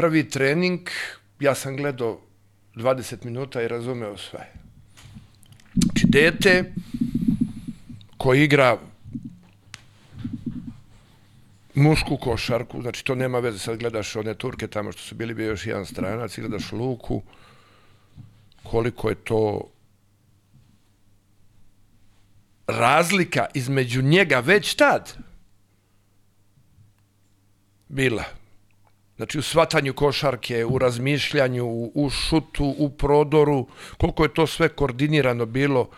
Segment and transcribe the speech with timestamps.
[0.00, 0.80] prvi trening,
[1.40, 2.20] ja sam gledao
[2.74, 4.46] 20 minuta i razumeo sve.
[5.74, 6.72] Znači, dete
[8.16, 8.78] koji igra
[11.74, 15.48] mušku košarku, znači to nema veze, sad gledaš one Turke tamo što su bili bio
[15.48, 17.22] još jedan stranac, i gledaš Luku,
[18.62, 19.70] koliko je to
[22.66, 25.12] razlika između njega već tad
[27.88, 28.39] bila.
[29.20, 33.66] Znači u svatanju košarke, u razmišljanju, u šutu, u prodoru,
[33.98, 35.90] koliko je to sve koordinirano bilo.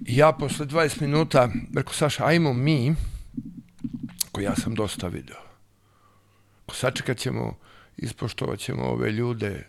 [0.00, 2.94] Ja posle 20 minuta rekao, Saša, ajmo mi,
[4.32, 5.36] ko ja sam dosta video.
[6.66, 7.58] Ko sačekat ćemo,
[7.96, 9.66] ispoštovat ćemo ove ljude,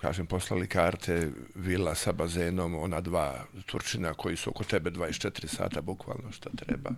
[0.00, 5.80] kažem, poslali karte, vila sa bazenom, ona dva Turčina koji su oko tebe 24 sata,
[5.80, 6.90] bukvalno šta treba.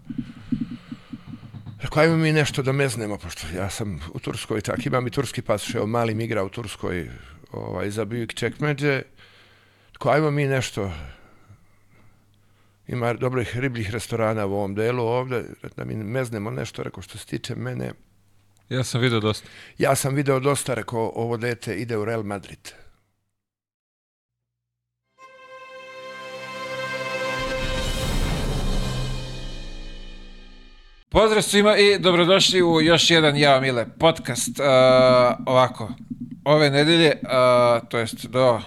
[1.80, 5.42] Rekao, ajmo mi nešto da meznemo, pošto ja sam u Turskoj, tak, imam i turski
[5.42, 7.10] pas, evo, malim igra u Turskoj,
[7.52, 9.02] ovaj, za Bujik Čekmeđe.
[9.92, 10.92] Rekao, ajmo mi nešto,
[12.88, 15.44] ima dobrih ribljih restorana u ovom delu ovde,
[15.77, 17.92] da mi meznemo nešto, rekao, što se tiče mene.
[18.68, 19.48] Ja sam video dosta.
[19.78, 22.72] Ja sam video dosta, rekao, ovo dete ide u Real Madrid.
[31.08, 34.48] Pozdrav svima i dobrodošli u još jedan Ja Mile podcast.
[34.48, 34.66] Uh,
[35.46, 35.90] ovako,
[36.44, 38.60] ove nedelje, uh, to jest do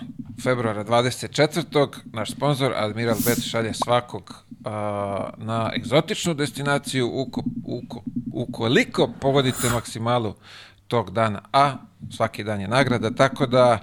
[0.43, 1.87] februara 24.
[2.05, 4.71] naš sponsor Admiral Bet šalje svakog uh,
[5.37, 10.35] na egzotičnu destinaciju uko, uko, ukoliko pogodite maksimalu
[10.89, 11.73] tog dana, a
[12.11, 13.79] svaki dan je nagrada, tako da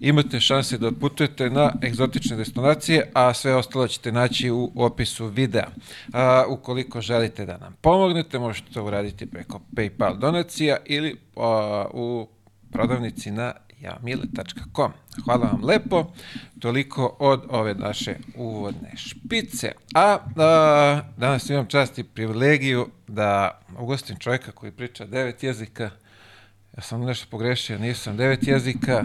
[0.00, 5.66] imate šanse da otputujete na egzotične destinacije, a sve ostalo ćete naći u opisu videa.
[6.12, 12.28] A, ukoliko želite da nam pomognete, možete to uraditi preko PayPal donacija ili a, u
[12.72, 14.92] prodavnici na jamile.com.
[15.24, 16.12] Hvala vam lepo,
[16.58, 19.72] toliko od ove naše uvodne špice.
[19.94, 25.90] A, a danas imam čast i privilegiju da ugostim čovjeka koji priča devet jezika,
[26.76, 29.04] ja sam nešto pogrešio, nisam devet jezika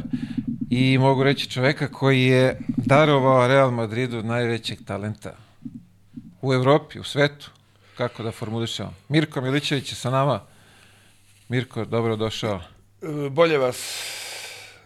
[0.69, 5.35] i mogu reći čoveka koji je darovao Real Madridu najvećeg talenta
[6.41, 7.51] u Evropi, u svetu,
[7.97, 8.93] kako da formulišemo.
[9.09, 10.41] Mirko Milićević je sa nama.
[11.49, 12.61] Mirko, dobro došao.
[13.31, 14.03] Bolje vas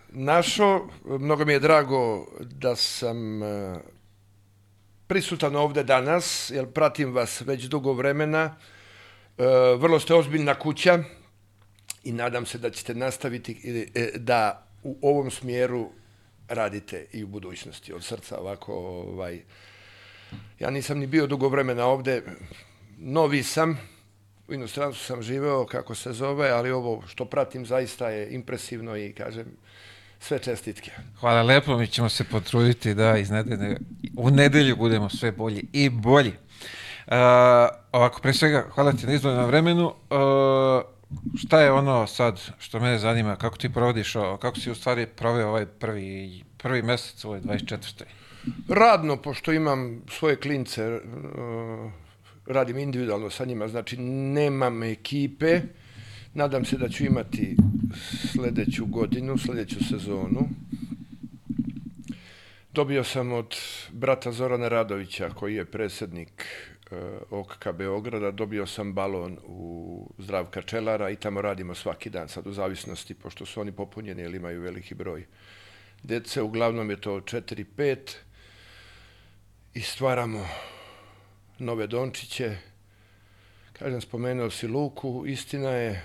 [0.10, 0.88] našao.
[1.06, 3.80] Mnogo mi je drago da sam e,
[5.08, 8.56] prisutan ovde danas, jer pratim vas već dugo vremena.
[9.38, 9.44] E,
[9.78, 11.04] vrlo ste ozbiljna kuća
[12.04, 15.90] i nadam se da ćete nastaviti e, da u ovom smjeru
[16.48, 19.42] radite i u budućnosti od srca ovako ovaj
[20.60, 22.22] ja nisam ni bio dugo vremena ovde
[22.98, 23.80] novi sam
[24.48, 29.14] u inostranstvu sam živeo kako se zove ali ovo što pratim zaista je impresivno i
[29.14, 29.46] kažem
[30.20, 30.92] sve čestitke.
[31.20, 33.78] Hvala lepo, mi ćemo se potruditi da iz nedelje,
[34.18, 36.34] u nedelju budemo sve bolji i bolji.
[37.08, 37.14] Uh,
[37.92, 39.86] ovako, pre svega, hvala ti na izdvojenom vremenu.
[39.86, 40.93] Uh,
[41.38, 45.08] šta je ono sad što mene zanima, kako ti provodiš, ovo, kako si u stvari
[45.08, 48.04] proveo ovaj prvi, prvi mesec, ovaj 24.
[48.68, 51.92] Radno, pošto imam svoje klince, uh,
[52.46, 55.62] radim individualno sa njima, znači nemam ekipe,
[56.34, 57.58] nadam se da ću imati
[58.32, 60.50] sledeću godinu, sledeću sezonu.
[62.74, 63.56] Dobio sam od
[63.92, 66.46] brata Zorana Radovića, koji je predsednik
[67.30, 72.52] OKK Beograda, dobio sam balon u Zdravka Čelara i tamo radimo svaki dan, sad u
[72.52, 75.26] zavisnosti, pošto su oni popunjeni ili imaju veliki broj
[76.04, 77.98] dece, uglavnom je to 4-5
[79.74, 80.48] i stvaramo
[81.60, 82.58] nove dončiće.
[83.74, 86.04] Kažem, spomenuo si Luku, istina je,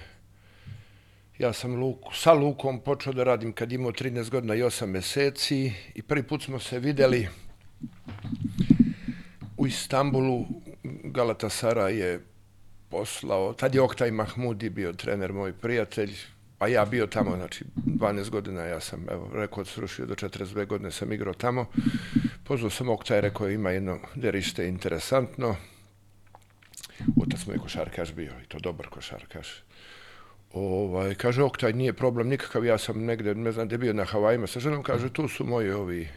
[1.39, 5.73] ja sam Luku, sa Lukom počeo da radim kad imao 13 godina i 8 meseci
[5.95, 7.29] i prvi put smo se videli
[9.57, 10.47] u Istanbulu
[11.19, 12.21] Galatasara je
[12.89, 16.15] poslao, tad je Oktaj Mahmudi bio trener, moj prijatelj,
[16.59, 20.91] a ja bio tamo, znači 12 godina, ja sam, evo, rekao, srušio do 42 godine
[20.91, 21.67] sam igrao tamo.
[22.45, 25.57] Pozvao sam Oktaj, rekao, ima jedno derište interesantno.
[27.23, 29.49] Otac mu je košarkaš bio, i to dobar košarkaš.
[30.53, 34.47] Ovaj, kaže, Oktaj, nije problem nikakav, ja sam negde, ne znam, gde bio na Havajima
[34.47, 36.09] sa ženom, kaže, tu su moji ovi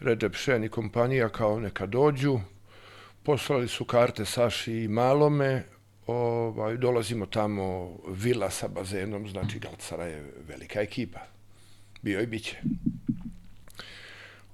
[0.00, 2.40] Recep Šen i kompanija, kao neka dođu,
[3.26, 5.62] poslali su karte Saši i Malome,
[6.06, 11.20] ovaj, dolazimo tamo, vila sa bazenom, znači Galcara je velika ekipa.
[12.02, 12.56] Bio i biće.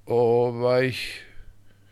[0.06, 0.92] Ovaj,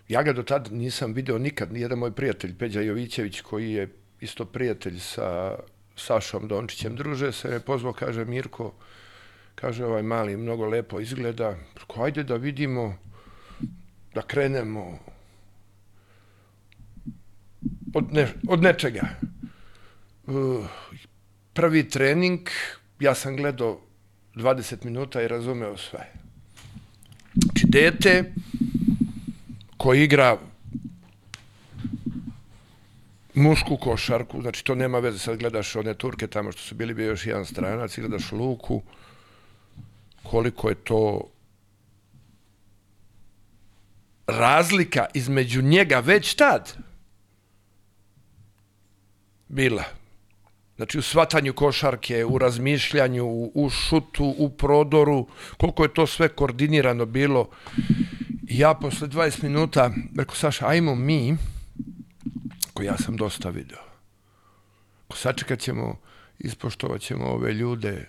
[0.08, 3.88] ja ga do tad nisam video nikad, nijedan moj prijatelj, Peđa Jovićević, koji je
[4.20, 5.58] isto prijatelj sa
[5.96, 8.72] Sašom Dončićem druže se, me pozvao, kaže Mirko,
[9.54, 11.56] kaže ovaj mali mnogo lepo izgleda,
[11.96, 12.96] ajde da vidimo,
[14.14, 14.98] da krenemo
[17.94, 19.08] od, ne, od nečega.
[20.26, 20.66] Uh,
[21.52, 22.40] prvi trening,
[23.00, 23.80] ja sam gledao
[24.34, 26.12] 20 minuta i razumeo sve.
[27.34, 28.32] Znači, dete
[29.76, 30.38] koji igra
[33.34, 37.06] mušku košarku, znači to nema veze, sad gledaš one Turke tamo što su bili bio
[37.06, 38.82] još jedan stranac, i gledaš Luku,
[40.22, 41.30] koliko je to
[44.26, 46.76] razlika između njega već tad
[49.50, 49.84] bila.
[50.76, 55.26] Znači u svatanju košarke, u razmišljanju, u šutu, u prodoru,
[55.56, 57.48] koliko je to sve koordinirano bilo.
[58.42, 61.36] Ja posle 20 minuta rekao, Saša, ajmo mi,
[62.74, 63.78] ko ja sam dosta video.
[65.08, 65.96] Ko sačekat ćemo,
[66.38, 68.08] ispoštovat ćemo ove ljude,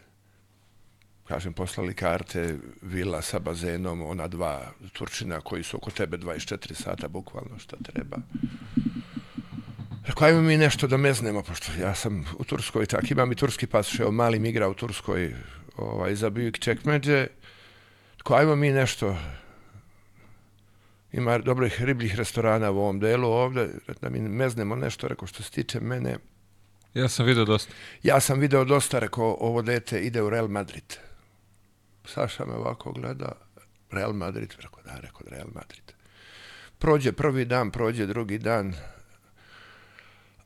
[1.27, 7.07] kažem, poslali karte, vila sa bazenom, ona dva Turčina koji su oko tebe 24 sata,
[7.07, 8.17] bukvalno šta treba.
[10.05, 13.67] Rekao, ajmo mi nešto da meznemo, pošto ja sam u Turskoj, tak imam i turski
[13.67, 15.33] pas, evo malim igra u Turskoj,
[15.77, 17.27] ovaj, za Bujik Čekmeđe.
[18.17, 19.17] Rekao, ajmo mi nešto,
[21.11, 23.69] ima dobrih ribljih restorana u ovom delu ovde,
[24.01, 26.17] da mi meznemo nešto, rekao, što se tiče mene.
[26.93, 27.73] Ja sam video dosta.
[28.03, 30.97] Ja sam video dosta, rekao, ovo dete ide u Real Madrid.
[32.05, 33.31] Saša me ovako gleda,
[33.91, 35.93] Real Madrid, rekao, da, rekao, Real Madrid.
[36.79, 38.73] Prođe prvi dan, prođe drugi dan,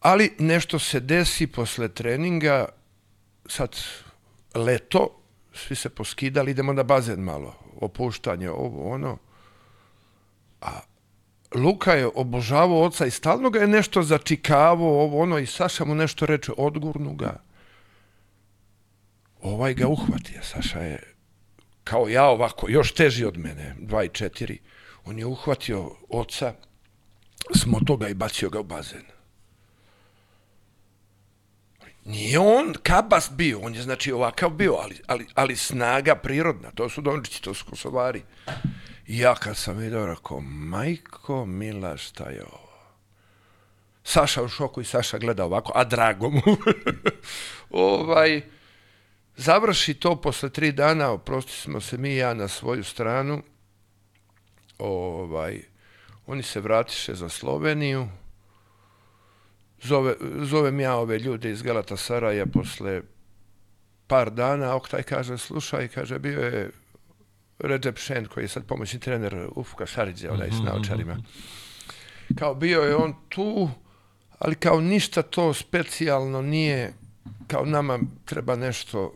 [0.05, 2.65] ali nešto se desi posle treninga,
[3.45, 3.75] sad
[4.55, 5.21] leto,
[5.53, 9.17] svi se poskidali, idemo na bazen malo, opuštanje, ovo, ono,
[10.61, 10.79] a
[11.55, 15.95] Luka je obožavao oca i stalno ga je nešto začikavo, ovo, ono, i Saša mu
[15.95, 17.41] nešto reče, odgurnu ga.
[19.41, 21.13] Ovaj ga uhvatio, Saša je
[21.83, 24.59] kao ja ovako, još teži od mene, dva i četiri.
[25.05, 26.53] On je uhvatio oca,
[27.55, 29.14] smoto ga i bacio ga u bazen.
[32.05, 36.89] Nije on kabast bio, on je znači ovakav bio, ali, ali, ali snaga prirodna, to
[36.89, 38.23] su Dončići, to su Kosovari.
[39.07, 42.65] I ja kad sam vidio, rekao, majko mila, šta je ovo?
[44.03, 46.41] Saša u šoku i Saša gleda ovako, a drago mu.
[47.69, 48.41] ovaj,
[49.35, 53.41] završi to posle tri dana, oprosti smo se mi i ja na svoju stranu.
[54.77, 55.61] Ovaj,
[56.27, 58.07] oni se vratiše za Sloveniju,
[59.81, 63.01] zove, zovem ja ove ljude iz Galata Saraja posle
[64.07, 66.71] par dana, Oktaj kaže, slušaj, kaže, bio je
[67.59, 71.17] Recep Šen, koji je sad pomoćni trener Ufka Šaridze, onaj s Mhm, naočarima.
[72.39, 73.69] Kao bio je on tu,
[74.39, 76.93] ali kao ništa to specijalno nije,
[77.47, 79.13] kao nama treba nešto,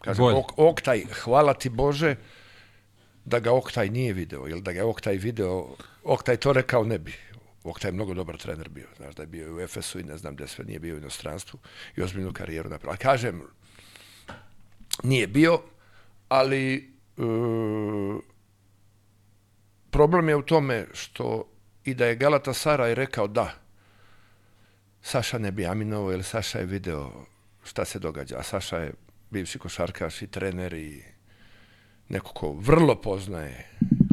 [0.00, 2.16] kaže, ok, Oktaj, hvala ti Bože,
[3.24, 5.66] da ga Oktaj nije video, ili da ga Oktaj video,
[6.04, 7.14] Oktaj to rekao ne bi.
[7.64, 10.34] Oktaj je mnogo dobar trener bio, znaš da je bio u Efesu i ne znam
[10.34, 11.60] gde sve nije bio u inostranstvu
[11.96, 12.90] i ozbiljnu karijeru napravio.
[12.90, 13.42] Ali kažem,
[15.02, 15.60] nije bio,
[16.28, 17.22] ali e,
[19.90, 21.44] problem je u tome što
[21.84, 23.54] i da je Galata Saraj rekao da,
[25.02, 27.26] Saša ne bi Aminovo, jer Saša je video
[27.64, 28.92] šta se događa, a Saša je
[29.30, 31.04] bivši košarkaš i trener i
[32.08, 33.68] neko ko vrlo poznaje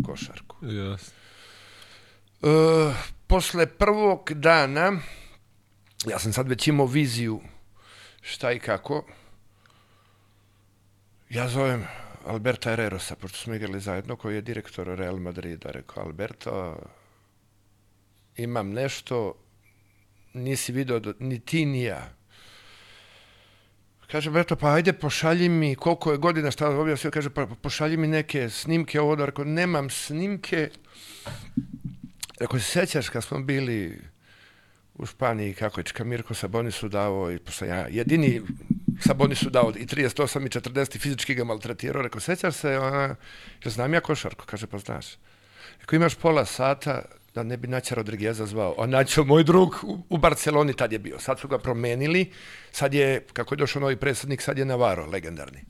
[0.06, 0.56] košarku.
[0.62, 1.27] Jasno.
[2.44, 2.94] E,
[3.28, 5.00] posle prvog dana,
[6.06, 7.42] ja sam sad već imao viziju
[8.22, 9.06] šta i kako,
[11.30, 11.88] ja zovem
[12.26, 15.72] Alberta Herrerosa, pošto smo igrali zajedno, koji je direktor Real Madrida.
[15.72, 16.80] Rekao, Alberto,
[18.36, 19.34] imam nešto,
[20.34, 22.10] nisi video, ni ti, ni ja.
[24.12, 28.08] Kaže, Beto, pa ajde pošalji mi koliko je godina, šta objasnio, kaže, pa pošalji mi
[28.08, 30.70] neke snimke ovo, rekao, nemam snimke,
[32.40, 34.02] Rekao, se sećaš kad smo bili
[34.96, 38.42] u Španiji, kako je Čika Mirko Sabonisu davo, i posle ja, jedini
[39.02, 43.16] Sabonisu dao i 38 i 40 fizički ga maltretirao, rekao, sećaš se, ona,
[43.66, 45.06] ja znam ja košarku, kaže, pa znaš.
[45.80, 47.02] Rekao, imaš pola sata
[47.36, 48.76] da ne bi Naća Rodrigueza zvao.
[48.78, 51.20] A Naćo, moj drug, u, u Barceloni tad je bio.
[51.20, 52.32] Sad su ga promenili,
[52.72, 55.66] sad je, kako je došao novi predsednik, sad je Navarro, legendarni.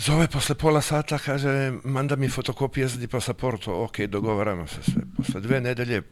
[0.00, 3.82] Zove posle pola sata, kaže, manda mi fotokopije za pasaporto.
[3.84, 5.02] Ok, dogovaramo se sve.
[5.16, 6.02] Posle dve nedelje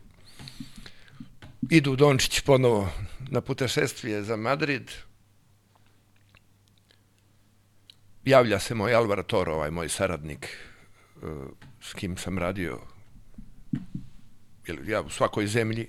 [1.71, 2.91] idu Dončić ponovo
[3.31, 4.91] na putešestvije za Madrid.
[8.25, 11.27] Javlja se moj Alvaro Toro, ovaj moj saradnik, eh,
[11.81, 12.81] s kim sam radio
[14.87, 15.89] ja u svakoj zemlji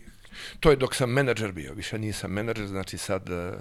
[0.60, 3.54] To je dok sam menadžer bio, više nisam menadžer, znači sad, eh,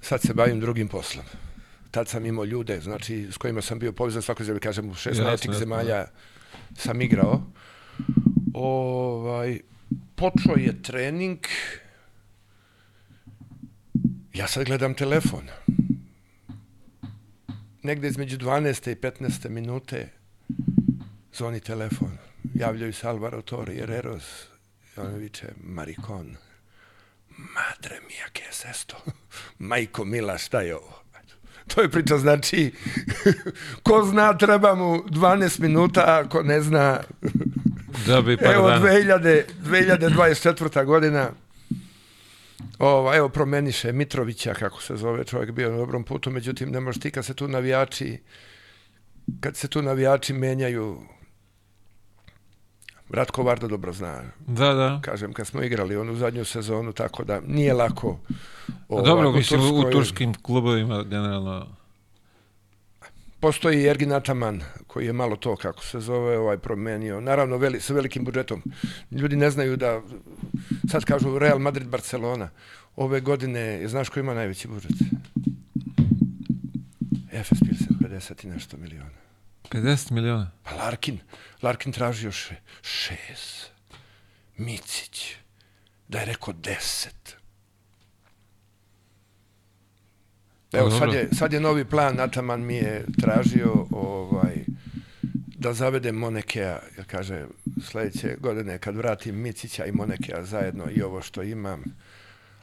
[0.00, 1.24] sad se bavim drugim poslom.
[1.90, 5.06] Tad sam imao ljude, znači, s kojima sam bio povezan svakoj zemlji, kažem, u šest
[5.06, 6.06] Jasno, najjačih jasno, zemalja
[6.76, 7.42] sam igrao.
[8.54, 9.60] Ovaj,
[10.16, 11.38] počeo je trening,
[14.34, 15.48] ja sad gledam telefon.
[17.82, 18.92] Negde između 12.
[18.92, 19.48] i 15.
[19.48, 20.08] minute
[21.32, 22.18] zvoni telefon.
[22.54, 24.46] Javljaju se Alvaro Torre, Herreros,
[24.96, 26.36] i on viče, Maricon,
[27.36, 28.96] madre mia, che es esto?
[29.58, 31.02] Majko Mila, šta je ovo?
[31.74, 32.72] To je priča, znači,
[33.82, 37.00] ko zna, treba mu 12 minuta, a ko ne zna,
[38.06, 38.86] Da bi par evo dana.
[38.86, 40.84] 2000, 2024.
[40.84, 41.30] godina,
[42.78, 47.00] Ova, evo promeniše Mitrovića, kako se zove, čovjek bio na dobrom putu, međutim ne možeš
[47.00, 48.18] ti kad se tu navijači
[49.40, 51.00] kad se tu navijači menjaju
[53.12, 55.00] Ratko Varda dobro zna, Da, da.
[55.02, 58.18] kažem, kad smo igrali onu zadnju sezonu, tako da nije lako.
[58.68, 61.66] A ovaj, Dobro, mislim, u Turskoj- turskim klubovima generalno...
[63.40, 67.20] Postoji Ergin Ataman, koji je malo to, kako se zove, ovaj promenio.
[67.20, 68.62] Naravno, veli, sa velikim budžetom.
[69.10, 70.00] Ljudi ne znaju da,
[70.90, 72.48] sad kažu Real Madrid, Barcelona.
[72.96, 74.92] Ove godine, znaš ko ima najveći budžet?
[77.32, 79.10] Efes Pilsen, 50 i nešto miliona.
[79.70, 80.50] 50 miliona.
[80.62, 81.18] Pa Larkin,
[81.62, 83.70] Larkin tražio še, šest.
[84.56, 85.36] Micić,
[86.08, 87.36] da je rekao deset.
[90.72, 94.64] Evo, Pa sad je, sad je novi plan, Ataman mi je tražio ovaj,
[95.46, 97.46] da zavedem Monekea, jer kaže,
[97.82, 101.84] sledeće godine kad vratim Micića i Monekea zajedno i ovo što imam,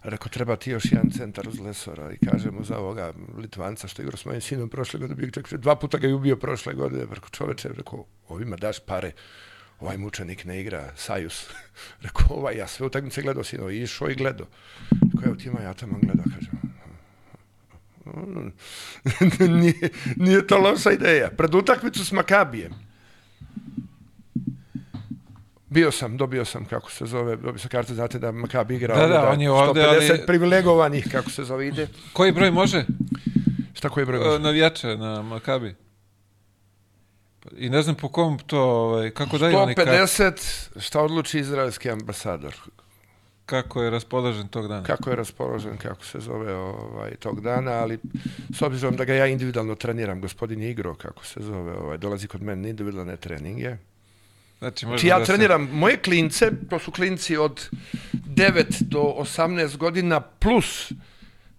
[0.04, 4.02] Rekao, treba ti još jedan centar uz Lesora i kaže mu za ovoga Litvanca što
[4.02, 6.74] je igrao s mojim sinom prošle godine, bio čak dva puta ga je ubio prošle
[6.74, 9.12] godine, rekao čoveče, rekao, ovima daš pare,
[9.80, 11.50] ovaj mučenik ne igra, Sajus.
[12.06, 14.48] rekao, ovaj, ja sve utakmice gledao sino, i išao i gledao.
[14.92, 16.50] Rekao, evo ti ima, ja tamo gledao, kaže,
[19.62, 21.30] nije, nije to loša ideja.
[21.30, 22.72] Pred utakmicu s Makabijem.
[25.70, 29.08] Bio sam, dobio sam, kako se zove, dobio sam karte, znate da Makabi igra Da,
[29.08, 31.88] da, on je ovde, 150 ali- privilegovanih, kako se zove, ide.
[32.14, 32.86] Koji broj može?
[33.78, 34.22] Šta koji broj?
[34.22, 34.40] E, može?
[34.40, 35.76] Navijača na Makabi.
[37.58, 41.90] I ne znam po kom to, ovaj, kako daju oni karte, 150, šta odluči izraelski
[41.90, 42.56] ambasador?
[43.48, 44.84] kako je raspoložen tog dana.
[44.84, 48.00] Kako je raspoložen, kako se zove ovaj, tog dana, ali
[48.58, 52.28] s obzirom da ga ja individualno treniram, gospodin je igrao, kako se zove, ovaj, dolazi
[52.28, 53.78] kod mene na individualne treninge.
[54.60, 57.70] Znači, Znači ja da se- treniram moje klince, to su klinci od
[58.14, 60.92] 9 do 18 godina, plus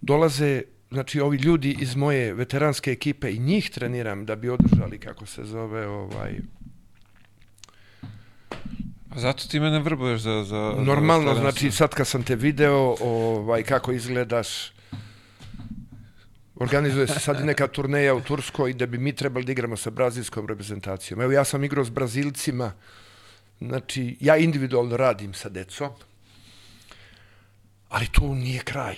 [0.01, 5.25] dolaze znači ovi ljudi iz moje veteranske ekipe i njih treniram da bi održali, kako
[5.25, 6.39] se zove, ovaj,
[9.09, 10.43] A zato ti mene vrbuješ za...
[10.43, 14.47] za Normalno, za znači sad kad sam te video, ovaj, kako izgledaš,
[16.59, 20.47] organizuje se sad neka turneja u Turskoj da bi mi trebali da igramo sa brazilskom
[20.47, 21.21] reprezentacijom.
[21.21, 22.73] Evo ja sam igrao s Brazilcima,
[23.59, 25.89] znači ja individualno radim sa decom,
[27.89, 28.97] ali tu nije kraj.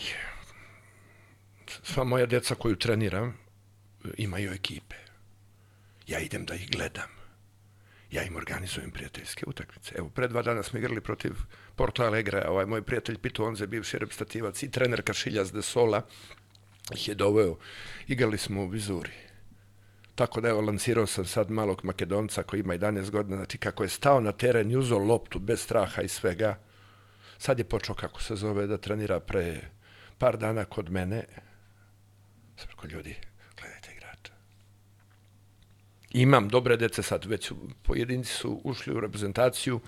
[1.84, 3.38] Sva moja deca koju treniram
[4.18, 4.96] imaju ekipe.
[6.08, 7.22] Ja idem da ih gledam
[8.12, 9.96] ja im organizujem prijateljske utakmice.
[9.98, 11.32] Evo, pre dva dana smo igrali protiv
[11.76, 16.02] Porto Alegre, ovaj moj prijatelj Pito Onze, bivši reprezentativac i trener Kašiljas de Sola,
[16.94, 17.58] ih je doveo.
[18.08, 19.12] Igrali smo u Vizuri.
[20.16, 23.90] Tako da evo, lancirao sam sad malog Makedonca koji ima 11 godina, znači kako je
[23.90, 26.60] stao na teren i uzeo loptu bez straha i svega.
[27.38, 29.62] Sad je počeo, kako se zove, da trenira pre
[30.18, 31.26] par dana kod mene.
[32.56, 33.16] Sam rekao, ljudi,
[33.62, 34.34] gledajte igrača.
[36.12, 37.52] Imam dobre dece sad, već
[37.84, 39.80] pojedinci su ušli u reprezentaciju.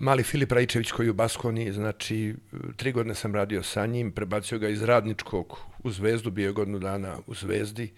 [0.00, 2.34] Mali Filip Rajčević koji je u Baskoni, znači
[2.76, 6.78] tri godine sam radio sa njim, prebacio ga iz radničkog u Zvezdu, bio je godinu
[6.78, 7.92] dana u Zvezdi.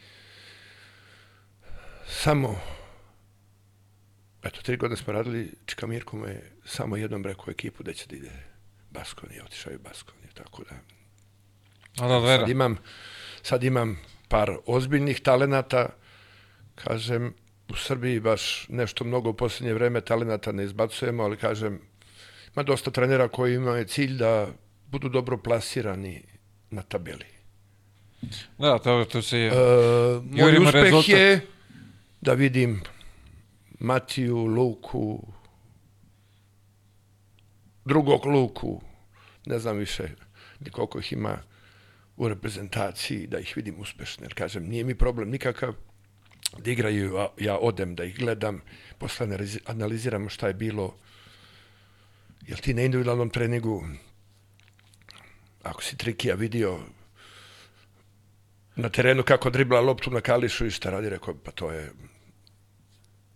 [2.07, 2.61] Samo,
[4.43, 8.07] eto, tri godine smo radili, Čika Mirko mu je samo jednom rekao ekipu da će
[8.07, 8.31] da ide
[8.91, 10.77] Baskoni, otišao je Baskoni, tako da
[12.05, 12.39] Ala vera.
[12.39, 12.77] Sad imam,
[13.43, 15.89] sad imam par ozbiljnih talenata,
[16.75, 17.35] kažem,
[17.69, 21.92] u Srbiji baš nešto mnogo u posljednje vreme talenata ne izbacujemo, ali kažem,
[22.57, 24.49] ima dosta trenera koji imaju cilj da
[24.87, 26.23] budu dobro plasirani
[26.71, 27.27] na tabeli.
[28.59, 29.39] Da, to, to se...
[29.39, 29.51] E, je...
[30.31, 31.09] moj Jurimo uspeh rezultat.
[31.09, 31.47] je
[32.21, 32.81] da vidim
[33.79, 35.27] Matiju, Luku,
[37.85, 38.83] drugog Luku,
[39.47, 40.09] ne znam više
[40.61, 41.39] ni koliko ih ima
[42.17, 44.25] u reprezentaciji, da ih vidim uspešne.
[44.25, 45.75] Jer kažem, nije mi problem nikakav
[46.59, 48.61] da igraju, ja odem da ih gledam,
[48.99, 50.95] posle analizi- analiziramo šta je bilo
[52.47, 53.85] Jel ti na individualnom treningu,
[55.63, 56.79] ako si Trikija vidio
[58.77, 61.93] na terenu kako dribla loptu na Kališu i šta radi, rekao, pa to je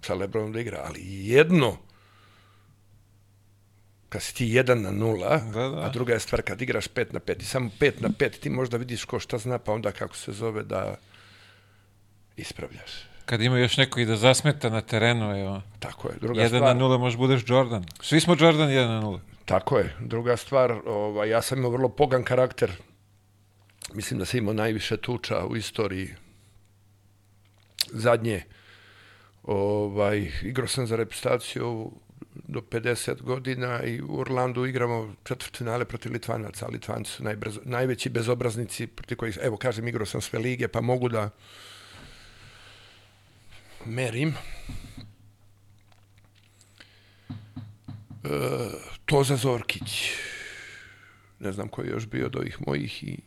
[0.00, 1.76] sa Lebronom da igra, ali jedno
[4.08, 5.80] kad si ti jedan na nula, Da, da.
[5.80, 8.50] a druga je stvar kad igraš pet na pet i samo pet na pet ti
[8.50, 10.96] možda vidiš ko šta zna, pa onda kako se zove da
[12.36, 13.15] ispravljaš.
[13.26, 15.62] Kad ima još neko i da zasmeta na terenu, evo.
[15.78, 16.14] Tako je.
[16.20, 17.84] Druga 1 stvar, na 0 možeš budeš Jordan.
[18.00, 19.18] Svi smo Jordan 1 na 0.
[19.44, 19.94] Tako je.
[20.00, 22.72] Druga stvar, ovaj, ja sam imao vrlo pogan karakter.
[23.94, 26.08] Mislim da sam imao najviše tuča u istoriji
[27.92, 28.42] zadnje.
[29.42, 31.92] Ovaj, igrao sam za reprezentaciju
[32.34, 38.10] do 50 godina i u Orlandu igramo četvrtfinale protiv Litvanaca, a Litvanci su najbrzo, najveći
[38.10, 41.30] bezobraznici protiv kojih, evo kažem, igrao sam sve lige, pa mogu da
[43.86, 44.34] merim.
[48.24, 48.28] E,
[49.04, 50.10] Toza Zorkić,
[51.40, 53.18] ne znam ko je još bio od ovih mojih i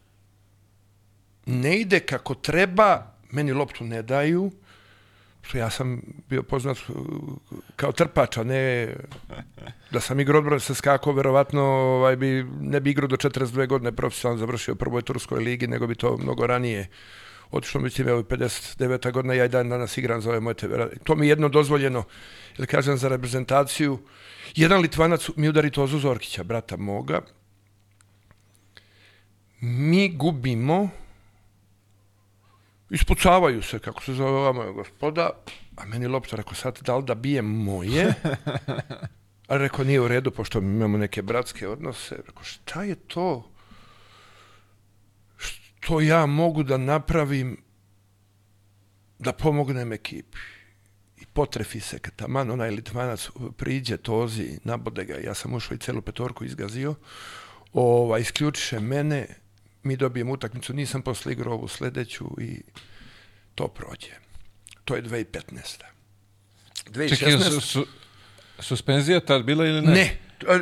[1.46, 4.52] ne ide kako treba, meni loptu ne daju,
[5.42, 6.96] što ja sam bio poznat uh,
[7.76, 8.94] kao trpač, a ne
[9.92, 13.92] da sam igrao odbrane sa skakao, verovatno ovaj, bi, ne bi igrao do 42 godine
[13.92, 16.88] profesionalno završio prvoj turskoj ligi, nego bi to mnogo ranije
[17.52, 19.12] otišlo, mislim, evo 59.
[19.12, 20.88] godina, ja i dan danas igram za ove moje tebe.
[21.04, 22.04] To mi je jedno dozvoljeno,
[22.58, 24.00] jer kažem za reprezentaciju,
[24.56, 27.22] jedan Litvanac mi udari Tozu Zorkića, brata moga,
[29.62, 30.90] mi gubimo,
[32.90, 35.30] ispucavaju se, kako se zove ova moja gospoda,
[35.78, 38.14] a meni lopta rekao, sad da li da bijem moje?
[39.50, 42.16] A rekao, nije u redu, pošto imamo neke bratske odnose.
[42.28, 43.52] Rekao, šta je to?
[45.80, 47.58] Što ja mogu da napravim
[49.20, 50.38] da pomognem ekipi?
[51.18, 55.80] I potrefi se, kad taman onaj Litvanac priđe, tozi, nabode ga, ja sam ušao i
[55.80, 56.96] celu petorku izgazio,
[57.74, 59.28] ova, isključiše mene,
[59.84, 62.62] mi dobijem utakmicu, nisam posle igrao ovu sledeću i
[63.56, 64.12] to prođe.
[64.86, 65.84] To je 2015.
[66.86, 67.18] 2016.
[67.18, 67.86] Čekaj, su, su,
[68.60, 69.92] suspenzija tad bila ili ne?
[69.94, 70.18] Ne,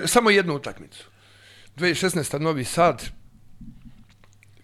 [0.07, 1.05] samo jednu utakmicu.
[1.77, 2.39] 2016.
[2.39, 3.09] Novi Sad,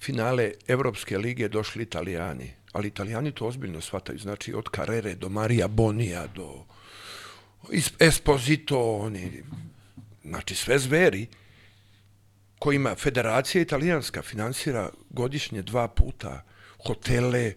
[0.03, 5.67] finale Evropske lige došli Italijani, ali Italijani to ozbiljno shvataju, znači od Carrere do Marija
[5.67, 6.65] Bonija do
[7.99, 9.43] Esposito, oni,
[10.23, 11.27] znači sve zveri
[12.59, 16.43] kojima federacija italijanska finansira godišnje dva puta
[16.87, 17.53] hotele,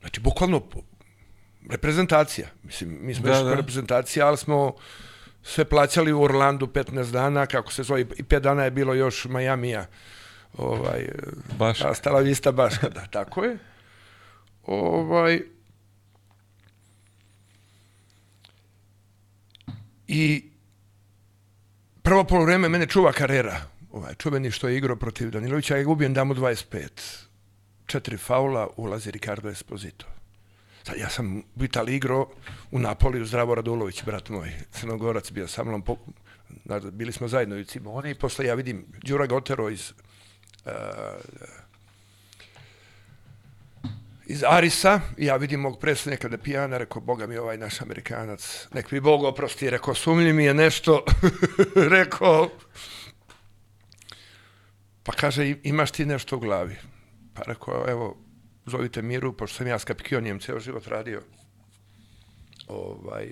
[0.00, 0.62] znači bukvalno
[1.70, 2.48] reprezentacija.
[2.62, 3.54] Mislim, mi smo Da, da, da.
[3.54, 4.74] reprezentacija, ali smo
[5.42, 9.24] sve plaćali u Orlandu 15 dana, kako se zove, i 5 dana je bilo još
[9.24, 9.86] Majamija.
[10.56, 11.08] Ovaj,
[11.58, 11.80] Baš.
[11.80, 13.58] a stala vista Baška, da, tako je.
[14.66, 15.40] Ovaj,
[20.08, 20.44] I
[22.02, 23.60] prvo polovreme mene čuva Karera,
[23.92, 26.88] ovaj, čuveni što je igrao protiv Danilovića, ja ga ubijem, damo 25.
[27.86, 30.06] Četiri faula, ulazi Ricardo Esposito.
[30.82, 32.30] Sad, ja sam u Italiji igrao
[32.70, 35.96] u Napoliju, Zdravo Radulović, brat moj, crnogorac bio sa mnom, po,
[36.92, 39.92] bili smo zajedno u Cimone i posle ja vidim Đura Gotero iz
[44.26, 48.90] iz Arisa, ja vidim mog predsjednika da pijana, rekao, Boga mi ovaj naš Amerikanac, nek
[48.90, 51.04] mi Bog oprosti, rekao, sumnji mi je nešto,
[51.96, 52.48] rekao,
[55.02, 56.76] pa kaže, "I- imaš ti nešto u glavi?
[57.34, 58.16] Pa rekao, evo,
[58.66, 61.22] zovite Miru, pošto sam ja s Kapikijonijem ceo život radio.
[62.68, 63.28] Ovaj,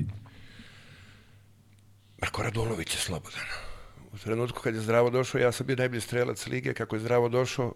[2.23, 3.74] rekao, Radulović je slobodan.
[4.15, 7.29] U trenutku kad je zdravo došao, ja sam bio najbolji strelac lige, kako je zdravo
[7.29, 7.75] došao,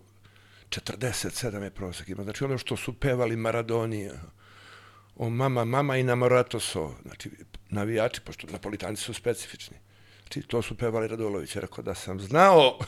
[0.71, 2.23] 47 je prosek ima.
[2.23, 4.15] Znači ono što su pevali Maradonija,
[5.17, 7.31] o mama, mama i namoratoso, znači
[7.71, 9.77] navijači, pošto napolitanci su specifični.
[10.21, 11.57] Znači, to su pevali Radulović.
[11.57, 12.79] Je rekao da sam znao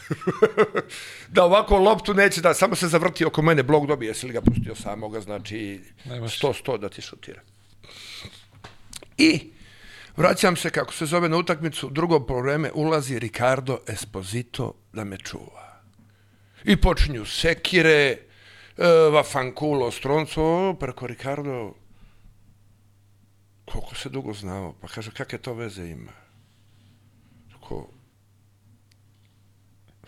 [1.34, 4.40] da ovako loptu neće da, samo se zavrti oko mene, blok dobije, jesi li ga
[4.40, 6.40] pustio samoga, znači Nemaš.
[6.40, 7.40] 100-100 da ti šutira.
[9.18, 9.50] I
[10.20, 15.80] vraćam se, kako se zove na utakmicu, drugo polovreme ulazi Ricardo Esposito da me čuva.
[16.64, 18.18] I počinju sekire, e,
[19.12, 21.74] vafankulo, stronco, preko Ricardo,
[23.64, 26.12] koliko se dugo znao, pa kaže, kakve to veze ima?
[27.52, 27.88] Tako,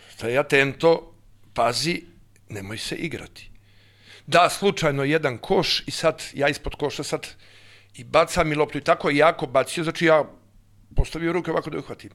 [0.09, 1.13] staj atento,
[1.53, 2.03] pazi,
[2.49, 3.49] nemoj se igrati.
[4.27, 7.27] Da, slučajno jedan koš i sad, ja ispod koša sad
[7.95, 10.23] i bacam i loptu i tako jako bacio, znači ja
[10.95, 12.09] postavio ruke ovako da uhvatim.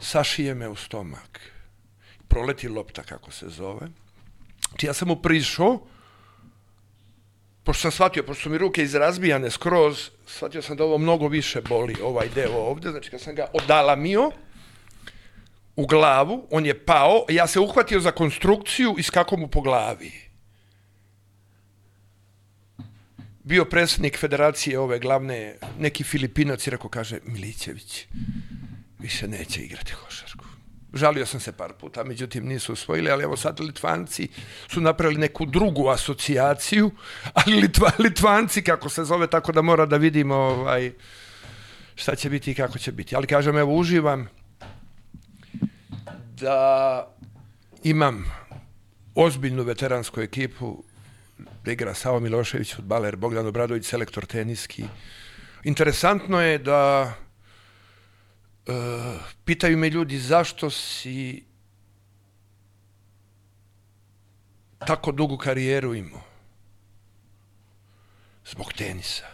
[0.00, 1.40] Sašije me u stomak.
[2.28, 3.88] Proleti lopta, kako se zove.
[4.68, 5.80] Znači ja sam mu prišao,
[7.64, 11.60] pošto sam shvatio, pošto su mi ruke izrazbijane skroz, shvatio sam da ovo mnogo više
[11.60, 14.30] boli, ovaj deo ovde, znači kad sam ga odalamio,
[15.76, 20.31] u glavu, on je pao, ja se uhvatio za konstrukciju i skako mu po glavi.
[23.44, 28.06] Bio predsjednik federacije ove glavne, neki Filipinac i rekao, kaže, Milićević,
[28.98, 30.44] više neće igrati košarku.
[30.94, 34.28] Žalio sam se par puta, međutim nisu usvojili, ali evo sad Litvanci
[34.68, 36.90] su napravili neku drugu asocijaciju,
[37.44, 40.92] ali Litva, Litvanci, kako se zove, tako da mora da vidimo ovaj,
[41.94, 43.16] šta će biti i kako će biti.
[43.16, 44.28] Ali kažem, evo, uživam
[46.40, 47.08] da
[47.82, 48.24] imam
[49.14, 50.84] ozbiljnu veteransku ekipu,
[51.64, 54.84] da igra Savo Milošević, futbaler, Bogdan Obradović, selektor teniski.
[55.64, 57.14] Interesantno je da
[58.66, 58.74] uh,
[59.44, 61.44] pitaju me ljudi zašto si
[64.86, 66.22] tako dugu karijeru imao.
[68.46, 69.26] Zbog tenisa.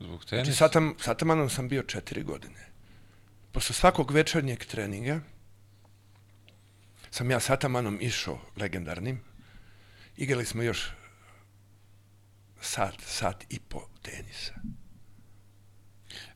[0.00, 0.52] Zbog Znači, tenisa.
[0.52, 2.68] sa, Atam, sa Atamanom sam bio četiri godine.
[3.52, 5.20] Posle svakog večernjeg treninga
[7.10, 9.20] sam ja sa Atamanom išao legendarnim.
[10.16, 10.90] Igrali smo još
[12.60, 14.52] sat, sat i po tenisa.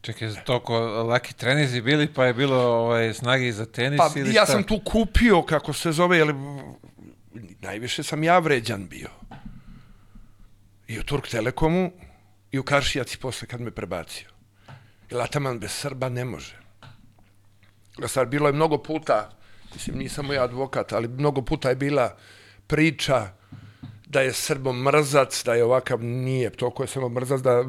[0.01, 4.35] Čekaj, toliko laki trenizi bili, pa je bilo ovaj, snage i za tenis Pa ili
[4.35, 4.53] ja šta?
[4.53, 6.35] sam tu kupio, kako se zove, jer
[7.61, 9.09] najviše sam ja vređan bio.
[10.87, 11.93] I u Turk Telekomu
[12.51, 14.29] i u Karšijaci posle kad me prebacio.
[15.11, 16.57] Jer Ataman bez Srba ne može.
[18.07, 19.31] Stvar, bilo je mnogo puta,
[19.75, 22.17] mislim nisam ja advokat, ali mnogo puta je bila
[22.67, 23.33] priča
[24.13, 27.65] da je Srbo mrzac, da je ovakav, nije, toliko je samo mrzac da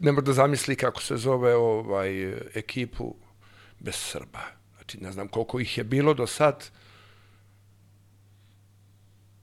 [0.00, 2.10] ne može da zamisli kako se zove ovaj
[2.54, 3.14] ekipu
[3.78, 4.40] bez Srba.
[4.76, 6.70] Znači, ne znam koliko ih je bilo do sad,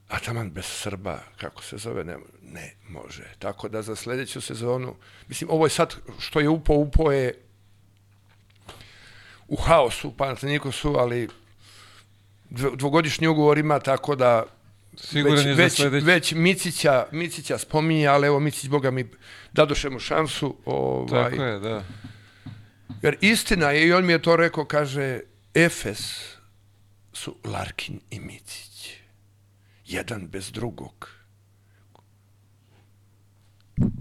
[0.08, 3.28] a taman bez Srba, kako se zove, ne, ne može.
[3.40, 4.96] Tako da za sledeću sezonu,
[5.28, 7.34] mislim, ovo je sad, što je upo, upo je
[9.48, 11.28] u haosu, Panathinaikosu, ali
[12.50, 14.57] dvo- dvogodišnji ugovor ima, tako da
[14.98, 16.06] Siguran već, je za već, sledeći.
[16.06, 19.06] već Micića, Micića spominje, ali evo Micić, boga mi,
[19.54, 20.56] dadoše mu šansu.
[20.66, 21.84] Ovaj, Tako je, da.
[23.02, 25.20] Jer istina je, i on mi je to rekao, kaže,
[25.54, 26.36] Efes
[27.14, 28.94] su Larkin i Micić.
[29.86, 31.10] Jedan bez drugog.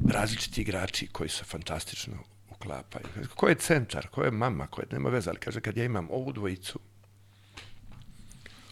[0.08, 2.14] Različiti igrači koji se fantastično
[2.50, 3.06] uklapaju.
[3.34, 6.08] Ko je centar, ko je mama, ko je, nema veze, ali kaže, kad ja imam
[6.10, 6.78] ovu dvojicu,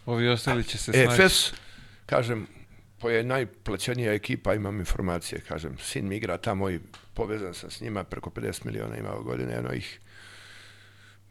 [0.06, 1.22] Ovi ostali će se snaći.
[1.22, 1.52] Efes,
[2.06, 2.46] kažem,
[2.98, 6.80] to je najplaćenija ekipa, imam informacije, kažem, sin mi igra tamo i
[7.14, 10.00] povezan sam s njima, preko 50 miliona ima godine, jedno ih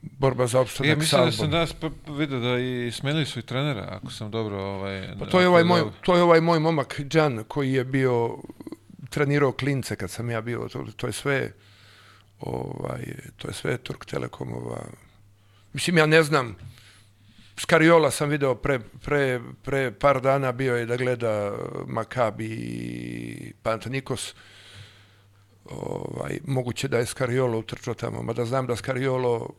[0.01, 1.75] borba za Ja opstanak mislim da sa sam danas
[2.17, 4.63] vidio da i smenili su i trenera, ako sam dobro...
[4.63, 8.37] Ovaj, Pa to je ovaj moj, to je ovaj moj momak Đan koji je bio
[9.09, 11.51] trenirao klince kad sam ja bio, to, to je sve
[12.39, 13.03] ovaj,
[13.37, 14.85] to je sve Turk Telekomova.
[15.73, 16.55] Mislim, ja ne znam,
[17.57, 21.51] Skariola sam video pre, pre, pre par dana bio je da gleda
[21.87, 24.35] Makabi i Panathinaikos.
[25.65, 29.49] Ovaj, moguće da je Skariolo utrčao tamo, mada znam da Skariolo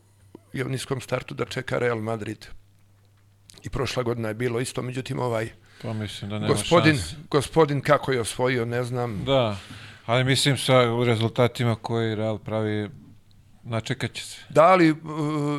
[0.52, 2.46] je u niskom startu da čeka Real Madrid.
[3.62, 5.48] I prošla godina je bilo isto, međutim ovaj
[5.82, 7.16] Pa mislim da nema gospodin, šanse.
[7.30, 9.24] gospodin kako je osvojio, ne znam.
[9.24, 9.56] Da,
[10.06, 12.90] ali mislim sa rezultatima koji Real pravi,
[13.62, 14.38] načekat će se.
[14.48, 14.98] Da li uh,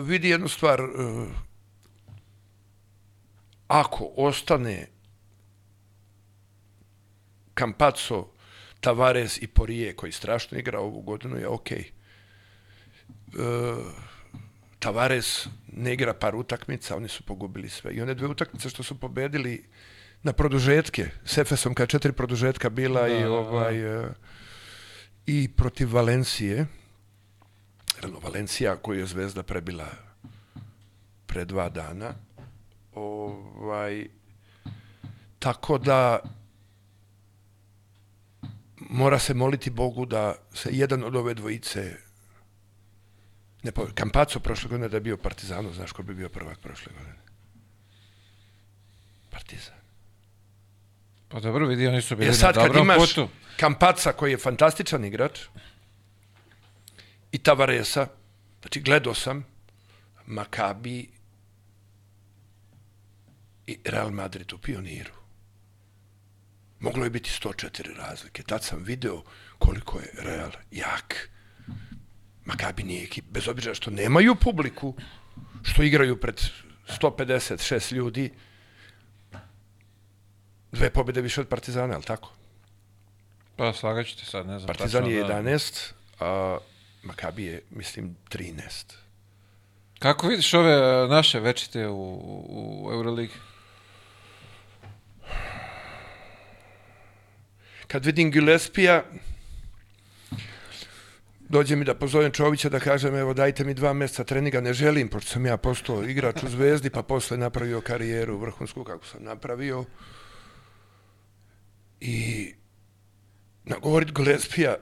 [0.03, 1.27] vidi jednu stvar, uh,
[3.67, 4.87] ako ostane
[7.59, 8.27] Campazzo,
[8.79, 11.91] Tavares i Porije, koji strašno igra ovu godinu, je okej.
[13.27, 13.85] Uh,
[14.79, 17.93] Tavares ne igra par utakmica, oni su pogubili sve.
[17.93, 19.65] I one dve utakmice što su pobedili
[20.23, 23.31] na produžetke, s Efesom kad je četiri produžetka bila Da, i da, da.
[23.31, 24.11] ovaj uh,
[25.25, 26.65] i protiv Valencije.
[28.23, 29.87] Valencija koju je Zvezda prebila
[31.25, 32.13] pre dva dana.
[32.95, 34.07] Ovaj,
[35.39, 36.19] tako da
[38.89, 41.97] mora se moliti Bogu da se jedan od ove dvojice
[43.63, 46.93] ne po, Kampaco prošle godine da je bio Partizanu, znaš ko bi bio prvak prošle
[46.93, 47.15] godine?
[49.29, 49.75] Partizan.
[51.27, 53.29] Pa dobro, vidi, oni su bili E sad na dobrom imaš putu.
[53.57, 55.39] Kampaca koji je fantastičan igrač
[57.31, 58.07] i Tavaresa,
[58.61, 59.45] znači gledao sam
[60.25, 61.14] Makabi
[63.67, 65.11] i Real Madrid u pioniru.
[66.79, 68.43] Moglo je biti 104 razlike.
[68.43, 69.23] Tad sam video
[69.57, 71.29] koliko je Real jak.
[72.45, 74.95] Makabi nije ekip, bez obzira što nemaju publiku,
[75.63, 76.41] što igraju pred
[76.87, 78.31] 156 ljudi,
[80.71, 82.31] dve pobjede više od Partizana, ali tako?
[83.55, 84.67] Pa slagat ću te sad, ne znam.
[84.67, 85.41] Partizan je da.
[85.41, 86.57] 11, a
[87.03, 88.61] Makabi je, mislim, 13.
[89.99, 93.33] Kako vidiš ove naše večite u, u Euroligi?
[97.95, 99.03] Kad vidim Gillespija,
[101.39, 105.07] dođe mi da pozovem Čovića da kažem evo dajte mi dva mjeseca treninga, ne želim,
[105.07, 109.85] pošto sam ja postao igrač u Zvezdi, pa posle napravio karijeru vrhunsku kako sam napravio.
[112.01, 112.53] I
[113.63, 114.75] nagovorit Gillespija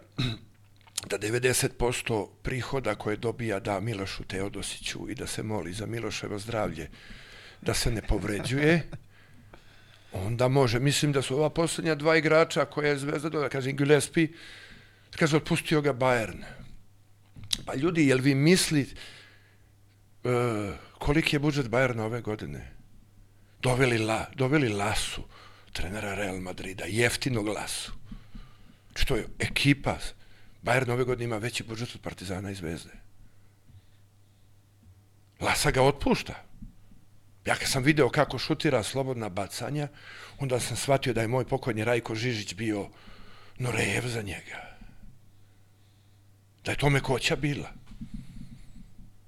[1.09, 6.89] da 90% prihoda koje dobija da Milošu Teodosiću i da se moli za Miloševo zdravlje,
[7.61, 8.89] da se ne povređuje,
[10.13, 10.79] onda može.
[10.79, 14.27] Mislim da su ova posljednja dva igrača koja je Zvezda dodala, kaže Gillespie,
[15.15, 16.43] kaže, otpustio ga Bayern.
[17.65, 18.95] Pa ljudi, jel vi mislite
[20.23, 20.31] uh,
[20.99, 22.71] koliki je budžet Bayerna ove godine?
[23.61, 25.23] Doveli, la, doveli Lasu,
[25.71, 27.91] trenera Real Madrida, jeftinog Lasu.
[28.95, 29.97] Što je ekipa,
[30.63, 32.91] Bayern ove godine ima veći budžet od Partizana i Zvezde.
[35.39, 36.33] Lasa ga otpušta.
[37.45, 39.87] Ja kad sam video kako šutira slobodna bacanja,
[40.39, 42.87] onda sam shvatio da je moj pokojni Rajko Žižić bio
[43.57, 44.77] Norejev za njega.
[46.65, 47.69] Da je tome koća bila.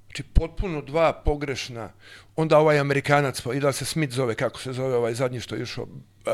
[0.05, 1.89] Znači, potpuno dva pogrešna.
[2.35, 5.55] Onda ovaj Amerikanac, pa i da se Smith zove, kako se zove ovaj zadnji što
[5.55, 5.87] je išao,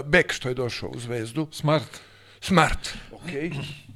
[0.06, 1.48] Beck što je došao u Zvezdu.
[1.52, 2.00] Smart.
[2.42, 3.50] Smart, okej.
[3.50, 3.91] Okay.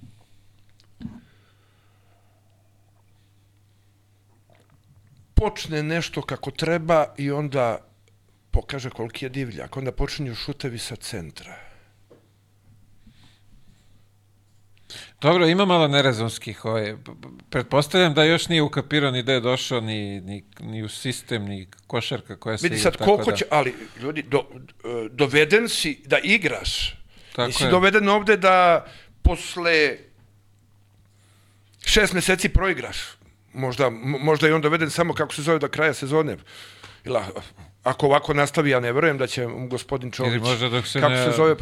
[5.35, 7.77] Počne nešto kako treba i onda
[8.51, 9.77] pokaže koliki je divljak.
[9.77, 11.55] Onda počinju šutevi sa centra.
[15.21, 16.65] Dobro, ima malo nerezonskih.
[16.65, 16.95] Ovaj.
[17.49, 21.67] Pretpostavljam da još nije ukapirao ni da je došao ni, ni, ni u sistem, ni
[21.87, 23.37] košarka koja se Vidi sad koliko da...
[23.37, 24.45] će, ali ljudi, do,
[25.11, 26.95] doveden si da igraš.
[27.35, 27.69] Tako Nisi je.
[27.69, 28.85] doveden ovde da
[29.21, 29.97] posle
[31.85, 33.14] šest meseci proigraš
[33.55, 36.37] možda, možda je on doveden samo kako se zove do kraja sezone.
[37.05, 37.19] Ili,
[37.83, 41.23] ako ovako nastavi, ja ne verujem da će gospodin Čović, možda dok se kako ne...
[41.25, 41.55] se zove,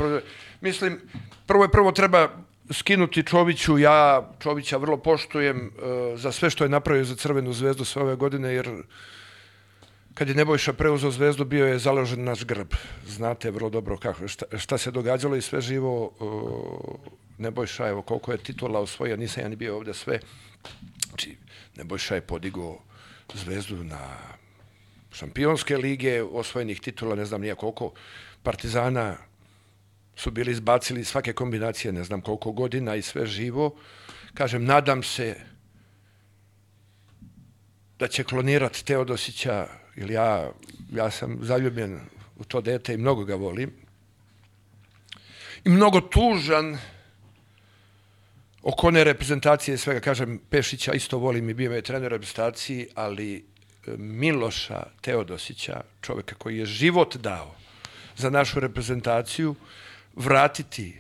[0.62, 1.00] mislim,
[1.46, 2.30] prvo je prvo treba
[2.72, 7.86] skinuti Čoviću, ja Čovića vrlo poštujem uh, za sve što je napravio za Crvenu zvezdu
[7.86, 8.70] sve ove godine, jer
[10.14, 12.74] kad je Nebojša preuzeo zvezdu, bio je založen naš grb.
[13.08, 16.12] Znate vrlo dobro kako, šta, šta se događalo i sve živo.
[16.20, 20.20] Uh, Nebojša, evo koliko je titula osvojio, nisam ja ni bio ovde sve.
[21.08, 21.38] Znači,
[21.76, 22.80] Nebojša je podigao
[23.34, 24.18] zvezdu na
[25.12, 27.94] šampionske lige, osvojenih titula, ne znam nija koliko,
[28.44, 29.18] Partizana
[30.16, 33.76] su bili izbacili svake kombinacije, ne znam koliko godina i sve živo.
[34.34, 35.36] Kažem, nadam se
[38.00, 40.52] da će klonirati Teodosića, ili ja,
[40.92, 42.00] ja sam zaljubljen
[42.36, 43.72] u to dete i mnogo ga volim.
[45.66, 46.78] I mnogo tužan
[48.64, 53.42] oko one reprezentacije svega, kažem, Pešića isto volim i bio je trener reprezentaciji, ali e,
[53.98, 57.56] Miloša Teodosića, čoveka koji je život dao
[58.18, 59.56] za našu reprezentaciju,
[60.16, 60.98] vratiti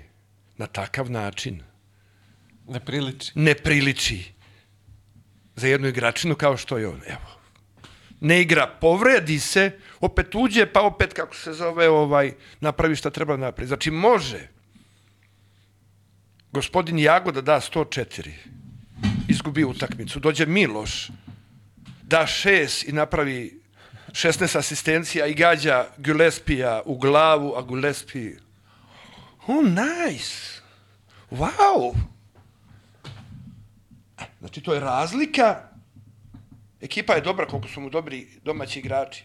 [0.58, 1.63] na takav način
[2.67, 3.32] ne priliči.
[3.36, 4.34] Ne priliči
[5.56, 7.02] za jednu igračinu kao što je on.
[7.08, 7.39] Evo.
[8.19, 13.38] Ne igra, povredi se, opet uđe, pa opet, kako se zove, ovaj, napravi šta treba
[13.38, 13.67] napraviti.
[13.67, 14.52] Znači, može
[16.53, 18.31] gospodin Jagoda da 104,
[19.27, 21.09] izgubi utakmicu, dođe Miloš,
[22.03, 23.61] da 6 i napravi
[24.07, 28.37] 16 asistencija i gađa Gillespija u glavu, a Gillespie
[29.47, 30.61] oh nice,
[31.31, 31.95] wow.
[34.39, 35.69] Znači to je razlika,
[36.81, 39.23] ekipa je dobra koliko su mu dobri domaći igrači.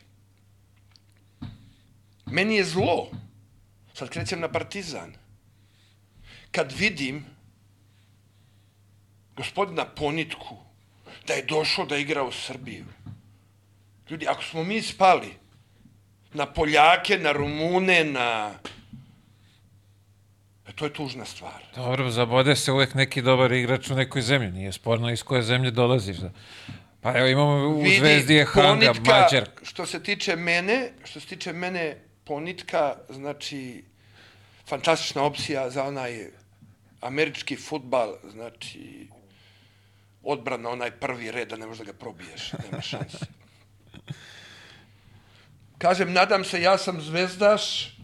[2.27, 3.11] Meni je zlo,
[3.95, 5.13] sad krećem na Partizan,
[6.51, 7.25] kad vidim
[9.37, 10.57] gospodina Ponitku
[11.27, 12.85] da je došao da igra u Srbiju.
[14.11, 15.35] Ljudi, ako smo mi spali
[16.33, 18.55] na Poljake, na Rumune, na...
[20.69, 21.65] E, to je tužna stvar.
[21.77, 24.53] Dobro, zabode se uvek neki dobar igrač u nekoj zemlji.
[24.53, 26.17] Nije sporno iz koje zemlje dolaziš.
[26.17, 26.31] Da.
[27.01, 29.49] Pa evo imamo u Vidi, Zvezdi je Hanga, Mađar.
[29.63, 33.85] Što se tiče mene, što se tiče mene, Ponitka, znači,
[34.67, 36.31] fantastična opcija za onaj
[37.01, 39.09] američki futbal, znači,
[40.23, 43.27] odbrana, onaj prvi red, da ne možeš da ga probiješ, nema šanse.
[45.79, 47.97] Kažem, nadam se, ja sam zvezdaš,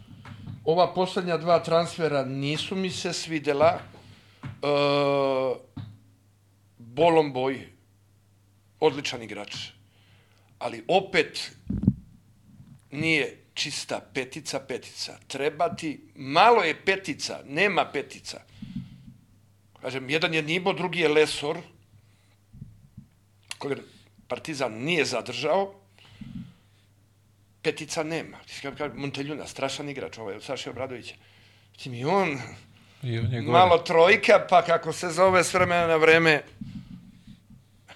[0.64, 3.80] ova poslednja dva transfera nisu mi se svidela.
[4.44, 4.68] E,
[6.78, 7.68] Bolomboj,
[8.80, 9.56] odličan igrač,
[10.58, 11.52] ali opet
[12.90, 15.18] nije čista petica, petica.
[15.26, 18.40] Treba ti, malo je petica, nema petica.
[19.84, 21.58] Kažem, jedan je Nibo, drugi je Lesor,
[23.58, 23.76] koga
[24.28, 25.74] Partizan nije zadržao,
[27.62, 28.38] petica nema.
[28.94, 31.14] Monteljuna, strašan igrač, ovaj, od Saše Obradovića.
[31.76, 32.38] Mislim, i on,
[33.02, 36.42] I on malo trojka, pa kako se zove s vremena na vreme,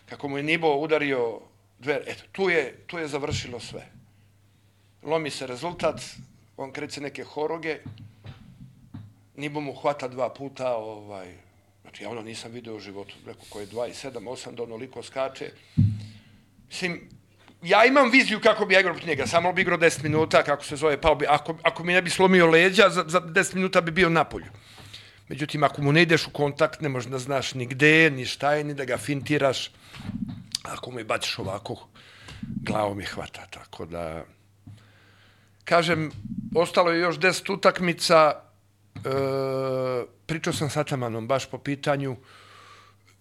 [0.07, 1.41] kako mu je Nibo udario
[1.79, 3.89] dve, eto, tu je, tu je završilo sve.
[5.03, 6.05] Lomi se rezultat,
[6.57, 7.81] on kreće neke horoge,
[9.37, 11.48] Nibo mu hvata dva puta, ovaj,
[11.89, 14.63] znači ja ono nisam video u životu, neko ko je 2 i 7, 8, da
[14.63, 15.51] onoliko skače.
[16.69, 17.09] Mislim,
[17.63, 20.65] ja imam viziju kako bi ja igrao protiv njega, samo bi igrao 10 minuta, kako
[20.65, 23.81] se zove, pao bi, ako, ako mi ne bi slomio leđa, za, za 10 minuta
[23.81, 24.51] bi bio na polju.
[25.29, 28.53] Međutim, ako mu ne ideš u kontakt, ne možeš da znaš ni gde, ni šta
[28.53, 29.71] je, ni da ga fintiraš.
[30.63, 31.89] Ako mu je baciš ovako,
[32.43, 33.47] glavom je hvata.
[33.51, 34.25] Tako da,
[35.65, 36.11] kažem,
[36.55, 38.48] ostalo je još 10 utakmica,
[38.95, 39.01] e,
[40.27, 42.17] pričao sam sa Atamanom baš po pitanju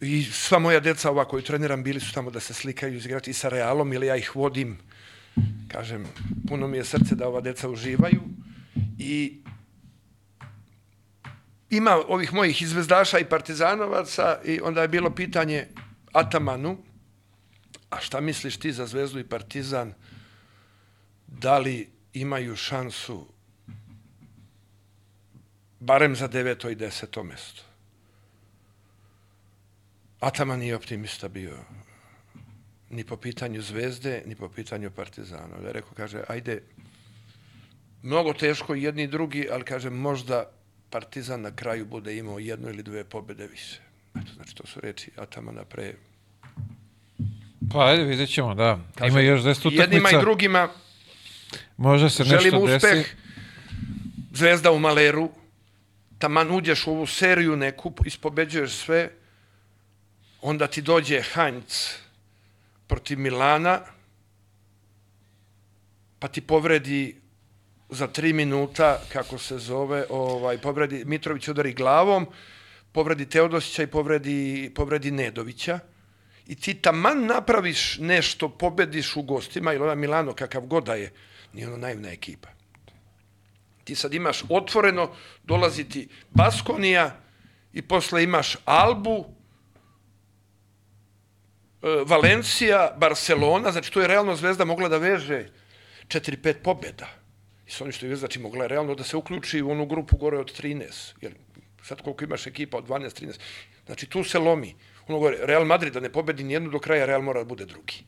[0.02, 3.50] i sva moja deca ova koju treniram bili su tamo da se slikaju izigrati sa
[3.50, 4.78] Realom ili ja ih vodim.
[5.68, 6.06] Kažem,
[6.48, 8.22] puno mi je srce da ova deca uživaju
[9.00, 9.42] i
[11.70, 15.68] ima ovih mojih izvezdaša i partizanovaca i onda je bilo pitanje
[16.12, 16.78] Atamanu,
[17.90, 19.94] a šta misliš ti za Zvezdu i Partizan,
[21.28, 23.28] da li imaju šansu
[25.80, 27.64] barem za deveto i deseto mesto?
[30.20, 31.58] Ataman nije optimista bio
[32.90, 35.58] ni po pitanju Zvezde, ni po pitanju Partizana.
[35.64, 36.62] Da rekao, kaže, ajde,
[38.04, 40.50] mnogo teško jedni i drugi, ali kaže, možda
[40.90, 43.82] Partizan na kraju bude imao jednu ili dve pobede više.
[44.16, 45.94] Eto, znači, to su reči Atamana pre...
[47.72, 48.80] Pa ajde, vidjet ćemo, da.
[48.96, 49.82] Kažem, Ima još 10 utakmica.
[49.82, 50.70] Jednima i drugima
[51.78, 52.82] Može se želim nešto uspeh.
[52.82, 53.10] desi.
[54.34, 55.30] Zvezda u Maleru,
[56.20, 59.10] taman uđeš u ovu seriju neku, ispobeđuješ sve,
[60.42, 61.94] onda ti dođe Heinz
[62.88, 63.82] protiv Milana,
[66.20, 67.22] pa ti povredi
[67.90, 72.28] za tri minuta, kako se zove, ovaj, povredi, Mitrović udari glavom,
[72.92, 75.80] povredi Teodosića i povredi, povredi Nedovića.
[76.48, 81.12] I ti taman napraviš nešto, pobediš u gostima, ili ovaj Milano, kakav god da je,
[81.54, 82.57] nije ono naivna ekipa.
[83.88, 85.10] Ti sad imaš otvoreno,
[85.44, 87.20] dolazi ti Baskonija
[87.74, 89.26] i posle imaš Albu,
[91.82, 95.46] e, Valencija, Barcelona, znači tu je realno Zvezda mogla da veže
[96.08, 97.08] 4-5 pobjeda.
[97.68, 100.18] I s onim što je znači mogla je realno da se uključi u onu grupu
[100.18, 101.16] gore od 13.
[101.22, 101.36] Jer
[101.84, 103.40] sad koliko imaš ekipa od 12-13.
[103.86, 104.76] Znači tu se lomi.
[105.08, 108.04] Ono gore, Real Madrid da ne pobedi nijednu do kraja, Real mora da bude drugi.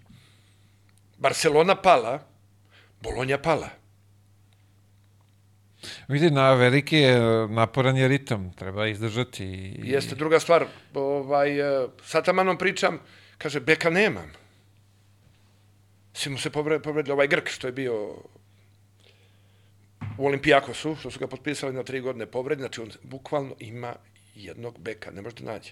[1.17, 2.19] Barcelona pala,
[3.01, 3.78] Bolonja pala.
[6.09, 7.19] Vidi, na veliki je,
[7.49, 9.45] naporan je ritam, treba izdržati.
[9.45, 12.99] i- Jeste druga stvar, ovaj, e, sa tamanom pričam,
[13.37, 14.31] kaže, beka nemam.
[16.13, 18.15] Svi mu se povre- povredili ovaj Grk što je bio
[20.17, 23.95] u Olimpijakosu, što su ga potpisali na tri godine povredi, znači on bukvalno ima
[24.35, 25.71] jednog beka, ne može da nađe.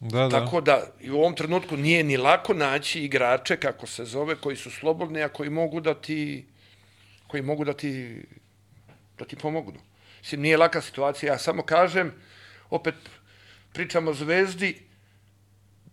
[0.00, 0.28] Da, da.
[0.30, 4.56] Tako da i u ovom trenutku nije ni lako naći igrače, kako se zove, koji
[4.56, 6.44] su slobodni, a koji mogu da ti
[7.34, 8.22] koji mogu da ti
[9.18, 9.80] da ti pomognu.
[10.20, 11.32] Mislim, nije laka situacija.
[11.32, 12.12] Ja samo kažem,
[12.70, 12.94] opet
[13.72, 14.82] pričamo o Zvezdi,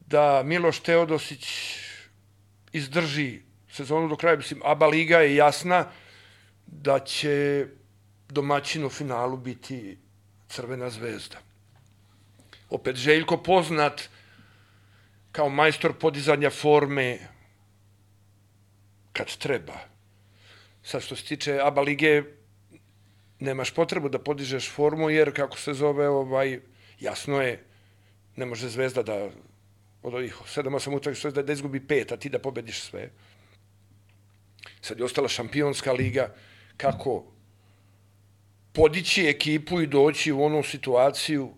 [0.05, 1.47] da Miloš Teodosić
[2.71, 4.37] izdrži sezonu do kraja.
[4.37, 5.85] Mislim, ABA Liga je jasna
[6.67, 7.65] da će
[8.29, 9.97] domaćin u finalu biti
[10.47, 11.37] Crvena zvezda
[12.69, 14.09] opet Željko poznat
[15.31, 17.19] kao majstor podizanja forme
[19.13, 19.90] kad treba.
[20.83, 22.23] Sad što se tiče ABA lige,
[23.39, 26.59] nemaš potrebu da podižeš formu, jer kako se zove, ovaj,
[26.99, 27.63] jasno je,
[28.35, 29.29] ne može Zvezda da
[30.03, 33.09] od ovih 7-8 utakmica da, da izgubi pet, a ti da pobediš sve.
[34.81, 36.35] Sad je ostala šampionska liga,
[36.77, 37.23] kako
[38.73, 41.53] podići ekipu i doći u onu situaciju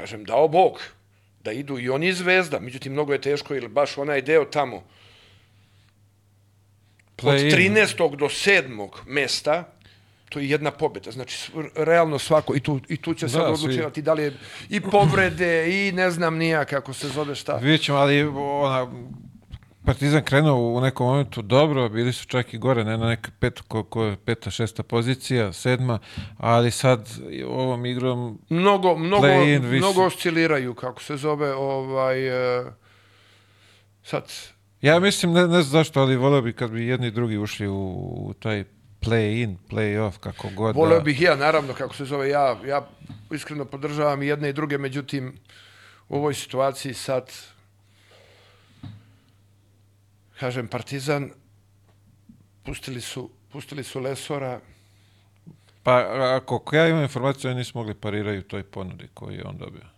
[0.00, 0.80] kažem, dao Bog
[1.44, 4.84] da idu i oni zvezda, međutim, mnogo je teško, jer baš onaj deo tamo,
[7.28, 7.74] od Play-in.
[7.74, 8.16] 13.
[8.16, 8.88] do 7.
[9.06, 9.64] mesta,
[10.28, 11.10] to je jedna pobjeda.
[11.10, 14.36] Znači, realno svako, i tu, i tu će sad Da, odlučivati da li je
[14.68, 17.56] i povrede, i ne znam nija kako se zove šta.
[17.56, 18.88] Vidjet ćemo, ali ona,
[19.84, 23.60] Partizan krenuo u nekom momentu dobro, bili su čak i gore, ne na neka pet,
[23.60, 25.98] ko, ko peta, šesta pozicija, sedma,
[26.38, 27.08] ali sad
[27.46, 29.26] ovom igrom Mnogo, mnogo,
[29.60, 32.64] mnogo osciliraju, kako se zove, ovaj, e,
[34.02, 34.32] sad,
[34.82, 37.68] Ja mislim, ne, ne znam zašto, ali voleo bi kad bi jedni i drugi ušli
[37.68, 37.74] u,
[38.28, 38.64] u taj
[39.00, 40.76] play-in, play-off, kako god.
[40.76, 42.88] Voleo da- bih ja, naravno, kako se zove, ja, ja
[43.30, 45.38] iskreno podržavam i jedne i druge, međutim,
[46.08, 47.32] u ovoj situaciji sad
[50.40, 51.30] kažem Partizan
[52.62, 54.60] pustili su pustili su Lesora
[55.82, 56.06] Pa
[56.36, 59.89] ako ja imam informaciju, oni nisu mogli pariraju toj ponudi koju je on dobio.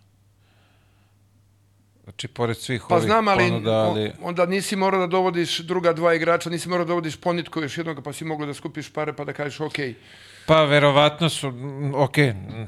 [2.03, 4.11] Znači, pored svih Pa ovih znam, ali, ponuda, ali...
[4.21, 8.03] onda nisi morao da dovodiš druga dva igrača, nisi morao da dovodiš ponitko još jednog,
[8.03, 9.75] pa si mogao da skupiš pare pa da kažeš ok.
[10.45, 11.53] Pa, verovatno su,
[11.95, 12.67] ok, mm,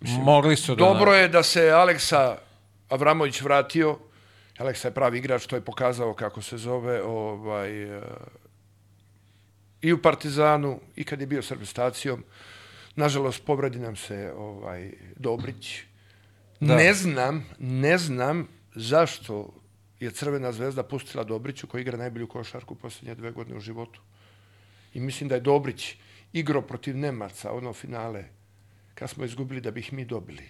[0.00, 0.84] mogli su da...
[0.84, 2.36] Dobro je da se Aleksa
[2.88, 3.98] Avramović vratio.
[4.58, 8.02] Aleksa je pravi igrač, to je pokazao kako se zove ovaj, eh,
[9.82, 12.24] i u Partizanu i kad je bio s reprezentacijom.
[12.96, 15.87] Nažalost, povredi nam se ovaj, Dobrić.
[16.60, 16.76] Da.
[16.76, 19.54] Ne znam, ne znam zašto
[20.00, 24.00] je Crvena zvezda pustila Dobriću koji igra najbolju košarku posljednje dve godine u životu.
[24.94, 25.96] I mislim da je Dobrić
[26.32, 28.24] igrao protiv Nemaca, ono finale,
[28.94, 30.48] kad smo izgubili da bi ih mi dobili.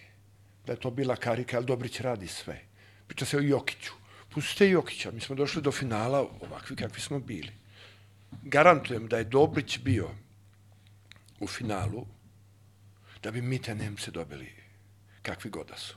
[0.66, 2.60] Da je to bila karika, ali Dobrić radi sve.
[3.06, 3.92] Priča se o Jokiću.
[4.34, 7.52] Pustite Jokića, mi smo došli do finala ovakvi kakvi smo bili.
[8.42, 10.10] Garantujem da je Dobrić bio
[11.40, 12.06] u finalu
[13.22, 14.57] da bi mi te Nemce dobili
[15.22, 15.94] kakvi god da su.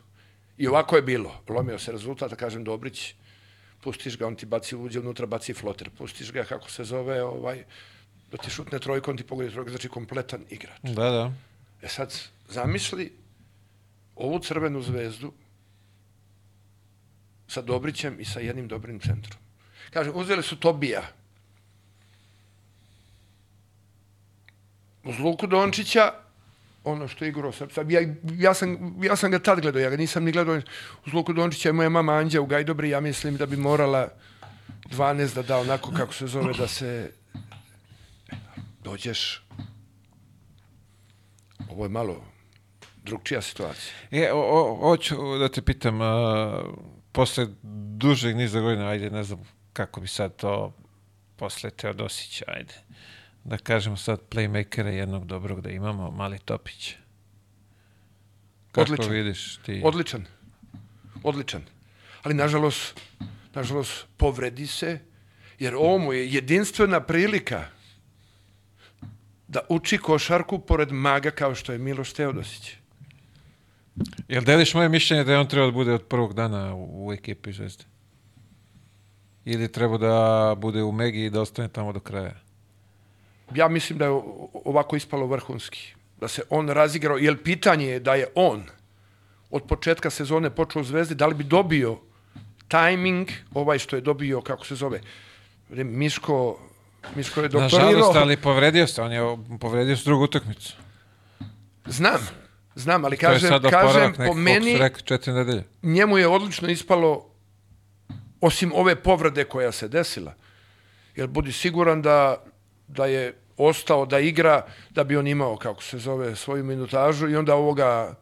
[0.58, 1.44] I ovako je bilo.
[1.50, 3.14] Lomio se rezultat, da kažem Dobrić,
[3.82, 7.64] pustiš ga, on ti baci, uđe unutra, baci floter, pustiš ga, kako se zove, ovaj,
[8.32, 10.80] da ti šutne trojkom, ti pogodi trojkom, znači kompletan igrač.
[10.84, 11.32] Da, da.
[11.82, 12.14] E sad,
[12.50, 13.12] zamisli
[14.16, 15.34] ovu crvenu zvezdu
[17.48, 19.42] sa Dobrićem i sa jednim dobrim centrom.
[19.90, 21.02] Kažem, uzeli su Tobija.
[25.04, 26.14] Uz Luku Dončića,
[26.84, 28.02] ono što je igrao sa- Ja,
[28.36, 28.72] ja, sam,
[29.04, 30.56] ja sam ga tad gledao, ja ga nisam ni gledao.
[31.06, 34.08] Uz Luku Dončića je moja mama Anđa u Gajdobri, ja mislim da bi morala
[34.86, 37.12] 12 da da onako kako se zove da se
[38.80, 39.44] dođeš
[41.70, 42.24] ovo je malo
[42.98, 43.94] drugčija situacija.
[44.12, 46.64] E, o, hoću da te pitam, a,
[47.12, 47.48] posle
[47.98, 49.40] dužeg niza godina, ajde, ne znam
[49.74, 50.74] kako bi sad to
[51.36, 52.74] posle Teodosića, ajde,
[53.44, 56.96] da kažemo sad playmakera jednog dobrog da imamo, Mali Topić.
[58.72, 59.14] Kako Odličan.
[59.14, 59.82] vidiš ti?
[59.84, 60.26] Odličan.
[61.24, 61.62] Odličan.
[62.24, 63.02] Ali nažalost,
[63.54, 65.00] nažalost povredi se
[65.60, 67.66] jer ovo mu je jedinstvena prilika
[69.48, 72.76] da uči košarku pored maga kao što je Miloš Teodosić.
[74.28, 77.14] Jel deliš moje mišljenje da je on trebao da bude od prvog dana u, u
[77.14, 77.84] ekipi Zvezde?
[79.46, 82.36] Ili treba da bude u Megi i da ostane tamo do kraja?
[83.56, 84.22] Ja mislim da je
[84.66, 85.94] ovako ispalo vrhunski.
[86.20, 88.64] Da se on razigrao, jer pitanje je da je on
[89.52, 91.98] od početka sezone počeo u Zvezdi, da li bi dobio
[92.68, 95.02] tajming, ovaj što je dobio, kako se zove,
[95.70, 96.60] Miško,
[97.16, 97.92] Miško je doktorirao.
[97.92, 99.22] Nažalost, ali povredio se, on je
[99.60, 100.74] povredio se drugu utakmicu.
[101.86, 102.28] Znam,
[102.76, 104.80] znam, ali kažem, kažem po meni,
[105.28, 105.64] nedelje.
[105.84, 107.30] njemu je odlično ispalo,
[108.42, 110.34] osim ove povrede koja se desila,
[111.16, 112.44] jer budi siguran da,
[112.88, 117.36] da je ostao da igra, da bi on imao, kako se zove, svoju minutažu i
[117.36, 118.16] onda ovoga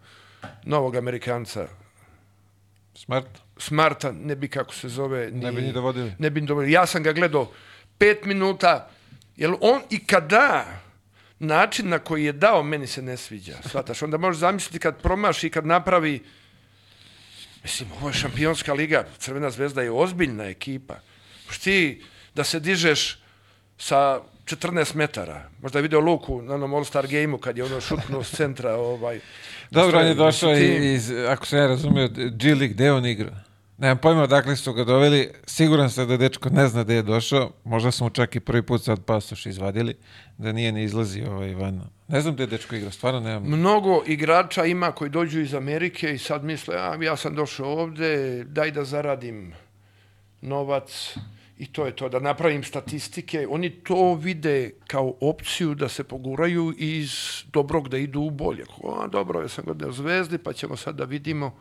[0.63, 1.67] novog Amerikanca,
[2.95, 3.27] Smart?
[3.57, 6.13] Smarta, ne bi, kako se zove, Ne bi ni dovodili.
[6.19, 6.71] ne bi ni dovoljno.
[6.71, 7.51] Ja sam ga gledao
[7.97, 8.89] pet minuta,
[9.35, 10.65] jer on i kada
[11.39, 13.57] način na koji je dao, meni se ne sviđa.
[13.71, 16.23] Svataš, onda možeš zamisliti kad promaši i kad napravi
[17.63, 20.99] Mislim, ovo je šampionska liga, Crvena zvezda je ozbiljna ekipa.
[21.45, 22.03] Možeš ti
[22.35, 23.19] da se dižeš
[23.77, 25.49] sa 14 metara.
[25.61, 28.75] Možda je video Luku na onom All-Star game-u kad je ono šutnuo s centra.
[28.75, 29.19] Ovaj,
[29.71, 33.49] Dobro, on je došao iz, ako se ja razumio, G League, gde on igra?
[33.77, 37.51] Nemam pojma odakle su ga doveli, siguran sam da dečko ne zna gde je došao,
[37.63, 39.95] možda smo čak i prvi put sad pasoš izvadili,
[40.37, 41.81] da nije ni izlazi ovaj van.
[42.07, 43.43] Ne znam gde je dečko igra, stvarno nemam.
[43.43, 48.43] Mnogo igrača ima koji dođu iz Amerike i sad misle, a ja sam došao ovde,
[48.43, 49.53] daj da zaradim
[50.41, 51.17] novac
[51.59, 53.47] i to je to, da napravim statistike.
[53.49, 57.11] Oni to vide kao opciju da se poguraju iz
[57.53, 58.63] dobrog da idu u bolje.
[58.83, 61.55] A, dobro, ja sam godine u Zvezdi, pa ćemo sad da vidimo.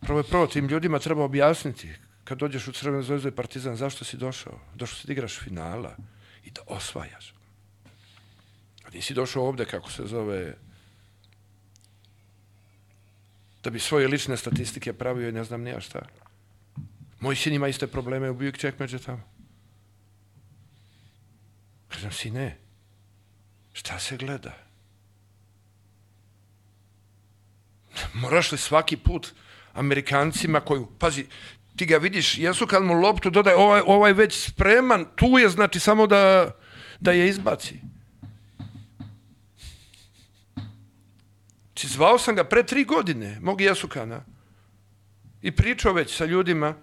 [0.00, 1.88] Prvo je prvo, tim ljudima treba objasniti
[2.24, 4.58] kad dođeš u Crvenu zvezdu i Partizan, zašto si došao?
[4.74, 5.96] Došao si da igraš finala
[6.44, 7.34] i da osvajaš.
[8.84, 10.54] A nisi došao ovde, kako se zove,
[13.64, 16.02] da bi svoje lične statistike pravio i ne znam nija šta.
[17.20, 19.22] Moj sin ima iste probleme u Buick Checkmate tamo.
[21.88, 22.58] Kažem, sine,
[23.72, 24.54] šta se gleda?
[28.14, 29.32] Moraš li svaki put
[29.72, 31.26] Amerikancima koju, pazi,
[31.76, 35.80] ti ga vidiš, jesu kad mu loptu dodaje, ovaj, ovaj već spreman, tu je, znači
[35.80, 36.54] samo da,
[37.00, 37.80] da je izbaci.
[41.66, 44.24] Znači, zvao sam ga pre tri godine, mog Jesukana,
[45.42, 46.74] i pričao već sa ljudima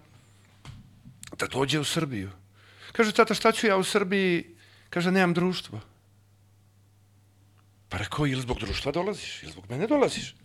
[1.39, 2.31] da dođe u Srbiju.
[2.91, 4.55] Kaže, tata, šta ću ja u Srbiji?
[4.89, 5.81] Kaže, nemam društvo.
[7.89, 10.35] Pa rekao, ili zbog društva dolaziš, ili zbog mene dolaziš.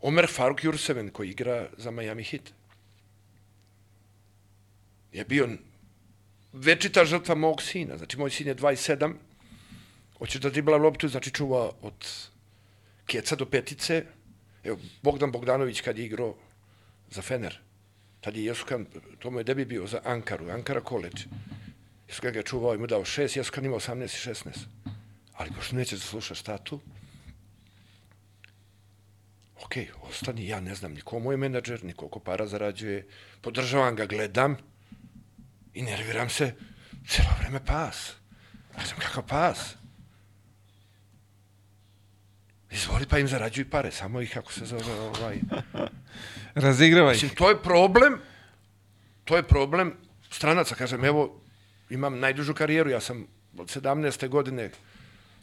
[0.00, 2.52] Omer Faruk Jurseven, koji igra za Miami Heat,
[5.12, 5.48] je bio
[6.52, 7.96] večita žrtva mog sina.
[7.96, 9.14] Znači, moj sin je 27,
[10.18, 12.06] hoće da dribla loptu, znači čuva od
[13.06, 14.04] keca do petice.
[14.64, 16.36] Evo, Bogdan Bogdanović kad je igrao
[17.10, 17.58] za Fener,
[18.20, 18.86] tad je Jesukan,
[19.18, 21.22] to mu je debi bio za Ankaru, Ankara College.
[22.08, 24.48] Jesukan ga je čuvao i mu dao šest, Jesukan imao 18 i 16.
[25.32, 26.80] Ali pošto neće da sluša šta tu,
[29.64, 33.06] ok, ostani, ja ne znam ni ko mu je menadžer, ni koliko para zarađuje,
[33.40, 34.56] podržavam ga, gledam
[35.74, 36.54] i nerviram se,
[37.08, 38.12] celo vreme pas.
[38.78, 39.76] Ja sam kakav pas.
[42.70, 45.40] Izvoli pa im zarađuj pare, samo ih kako se zove ovaj...
[46.54, 47.22] Razigrava ih.
[47.22, 48.18] Mislim, to je problem,
[49.24, 49.94] to je problem
[50.30, 51.40] stranaca, kažem, evo,
[51.90, 53.26] imam najdužu karijeru, ja sam
[53.58, 54.28] od 17.
[54.28, 54.70] godine,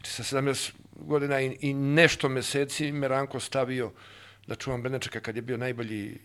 [0.04, 3.92] sa 17 godina i, i nešto meseci me Ranko stavio
[4.46, 6.18] da čuvam Benečeka kad je bio najbolji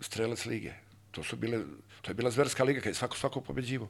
[0.00, 0.72] strelac lige.
[1.10, 1.58] To su bile,
[2.02, 3.88] to je bila zverska liga kad je svako svako pobeđivo.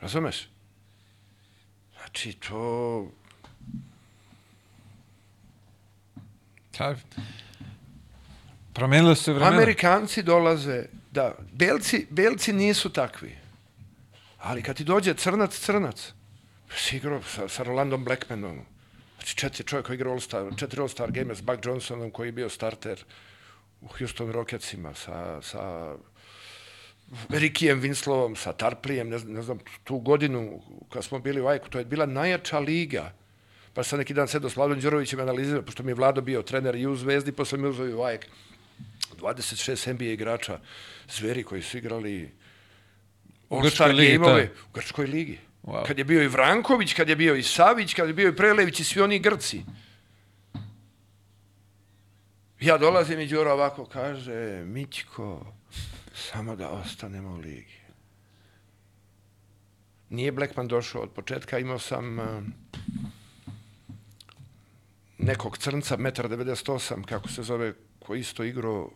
[0.00, 0.48] Razumeš?
[1.96, 3.10] Znači, to...
[6.78, 6.94] Pa,
[8.72, 9.56] promenilo se vremena.
[9.56, 13.36] Amerikanci dolaze, da, belci, belci nisu takvi.
[14.38, 16.12] Ali kad ti dođe crnac, crnac,
[16.76, 18.60] si igrao sa, sa Rolandom Blackmanom,
[19.16, 22.48] znači četiri čovjek koji igra All-Star, četiri All-Star game s Buck Johnsonom koji je bio
[22.48, 23.04] starter
[23.80, 25.94] u Houston Rocketsima, sa, sa
[27.28, 30.62] Rickijem Winslowom, sa Tarplijem, ne, ne znam, tu godinu
[30.92, 33.12] kad smo bili u Ajku, to je bila najjača liga.
[33.74, 36.42] Pa sam neki dan sedao s Vladom Đurovićem i analizirao, pošto mi je Vlado bio
[36.42, 38.26] trener i u Zvezdi, posle mi uzeo i u Ajk.
[39.20, 40.60] 26 NBA igrača,
[41.08, 42.32] zveri koji su igrali
[43.48, 45.38] U Grčkoj All-Star ligi, game-ove to u Grčkoj ligi.
[45.62, 45.86] Wow.
[45.86, 48.80] Kad je bio i Vranković, kad je bio i Savić, kad je bio i Prelević
[48.80, 49.62] i svi oni Grci.
[52.60, 55.46] Ja dolazim i Đuro ovako kaže, Mićko,
[56.14, 57.82] samo da ostanemo u ligi.
[60.10, 62.26] Nije Blackman došao od početka, imao sam uh,
[65.22, 68.90] nekog crnca, 1,98 m, kako se zove, koji isto igrao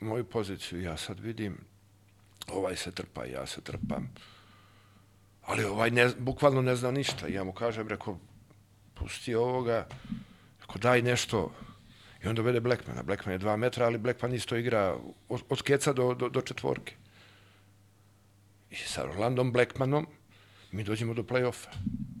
[0.00, 0.82] moju poziciju.
[0.82, 1.58] Ja sad vidim,
[2.48, 4.14] ovaj se trpa, ja se trpam.
[5.42, 7.28] Ali ovaj ne, bukvalno ne zna ništa.
[7.28, 8.18] I ja mu kažem, rekao,
[8.94, 9.86] pusti ovoga,
[10.60, 11.52] rekao, daj nešto.
[12.24, 13.02] I onda dovede Blackmana.
[13.02, 14.96] Blackman je dva metra, ali Blackman isto igra
[15.28, 16.94] od, od keca do, do, do četvorke.
[18.70, 20.06] I sa Orlandom Blackmanom
[20.72, 21.68] mi dođemo do play-offa.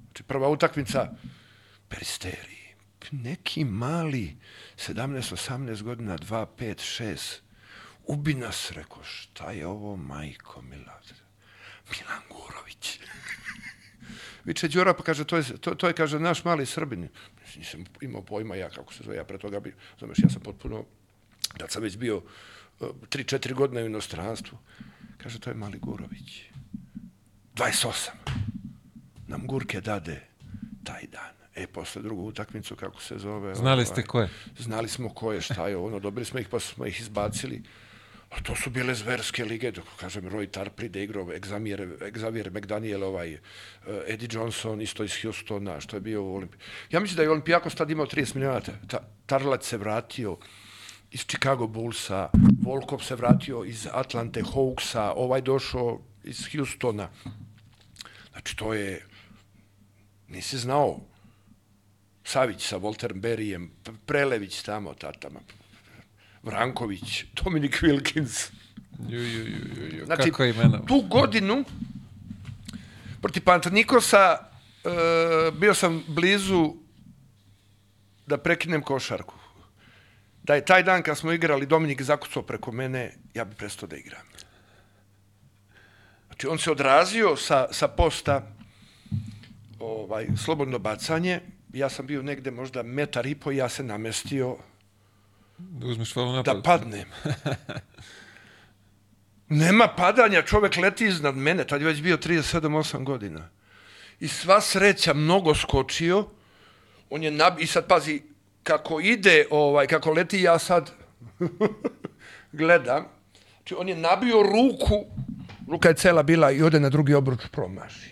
[0.04, 1.08] Znači prva utakmica
[1.88, 2.59] Peristeri.
[3.10, 4.36] Neki mali
[4.76, 7.40] 17-18 godina, 2, 5, 6.
[8.06, 11.00] Ubi nas, rekao, šta je ovo, majko Mila?
[11.90, 13.00] Milan Gurović.
[14.44, 17.08] Viče Đora, pa kaže, to je, to, to je, kaže, naš mali Srbin.
[17.56, 20.84] Nisam imao pojma ja kako se zove, ja pre toga bi, zoveš, ja sam potpuno,
[21.58, 22.22] da sam već bio
[22.80, 24.58] 3-4 godine u inostranstvu.
[25.18, 26.42] Kaže, to je mali Gurović.
[27.54, 28.10] 28.
[29.26, 30.26] Nam Gurke dade
[30.84, 31.39] taj dan.
[31.54, 33.54] E, posle drugu utakmicu, kako se zove...
[33.54, 34.28] Znali ste ko je?
[34.58, 37.62] Znali smo ko je, šta je ono, dobili smo ih, pa smo ih izbacili.
[38.30, 43.02] A to su bile zverske lige, dok kažem, Roy Tarpley da igrao, Exavier, Exavier McDaniel,
[43.02, 43.40] ovaj, uh,
[44.06, 46.60] Eddie Johnson, isto iz Houstona, što je bio u Olimpiji.
[46.90, 50.36] Ja mislim da je Olimpijakos tad imao 30 miliona, ta, Tarlac se vratio
[51.10, 52.30] iz Chicago Bullsa,
[52.62, 57.08] Volkov se vratio iz Atlante Hawksa, ovaj došao iz Houstona.
[58.32, 59.06] Znači, to je,
[60.28, 61.00] nisi znao,
[62.30, 63.70] Savić sa Volter Berijem,
[64.06, 65.40] Prelević tamo, tatama,
[66.42, 68.50] Vranković, Dominik Wilkins.
[69.08, 70.04] Ju, ju, ju, ju, ju.
[70.06, 70.80] Znači, Kako imena?
[70.86, 71.64] tu godinu
[73.22, 76.74] protiv Pantanikosa e, bio sam blizu
[78.26, 79.34] da prekinem košarku.
[80.42, 83.96] Da je taj dan kad smo igrali Dominik zakucao preko mene, ja bi prestao da
[83.96, 84.22] igram.
[86.26, 88.42] Znači, on se odrazio sa, sa posta
[89.78, 91.40] ovaj, slobodno bacanje,
[91.72, 94.56] ja sam bio negde možda metar i po i ja se namestio
[95.58, 96.56] Da uzmeš napad.
[96.56, 97.08] da padnem.
[99.48, 103.48] Nema padanja, čovek leti iznad mene, tad je već bio 37-8 godina.
[104.20, 106.26] I sva sreća mnogo skočio,
[107.10, 107.60] on je nab...
[107.60, 108.22] i sad pazi,
[108.62, 110.90] kako ide, ovaj, kako leti, ja sad
[112.52, 113.04] gledam,
[113.56, 115.04] znači on je nabio ruku,
[115.68, 118.10] ruka je cela bila i ode na drugi obruč promaši.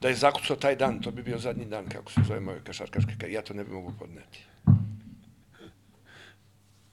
[0.00, 3.12] Da je zakucao taj dan, to bi bio zadnji dan, kako se zove moje kašarkaške
[3.18, 3.32] karijere.
[3.32, 4.44] Ja to ne bi mogu podneti.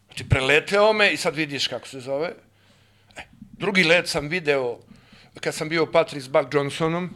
[0.05, 2.33] Znači, preleteo me i sad vidiš kako se zove.
[3.17, 4.79] E, drugi let sam video
[5.39, 7.09] kad sam bio Patri s Buck Johnsonom,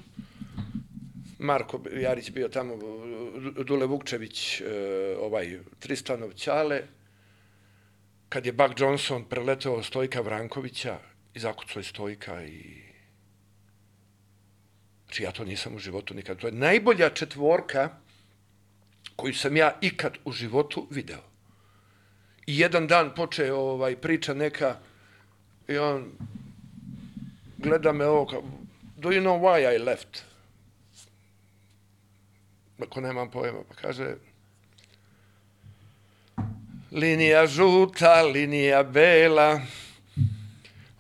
[1.39, 2.78] Marko Jarić bio tamo,
[3.66, 4.66] Dule Vukčević, e,
[5.20, 6.82] ovaj, Tristanov Ćale,
[8.30, 11.00] kad je Buck Johnson preleteo Stojka Vrankovića
[11.34, 12.91] i zakucao je Stojka i
[15.12, 16.38] Znači ja to nisam u životu nikad.
[16.38, 17.89] To je najbolja četvorka
[19.16, 21.20] koju sam ja ikad u životu video.
[22.47, 24.78] I jedan dan poče ovaj, priča neka
[25.68, 26.12] i on
[27.57, 28.43] gleda me ovo kao,
[28.97, 30.24] do you know why I left?
[32.80, 34.16] Ako nemam pojma, pa kaže,
[36.91, 39.62] linija žuta, linija bela,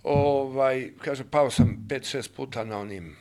[0.03, 3.15] ovaj, kaže, pao sam 5-6 puta na onim,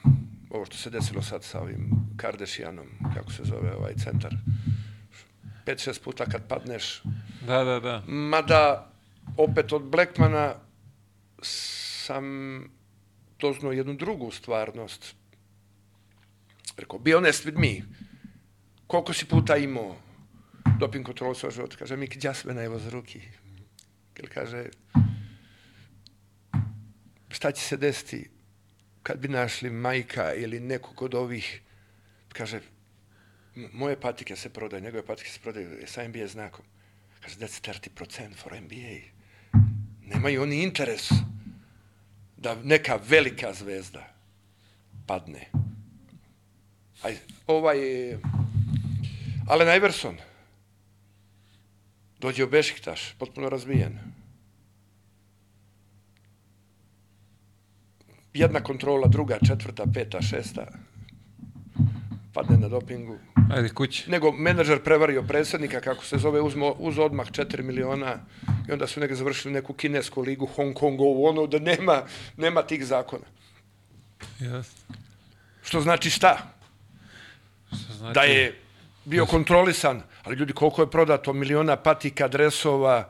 [0.51, 4.37] ovo što se desilo sad sa ovim Kardashianom, kako se zove ovaj centar.
[5.67, 7.03] 5-6 puta kad padneš.
[7.47, 8.03] Da, da, da.
[8.07, 8.93] Mada,
[9.37, 10.55] opet od Blackmana
[11.43, 12.25] sam
[13.39, 15.15] doznao jednu drugu stvarnost.
[16.77, 17.87] Rekao, be honest with me.
[18.87, 19.97] Koliko si puta imao
[20.79, 21.77] doping kontrolu svoj život?
[21.77, 23.21] Kaže, mi gdje sve na z ruki.
[24.17, 24.65] Jer kaže,
[27.29, 28.31] šta će se desiti
[29.03, 31.63] kad bi našli majka ili nekog od ovih,
[32.29, 32.61] kaže,
[33.73, 36.65] moje patike se prodaju, njegove patike se prodaju sa NBA znakom.
[37.21, 37.61] Kaže, that's
[37.97, 39.01] 30% for NBA.
[40.15, 41.11] Nemaju oni interes
[42.37, 44.15] da neka velika zvezda
[45.07, 45.51] padne.
[47.03, 47.79] Aj, ovaj
[49.49, 50.17] Alen Iverson
[52.21, 53.99] dođe u Bešiktaš, potpuno razbijen.
[58.35, 60.67] Jedna kontrola, druga, četvrta, peta, šesta,
[62.33, 63.19] padne na dopingu.
[63.51, 64.11] Ajde kući.
[64.11, 68.17] Nego menadžer prevario predsjednika, kako se zove, uzmo, uz odmah 4 miliona
[68.69, 72.03] i onda su neke završili neku kinesku ligu, Hong Kongu, ono da nema,
[72.37, 73.25] nema tih zakona.
[74.41, 74.65] Yes.
[75.63, 76.39] Što znači šta?
[77.69, 78.15] Što znači...
[78.15, 78.59] Da je
[79.05, 83.09] bio kontrolisan, ali ljudi koliko je prodato miliona patika, dresova,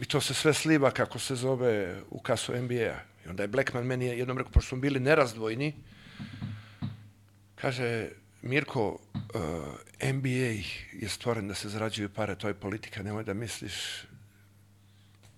[0.00, 3.13] i to se sve sliva kako se zove u kasu NBA-a.
[3.26, 5.72] I onda je Blackman meni jednom rekao, pošto smo bili nerazdvojni,
[7.64, 8.08] Kaže,
[8.42, 9.40] Mirko, uh,
[10.00, 10.52] eh, NBA
[10.92, 14.04] je stvoren da se zarađuju pare, to je politika, nemoj da misliš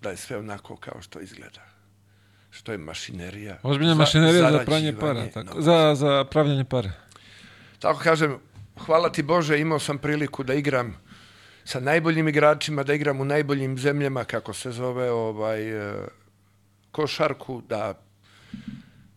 [0.01, 1.61] da je sve onako kao što izgleda.
[2.51, 3.59] Što je mašinerija.
[3.63, 6.91] Ozbiljna mašinerija za pranje para, tako, za, za pravljanje pare.
[7.79, 8.39] Tako kažem,
[8.85, 10.97] hvala ti Bože, imao sam priliku da igram
[11.63, 16.07] sa najboljim igračima, da igram u najboljim zemljama, kako se zove, ovaj, uh,
[16.97, 17.93] košarku, da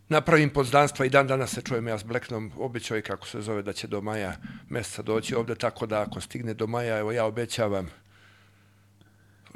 [0.08, 3.62] napravim pozdanstva i dan danas se čujem ja s Blacknom, obećao je kako se zove
[3.62, 4.36] da će do maja
[4.68, 7.88] meseca doći ovde, tako da ako stigne do maja, evo ja obećavam.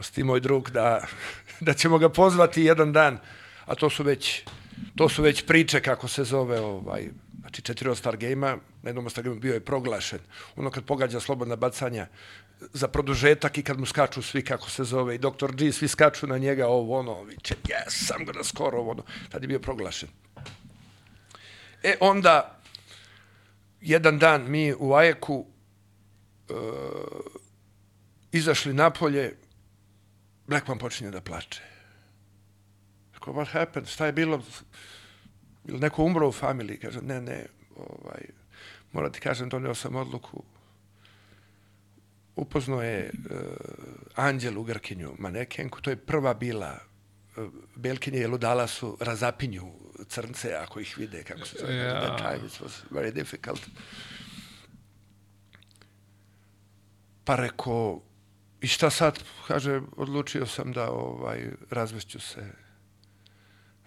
[0.01, 1.07] Sti moj drug da,
[1.67, 3.19] da ćemo ga pozvati jedan dan,
[3.67, 4.43] a to su već,
[4.97, 7.09] to su već priče kako se zove ovaj,
[7.41, 10.19] znači četiri All-Star game-a, na jednom All-Star game bio je proglašen.
[10.57, 12.07] Ono kad pogađa slobodna bacanja
[12.73, 15.53] za produžetak i kad mu skaču svi kako se zove i Dr.
[15.53, 19.43] G, svi skaču na njega, ovo ono, viče, yes, sam gonna score, ovo ono, tad
[19.43, 20.09] je bio proglašen.
[21.83, 22.61] E onda,
[23.81, 25.47] jedan dan mi u Ajeku
[26.49, 26.55] e,
[28.33, 29.37] izašli napolje,
[30.47, 31.63] Blackman počinje da plače.
[33.15, 33.89] Rekao, what happened?
[33.89, 34.43] Šta je bilo?
[35.65, 36.79] Ili neko umro u familiji?
[36.79, 37.47] Kaže, ne, ne,
[37.77, 38.21] ovaj,
[38.93, 40.45] mora ti kažem, donio sam odluku.
[42.37, 43.37] Upoznao je uh,
[44.15, 46.79] Anđel u Grkinju, manekenku, to je prva bila
[47.37, 49.73] uh, Belkinje i Ludala su razapinju
[50.09, 51.73] crnce ako ih vide kako se zove.
[51.73, 52.01] Yeah.
[52.01, 53.61] That time it was very difficult.
[57.25, 58.03] Pa reko,
[58.61, 59.19] i šta sad?
[59.47, 62.65] Kaže, odlučio sam da ovaj, razvešću se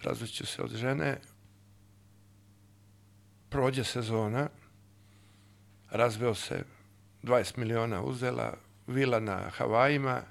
[0.02, 1.20] razvešću se od žene.
[3.48, 4.48] Prođe sezona,
[5.90, 6.64] razveo se
[7.22, 8.56] 20 miliona uzela,
[8.86, 10.22] vila na Havajima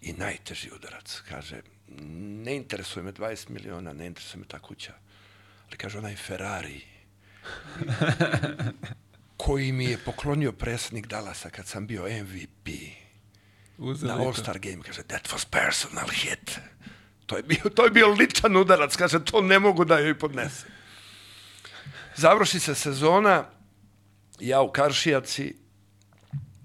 [0.00, 4.92] i najteži udarac, kaže, ne interesuje me 20 miliona, ne interesuje me ta kuća.
[5.68, 6.80] Ali kaže, onaj Ferrari
[9.36, 12.68] koji mi je poklonio predsjednik Dallasa kad sam bio MVP
[13.78, 16.58] Uzeli na All-Star game, kaže, that was personal hit.
[17.26, 20.70] To je bio, to je bio ličan udarac, kaže, to ne mogu da joj podnesem.
[22.16, 23.44] Završi se sezona,
[24.40, 25.63] ja u Karšijaci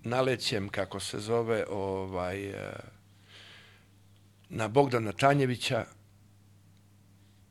[0.09, 2.55] nalećem, kako se zove, ovaj, uh,
[4.49, 5.85] na Bogdana Tanjevića.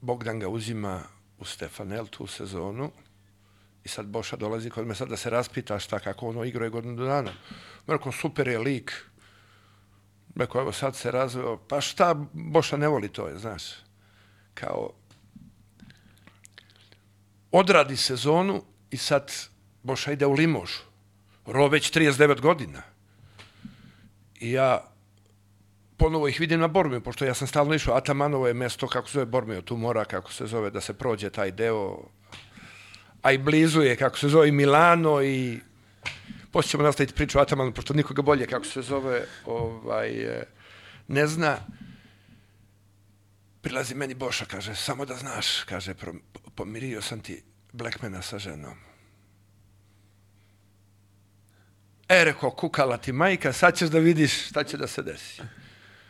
[0.00, 1.02] Bogdan ga uzima
[1.38, 2.90] u Stefanel tu sezonu
[3.84, 6.70] I sad Boša dolazi kod me sad da se raspita šta, kako ono igrao je
[6.70, 7.32] godinu dana.
[7.86, 8.92] Rekao, super je lik.
[10.36, 11.56] Rekao, evo sad se razveo.
[11.56, 13.62] Pa šta, Boša ne voli to, je, znaš.
[14.54, 14.92] Kao,
[17.52, 19.32] odradi sezonu i sad
[19.82, 20.87] Boša ide u Limožu.
[21.48, 22.82] Ro već 39 godina.
[24.40, 24.84] I ja
[25.96, 29.12] ponovo ih vidim na Bormiju, pošto ja sam stalno išao, Atamanovo je mesto, kako se
[29.12, 31.98] zove Bormio, tu mora, kako se zove, da se prođe taj deo,
[33.22, 35.58] a i blizu je, kako se zove, Milano i
[36.52, 40.44] poslije ćemo nastaviti priču o Atamanu, pošto nikoga bolje, kako se zove, ovaj, e,
[41.08, 41.56] ne zna.
[43.60, 45.94] Prilazi meni Boša, kaže, samo da znaš, kaže,
[46.54, 47.42] pomirio sam ti
[47.72, 48.87] Blackmana sa ženom.
[52.08, 55.42] E, rekao, kukala ti majka, sad ćeš da vidiš šta će da se desi.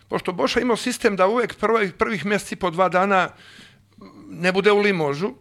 [0.09, 3.29] Pošto Boša imao sistem da uvek prvih, prvih mjeseci po dva dana
[4.29, 5.35] ne bude u Limožu,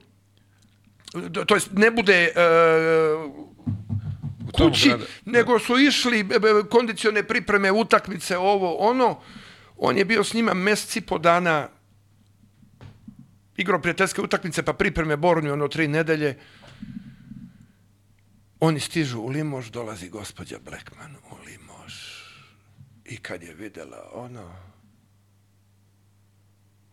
[1.47, 3.32] to jest ne bude uh,
[4.51, 4.93] kući,
[5.26, 6.30] nego su išli
[6.70, 9.22] kondicione pripreme, utakmice, ovo, ono.
[9.78, 11.70] On je bio s njima mjeseci po dana
[13.58, 16.38] igrao prijateljske utakmice, pa pripreme Bornju, ono, tri nedelje.
[18.60, 21.93] Oni stižu u Limož, dolazi gospođa Blackman u Limož.
[23.05, 24.55] I kad je videla ono,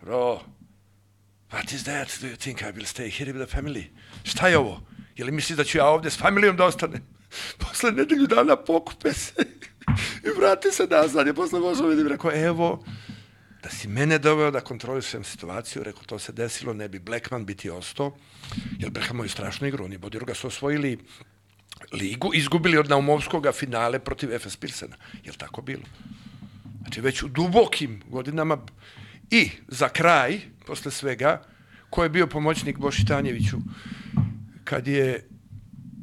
[0.03, 0.41] Ro,
[1.51, 2.09] what is that?
[2.21, 3.85] Do you think I will stay here with the family?
[4.25, 4.81] Šta je ovo?
[5.17, 7.03] Je li misliš da ću ja ovdje s familijom da ostanem?
[7.69, 9.35] Posle nedelju dana pokupe se
[10.27, 11.27] i vrati se nazad.
[11.27, 12.85] Je posle možemo vidim, rekao, evo,
[13.63, 17.71] da si mene doveo da kontrolišem situaciju, rekao, to se desilo, ne bi Blackman biti
[17.71, 18.17] ostao,
[18.79, 20.99] jer Blackman moju strašnu igru, oni Bodiroga su osvojili
[21.93, 24.97] ligu, izgubili od Naumovskog finale protiv FS Pilsena.
[25.25, 25.83] Je li tako bilo?
[26.81, 28.59] Znači, već u dubokim godinama
[29.31, 31.43] i za kraj, posle svega,
[31.91, 33.57] ko je bio pomoćnik Boši Tanjeviću,
[34.65, 35.29] kad je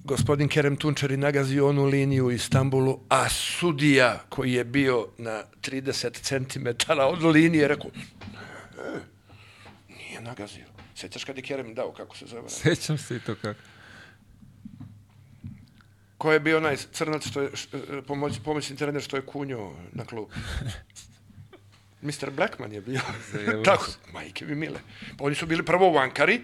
[0.03, 6.13] gospodin Kerem Tunčari nagazio onu liniju u Istanbulu, a sudija koji je bio na 30
[6.21, 6.67] cm
[7.01, 8.99] od linije rekao, e,
[9.87, 10.65] nije nagazio.
[10.95, 12.49] Sećaš kad je Kerem dao, kako se zove?
[12.49, 13.70] Sećam se i to kako.
[16.21, 20.05] Ko je bio onaj crnac što je e, pomoć, pomoćni trener što je kunio na
[20.05, 20.29] klub?
[22.05, 22.29] Mr.
[22.29, 23.01] Blackman je bio.
[23.65, 24.79] Tako, majke mi mile.
[25.17, 26.41] Pa oni su bili prvo u Ankari,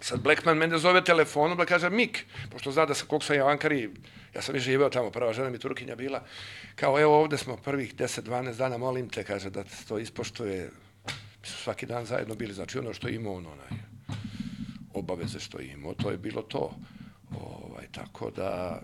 [0.00, 3.44] sad Blackman mene zove telefonom da kaže Mik, pošto zna da sam, koliko sam ja
[3.44, 3.90] u Ankari,
[4.34, 6.22] ja sam i živeo tamo, prva žena mi Turkinja bila,
[6.74, 10.70] kao evo ovde smo prvih 10-12 dana, molim te, kaže, da to ispoštuje,
[11.40, 13.80] mi su svaki dan zajedno bili, znači ono što ima, ono, onaj,
[14.94, 16.76] obaveze što ima, to je bilo to.
[17.30, 18.82] Ovaj, tako da,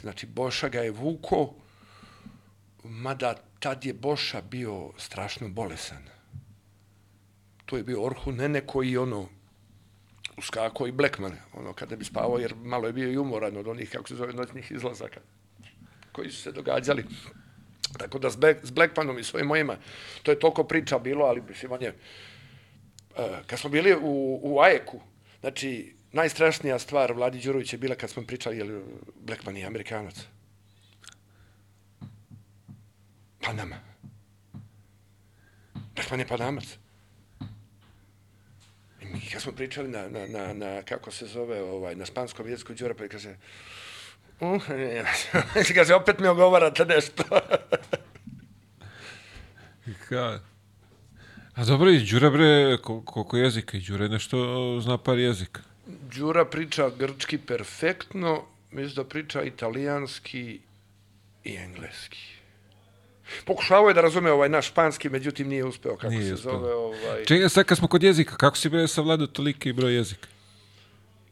[0.00, 1.54] znači, Boša ga je vuko,
[2.84, 6.04] mada tad je Boša bio strašno bolesan.
[7.66, 9.28] To je bio Orhu Nene koji ono
[10.36, 13.90] uskako i Blackman, ono kada bi spavao, jer malo je bio i umoran od onih,
[13.90, 15.20] kako se zove, noćnih izlazaka
[16.12, 17.04] koji su se događali.
[17.98, 19.76] Tako da s, Black, s Blackmanom i svojim mojima,
[20.22, 24.60] to je toliko priča bilo, ali mislim, on je, uh, kad smo bili u, u
[24.60, 25.00] Ajeku,
[25.40, 28.82] znači, najstrašnija stvar Vladi Đurović je bila kad smo pričali, je
[29.20, 30.14] Blackman je Amerikanac.
[33.40, 33.76] Panama.
[35.94, 36.78] Blackman je Panamac.
[39.02, 42.48] I mi kad smo pričali na, na, na, na kako se zove, ovaj, na spanskom
[42.48, 43.36] jeziku Đura, pa kaže,
[44.40, 44.62] uh,
[45.74, 47.22] kaže, opet mi ogovarate nešto.
[50.08, 50.40] Ka?
[51.54, 53.76] A dobro, i Đura bre, koliko jezika?
[53.76, 54.36] I Đura nešto
[54.80, 55.67] zna par jezika.
[55.88, 60.60] Đura priča grčki perfektno, mislim da priča italijanski
[61.44, 62.18] i engleski.
[63.44, 66.52] Pokušavao je da razume ovaj naš španski, međutim nije uspeo kako nije se uspeo.
[66.52, 66.74] zove.
[66.74, 67.24] Ovaj...
[67.24, 70.28] Čekaj, sad kad smo kod jezika, kako si bre savladao toliki broj jezika?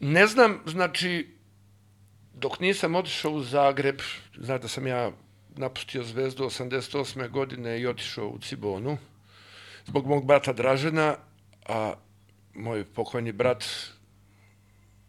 [0.01, 1.29] Ne znam, znači,
[2.35, 4.01] dok nisam otišao u Zagreb,
[4.39, 5.11] znaš da sam ja
[5.57, 7.31] napustio Zvezdu 88.
[7.31, 8.99] godine i otišao u Cibonu,
[9.87, 11.17] zbog mog brata Dražena,
[11.69, 11.95] a
[12.55, 13.65] moj pokojni brat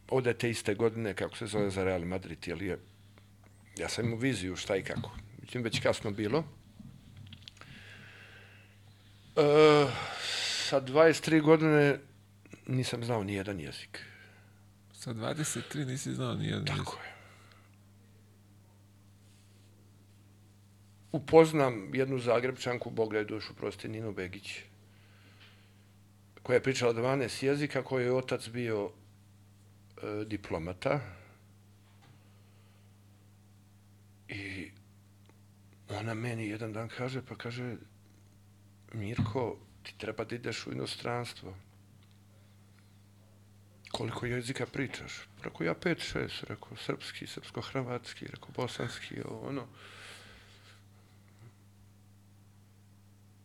[0.10, 2.80] ode te iste godine, kako se zove za Real Madrid, jer je,
[3.78, 5.12] ja sam imao viziju šta i kako.
[5.40, 6.40] Međutim, već kasno bilo.
[9.36, 9.90] Uh,
[10.70, 12.00] sa 23 godine
[12.68, 14.00] nisam znao ni jedan jezik.
[14.94, 17.06] Sa 23 nisi znao ni jedan Tako jezik.
[17.06, 17.18] je.
[21.12, 24.60] Upoznam jednu Zagrebčanku, Boga je dušu, prosti, Ninu Begić,
[26.44, 29.07] koja je pričala 12 jezika, koji je otac bio e,
[30.26, 31.00] diplomata.
[34.28, 34.72] I
[35.90, 37.76] ona meni jedan dan kaže, pa kaže,
[38.94, 41.54] Mirko, ti treba da ideš u inostranstvo.
[43.92, 45.14] koliko jezika pričaš?
[45.44, 49.68] Rekao, ja pet, šest, rekao, srpski, srpsko-hrvatski, rekao, bosanski, ovo, ono.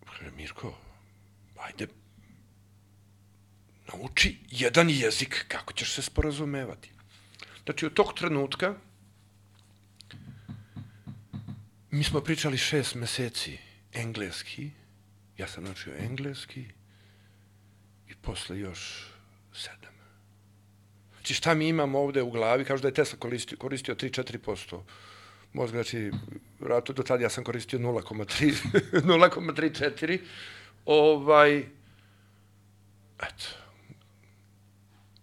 [0.07, 0.75] Kaže, Mirko,
[1.57, 1.87] ajde,
[3.93, 6.91] nauči jedan jezik, kako ćeš se sporazumevati.
[7.65, 8.75] Znači, od tog trenutka
[11.91, 13.59] mi smo pričali šest meseci
[13.93, 14.71] engleski,
[15.39, 16.65] ja sam naučio engleski
[18.09, 19.07] i posle još
[19.53, 19.93] sedam.
[21.13, 24.83] Znači, šta mi imamo ovde u glavi, kažu da je Tesla koristio, koristio 3-4%
[25.53, 26.11] mozga, znači,
[26.61, 28.55] vratno do tada ja sam koristio 0,3,
[28.93, 30.19] 0,34,
[30.87, 31.59] ovaj,
[33.19, 33.62] eto,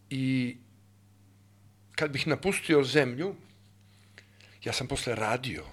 [0.09, 0.57] i
[1.95, 3.35] kad bih napustio zemlju,
[4.63, 5.65] ja sam posle radio,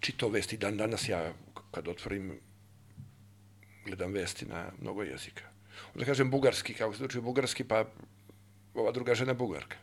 [0.00, 1.32] čitao vesti dan danas, ja
[1.70, 2.40] kad otvorim,
[3.84, 5.44] gledam vesti na mnogo jezika.
[5.94, 7.84] Onda kažem bugarski, kako se uči bugarski, pa
[8.74, 9.76] ova druga žena bugarka.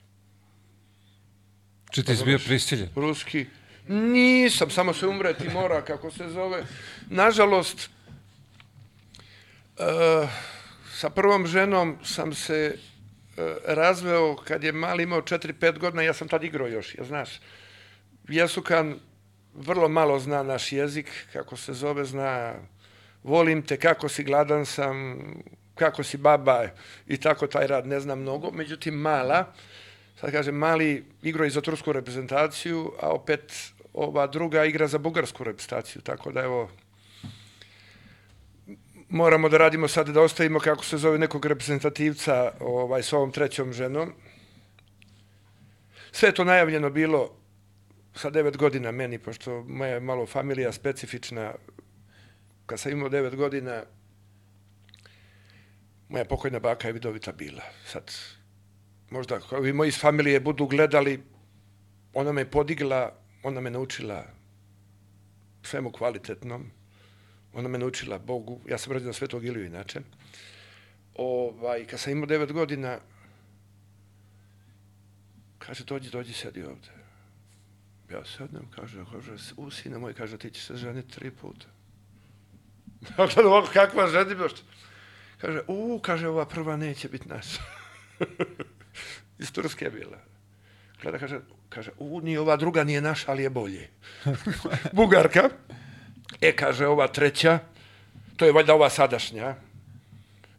[1.91, 2.89] Či ti si bio prisiljen?
[2.95, 3.45] Ruski.
[3.88, 6.66] Nisam, samo se umreti mora, kako se zove.
[7.10, 7.89] Nažalost,
[9.80, 10.30] uh,
[10.93, 12.78] sa prvom ženom sam se
[13.66, 17.30] razveo kad je mali imao 4-5 godina, ja sam tad igrao još, ja znaš.
[18.28, 19.00] Jesukan
[19.54, 22.54] vrlo malo zna naš jezik, kako se zove, zna
[23.24, 25.18] volim te, kako si gladan sam,
[25.76, 26.68] kako si baba
[27.08, 28.52] i tako taj rad ne zna mnogo.
[28.52, 29.54] Međutim, mala,
[30.20, 35.44] sad kažem, mali igrao i za tursku reprezentaciju, a opet ova druga igra za bugarsku
[35.44, 36.70] reprezentaciju, tako da evo,
[39.10, 43.74] moramo da radimo sad da ostavimo kako se zove nekog reprezentativca ovaj, s ovom trećom
[43.74, 44.14] ženom.
[46.12, 47.36] Sve to najavljeno bilo
[48.16, 51.53] sa devet godina meni, pošto moja je malo familija specifična.
[52.66, 53.84] Kad sam imao devet godina,
[56.10, 57.64] moja pokojna baka je vidovita bila.
[57.86, 58.12] Sad,
[59.10, 61.24] možda ako vi moji iz familije budu gledali,
[62.14, 64.26] ona me podigla, ona me naučila
[65.64, 66.72] svemu kvalitetnom.
[67.58, 68.60] Ona me naučila Bogu.
[68.70, 69.99] Ja sam rođen na Svetog Iliju inače.
[71.16, 72.99] Ovaj, kad sam imao devet godina,
[75.60, 76.88] kaže, dođi, dođi, sedi ovde.
[78.12, 81.66] Ja sednem, kaže, kaže, u sine moj, kaže, ti ćeš se ženiti tri puta.
[83.18, 84.47] Ja gledam ovako, kakva ženitba,
[85.41, 87.62] Kaže, u, kaže, ova prva neće biti naša.
[89.39, 90.18] Iz Turske je bila.
[91.01, 91.39] Gleda, kaže,
[91.70, 93.89] kaže, u, ni ova druga nije naša, ali je bolje.
[94.97, 95.49] Bugarka.
[96.41, 97.59] E, kaže, ova treća,
[98.38, 99.55] to je valjda ova sadašnja.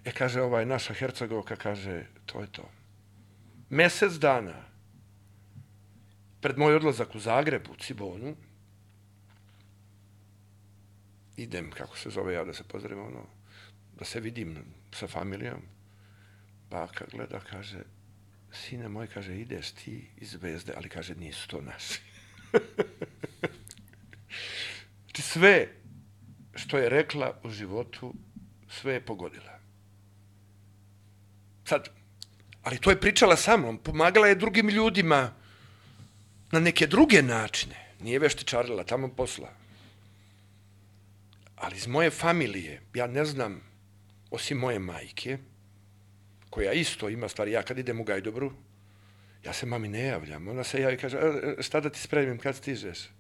[0.05, 2.71] E, kaže, ova je naša Hercegovka, kaže, to je to.
[3.71, 4.69] Mesec dana
[6.41, 8.37] pred moj odlazak u Zagreb, u Cibonu,
[11.37, 13.27] idem, kako se zove ja da se pozdravim, ono,
[13.99, 14.57] da se vidim
[14.95, 15.63] sa familijom.
[16.71, 17.79] Baka gleda, kaže,
[18.53, 22.01] sine moj, kaže, ideš ti iz Zvezde, ali kaže, nisu to naši.
[25.19, 25.69] znači sve
[26.55, 28.15] što je rekla u životu,
[28.69, 29.59] sve je pogodila.
[31.65, 31.89] Sad,
[32.63, 35.35] ali to je pričala sa mnom, pomagala je drugim ljudima
[36.53, 37.75] na neke druge načine.
[38.01, 39.51] Nije veštičarila, tamo posla.
[41.57, 43.61] Ali iz moje familije, ja ne znam,
[44.31, 45.39] osim moje majke,
[46.51, 48.53] koja isto ima stvari, ja kad idem u Gajdobru,
[49.45, 50.49] ja se mami ne javljam.
[50.49, 53.18] Ona se javi i kaže, e, e, šta da ti spremim kad stižeš?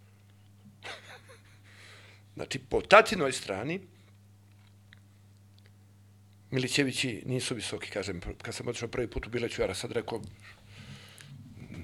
[2.39, 3.81] Znači, po tatinoj strani,
[6.51, 10.23] Milićevići nisu visoki, kažem, kad sam otišao prvi put u Bileću, ja sad rekao,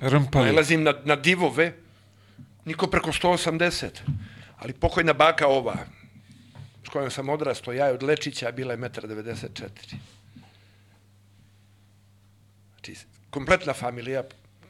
[0.01, 0.47] Rmpali.
[0.47, 1.73] Nalazim na, na divove,
[2.65, 3.89] niko preko 180.
[4.59, 5.77] Ali pokojna baka ova,
[6.87, 10.01] s kojom sam odrasto, ja je od Lečića, bila je 1,94 m.
[12.73, 12.95] Znači,
[13.31, 14.23] kompletna familija,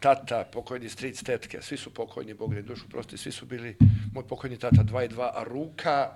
[0.05, 3.77] tata, pokojni stric, tetke, svi su pokojni, Bog ne dušu prosti, svi su bili,
[4.13, 6.11] moj pokojni tata 2 i 2, a ruka,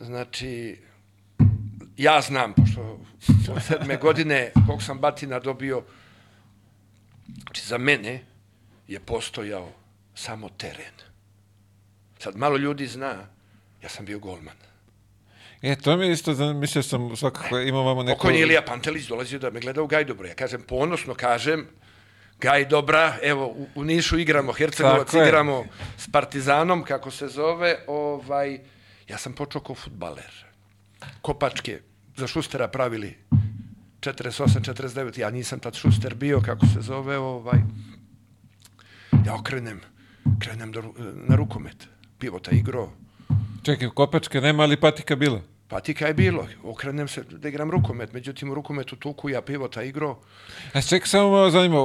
[0.00, 0.76] znači,
[1.96, 3.00] ja znam, pošto
[3.52, 5.84] od sedme godine, kog sam batina dobio,
[7.42, 8.20] Znači, za mene
[8.88, 9.72] je postojao
[10.14, 10.94] samo teren.
[12.18, 13.26] Sad, malo ljudi zna,
[13.82, 14.56] ja sam bio golman.
[15.62, 18.16] E, to mi isto, mislio sam svakako, imamo vamo neko...
[18.16, 20.28] Pokojni Ilija Pantelić dolazio da me gleda u Gajdobro.
[20.28, 21.66] Ja kažem, ponosno kažem,
[22.44, 25.64] Gajdobra, evo, u, u Nišu igramo, Hercegovac igramo
[25.98, 28.58] s Partizanom, kako se zove, ovaj,
[29.08, 30.44] ja sam počeo kao futbaler.
[31.22, 31.80] Kopačke
[32.16, 33.16] za Šustera pravili
[34.00, 37.58] 48, 49, ja nisam tad Šuster bio, kako se zove, ovaj,
[39.26, 39.80] ja okrenem,
[40.38, 40.82] krenem do,
[41.14, 41.88] na rukomet,
[42.18, 42.90] pivota igro,
[43.64, 45.40] Čekaj, kopačke nema, ali patika bila.
[45.74, 46.46] Patika je bilo.
[46.62, 50.18] Okrenem se da igram rukomet, međutim u rukometu tuku ja pivota igro.
[50.72, 51.78] A čekaj, samo malo zanima,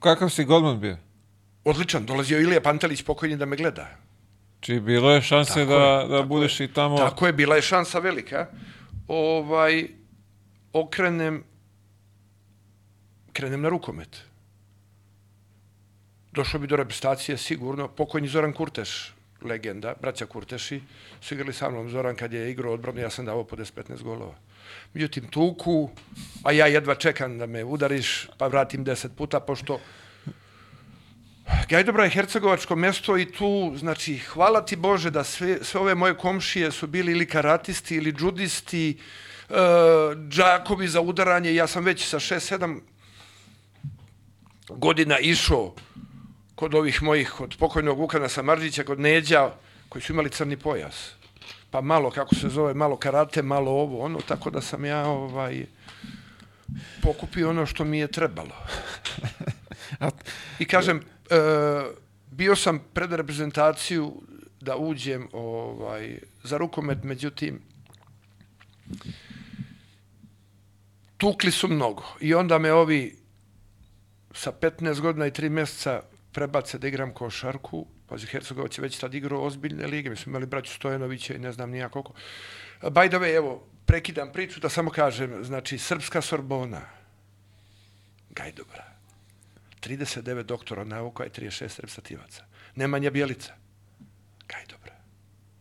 [0.00, 0.96] kakav si golman bio?
[1.64, 3.88] Odličan, dolazio Ilija Pantelić pokojni da me gleda.
[4.60, 6.98] Či bilo je šanse Tako da, je, da tako budeš i tamo...
[6.98, 8.46] Tako je, bila je šansa velika.
[9.08, 9.88] Ovaj,
[10.72, 11.42] okrenem,
[13.32, 14.22] krenem na rukomet.
[16.32, 17.88] Došlo bi do reprezentacije sigurno.
[17.88, 19.13] Pokojni Zoran Kurteš,
[19.44, 20.80] legenda, braća Kurteši,
[21.20, 21.90] su igrali sa mnom.
[21.90, 24.34] Zoran kad je igrao odbranu, ja sam dao po 10-15 golova.
[24.94, 25.90] Međutim, tuku,
[26.42, 29.80] a ja jedva čekam da me udariš, pa vratim 10 puta, pošto
[31.68, 36.14] Gajdobra je hercegovačko mesto i tu, znači, hvala ti Bože da sve, sve ove moje
[36.16, 39.54] komšije su bili ili karatisti ili džudisti, e,
[40.28, 41.54] džakovi za udaranje.
[41.54, 42.80] Ja sam već sa 6-7
[44.68, 45.74] godina išao
[46.54, 49.50] kod ovih mojih, kod pokojnog Vukana Samarđića, kod Neđa,
[49.88, 51.10] koji su imali crni pojas.
[51.70, 55.66] Pa malo, kako se zove, malo karate, malo ovo, ono, tako da sam ja ovaj,
[57.02, 58.56] pokupio ono što mi je trebalo.
[60.58, 61.00] I kažem,
[61.30, 61.36] e,
[62.30, 64.22] bio sam pred reprezentaciju
[64.60, 67.60] da uđem ovaj, za rukomet, međutim,
[71.16, 72.04] tukli su mnogo.
[72.20, 73.16] I onda me ovi
[74.34, 76.02] sa 15 godina i 3 mjeseca
[76.34, 77.86] prebace da igram košarku.
[78.06, 80.10] Pazi, Hercegovac je već tad igrao ozbiljne lige.
[80.10, 82.12] Mi smo imali braću Stojanovića i ne znam nija koliko.
[82.82, 86.80] By the way, evo, prekidam priču da samo kažem, znači, Srpska Sorbona,
[88.30, 88.84] Gajdobra,
[89.80, 92.44] 39 doktora nauka i 36 reprezentativaca.
[92.74, 93.54] Nemanja Bjelica,
[94.48, 94.94] Gajdobra.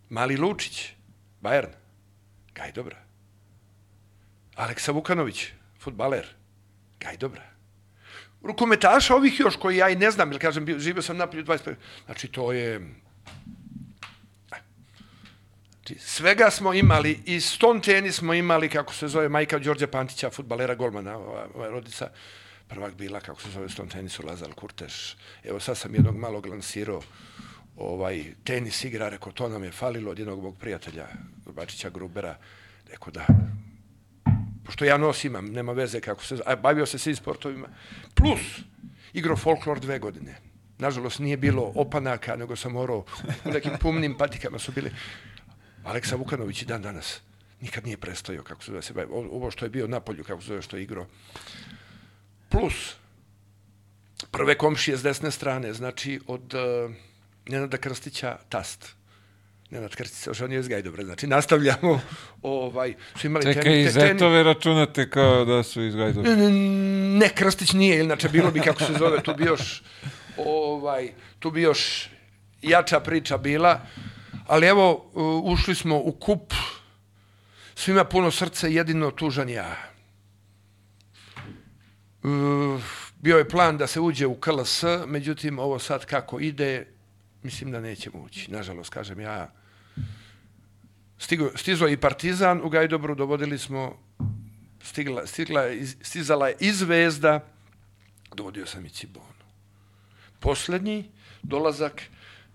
[0.10, 0.94] Mali Lučić,
[1.42, 1.74] Bayern,
[2.56, 2.98] Gajdobra.
[4.56, 5.48] Aleksa Vukanović,
[5.80, 6.36] futbaler,
[7.00, 7.53] Gajdobra
[8.44, 11.76] rukometaša ovih još koji ja i ne znam, jer kažem, živio sam napolju 25.
[12.06, 12.82] Znači, to je...
[15.84, 20.30] Znači, svega smo imali, i ston tenis smo imali, kako se zove, majka Đorđa Pantića,
[20.30, 22.10] futbalera golmana, ova, ova rodica,
[22.68, 25.18] prvak bila, kako se zove, ston tenisu, Lazar Kurteš.
[25.44, 27.02] Evo, sad sam jednog malog lansirao,
[27.78, 31.08] ovaj, tenis igra, rekao, to nam je falilo od jednog mog prijatelja,
[31.46, 32.38] Bačića Grubera,
[32.92, 33.26] rekao da,
[34.64, 37.68] pošto ja nos imam, nema veze kako se, a bavio se svim sportovima,
[38.14, 38.42] plus
[39.14, 40.36] igro folklor dve godine.
[40.78, 43.06] Nažalost, nije bilo opanaka, nego sam morao
[43.46, 44.92] u nekim pumnim patikama su bili.
[45.84, 47.22] Aleksa Vukanović i dan danas
[47.64, 49.08] nikad nije prestojao, kako se zove, se bavi.
[49.12, 51.08] Ovo što je bio na polju, kako se zove, što je igrao.
[52.50, 52.96] Plus,
[54.32, 56.92] prve komšije s desne strane, znači od uh,
[57.48, 58.96] Nenada Krstića, tast.
[59.74, 62.02] Nenad Krstić se oženio iz Gajdobra, znači nastavljamo,
[62.42, 66.30] ovaj, su imali Čekaj, teni- i zetove računate kao da su iz Gajdova.
[67.20, 69.84] Ne, Krstić nije, inače bilo bi kako se zove, tu bi još
[70.38, 72.10] ovaj, tu bi još
[72.62, 73.82] jača priča bila,
[74.48, 75.12] ali evo
[75.44, 76.54] ušli smo u kup,
[77.76, 79.76] svima puno srce, jedino tužan ja.
[83.16, 86.88] Bio je plan da se uđe u KLS, međutim ovo sad kako ide,
[87.44, 88.52] mislim da nećemo ući.
[88.52, 89.63] Nažalost, kažem ja,
[91.24, 93.98] stigo, stizo i Partizan u Gajdobru, dovodili smo
[94.84, 97.40] stigla, stigla, iz- stizala je i Zvezda,
[98.36, 99.44] dovodio sam i Cibonu.
[100.40, 101.10] Poslednji
[101.44, 102.02] dolazak,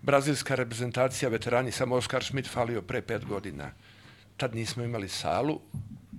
[0.02, 3.70] brazilska reprezentacija, veterani, samo Oskar Schmidt falio pre pet godina.
[4.36, 5.60] Tad nismo imali salu,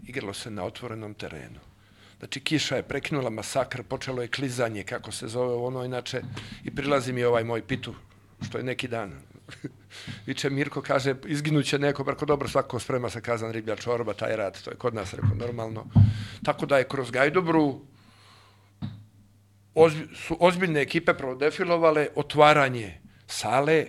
[0.07, 1.59] igralo se na otvorenom terenu.
[2.19, 6.21] Znači, kiša je prekinula masakr, počelo je klizanje, kako se zove ono, inače,
[6.63, 7.95] i prilazi mi ovaj moj pitu,
[8.41, 9.13] što je neki dan.
[10.27, 14.61] Viče Mirko, kaže, izginuće neko, preko dobro, svako sprema se kazan riblja čorba, taj rad,
[14.61, 15.85] to je kod nas, rekao, normalno.
[16.43, 17.81] Tako da je kroz Gajdobru
[19.75, 23.85] ozbi, su ozbiljne ekipe prvo defilovale, otvaranje sale,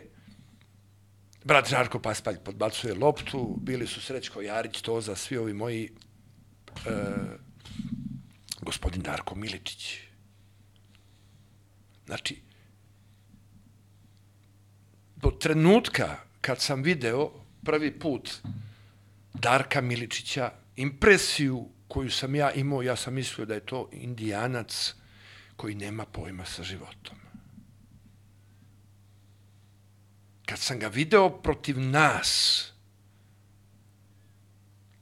[1.45, 5.91] brat Žarko Paspalj podbacuje loptu, bili su Srećko Jarić, Toza, svi ovi moji,
[6.87, 6.91] e,
[8.63, 9.99] gospodin Darko Miličić.
[12.07, 12.43] Znači,
[15.23, 17.31] do trenutka kad sam video
[17.65, 18.31] prvi put
[19.35, 24.95] Darka Miličića, impresiju koju sam ja imao, ja sam mislio da je to indijanac
[25.57, 27.17] koji nema pojma sa životom.
[30.47, 32.65] Kad sam ga video protiv nas,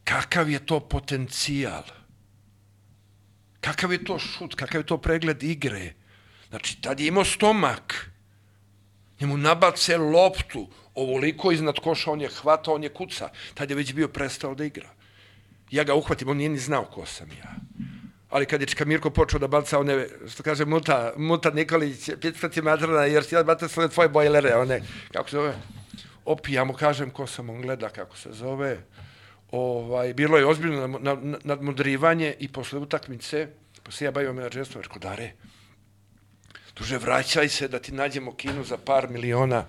[0.04, 1.82] kakav je to potencijal,
[3.60, 5.94] kakav je to šut, kakav je to pregled igre.
[6.48, 8.10] Znači, tad je imao stomak,
[9.20, 13.28] njemu nabace loptu, ovoliko iznad koša, on je hvata, on je kuca.
[13.54, 14.88] Tad je već bio prestao da igra.
[15.70, 17.54] Ja ga uhvatim, on nije ni znao ko sam ja.
[18.30, 22.62] Ali kad je Čika Mirko počeo da baca one, što kaže Muta, Muta Nikolić, pitati
[22.62, 25.54] matrana, jer si ja bata sve tvoje bojlere, one, kako se zove,
[26.24, 28.78] opi, ja mu kažem ko sam, on gleda kako se zove,
[29.50, 30.98] ovaj, bilo je ozbiljno
[31.44, 33.48] nadmudrivanje i posle utakmice,
[33.82, 35.32] posle ja bavio menadžerstvo, rekao, Dare,
[36.78, 39.64] duže vraćaj se da ti nađemo kinu za par miliona.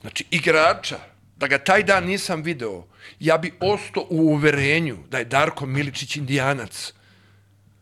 [0.00, 0.98] Znači, igrača,
[1.36, 2.86] da ga taj dan nisam video,
[3.20, 6.92] ja bi ostao u uverenju da je Darko Miličić indijanac.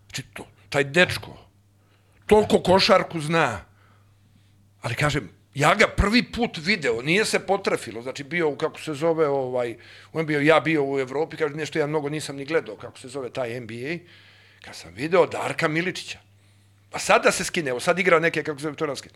[0.07, 1.39] Znači, to, taj dečko,
[2.27, 3.61] toliko košarku zna,
[4.83, 8.95] ali kažem, ja ga prvi put video, nije se potrefilo, znači bio, u, kako se
[8.95, 9.77] zove, ovaj,
[10.13, 13.09] on bio, ja bio u Evropi, kaže, nešto ja mnogo nisam ni gledao, kako se
[13.09, 13.99] zove taj NBA,
[14.65, 16.19] kad sam video Darka Miličića.
[16.95, 19.09] Pa sad da se skine, evo sad igra neke, kako se zove, to raske.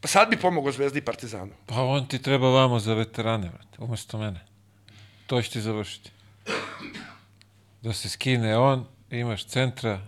[0.00, 1.52] Pa sad bi pomogao Zvezdi i Partizanu.
[1.66, 4.44] Pa on ti treba vamo za veterane, brate, umesto mene.
[5.26, 6.10] To će ti završiti.
[7.80, 10.00] Da se skine on, imaš centra,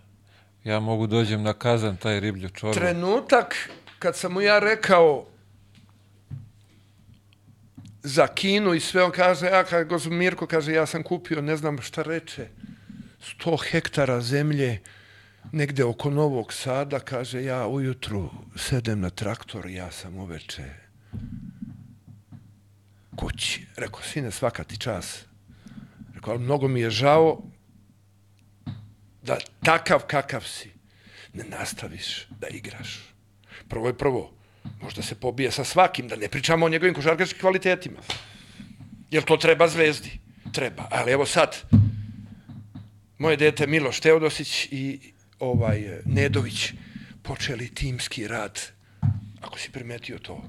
[0.65, 2.75] ja mogu dođem na kazan taj riblju čorbu.
[2.75, 5.27] Trenutak kad sam mu ja rekao
[8.03, 11.83] za Kinu i sve, on kaže, ja, kad Mirko kaže, ja sam kupio, ne znam
[11.83, 12.49] šta reče,
[13.41, 14.81] 100 hektara zemlje
[15.53, 20.85] negde oko Novog Sada, kaže, ja ujutru sedem na traktor, ja sam uveče
[23.17, 23.67] kući.
[23.77, 25.25] Rekao, sine, svaka ti čas.
[26.15, 27.43] Rekao, ali mnogo mi je žao
[29.23, 30.71] da takav kakav si
[31.33, 33.15] ne nastaviš da igraš.
[33.69, 34.33] Prvo je prvo,
[34.83, 38.01] možda se pobije sa svakim, da ne pričamo o njegovim košarkaškim kvalitetima.
[39.11, 40.19] Jel to treba zvezdi?
[40.53, 40.89] Treba.
[40.91, 41.57] Ali evo sad,
[43.19, 45.14] moje dete Miloš Teodosić i
[45.45, 46.73] ovaj Nedović
[47.23, 48.61] počeli timski rad,
[49.41, 50.43] ako si primetio to,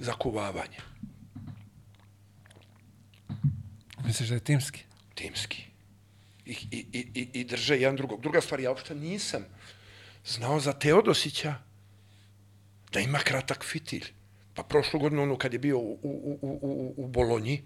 [0.00, 0.78] zakuvavanje.
[4.04, 4.80] Misliš da je timski?
[5.14, 5.62] timski.
[6.46, 8.20] I, i, i, i- i drže jedan drugog.
[8.22, 9.44] Druga stvar, ja uopšte nisam
[10.26, 11.54] znao za Teodosića
[12.92, 14.04] da ima kratak fitilj.
[14.54, 17.62] Pa prošlu godinu, ono, kad je bio u, u, u, u, u Bolonji,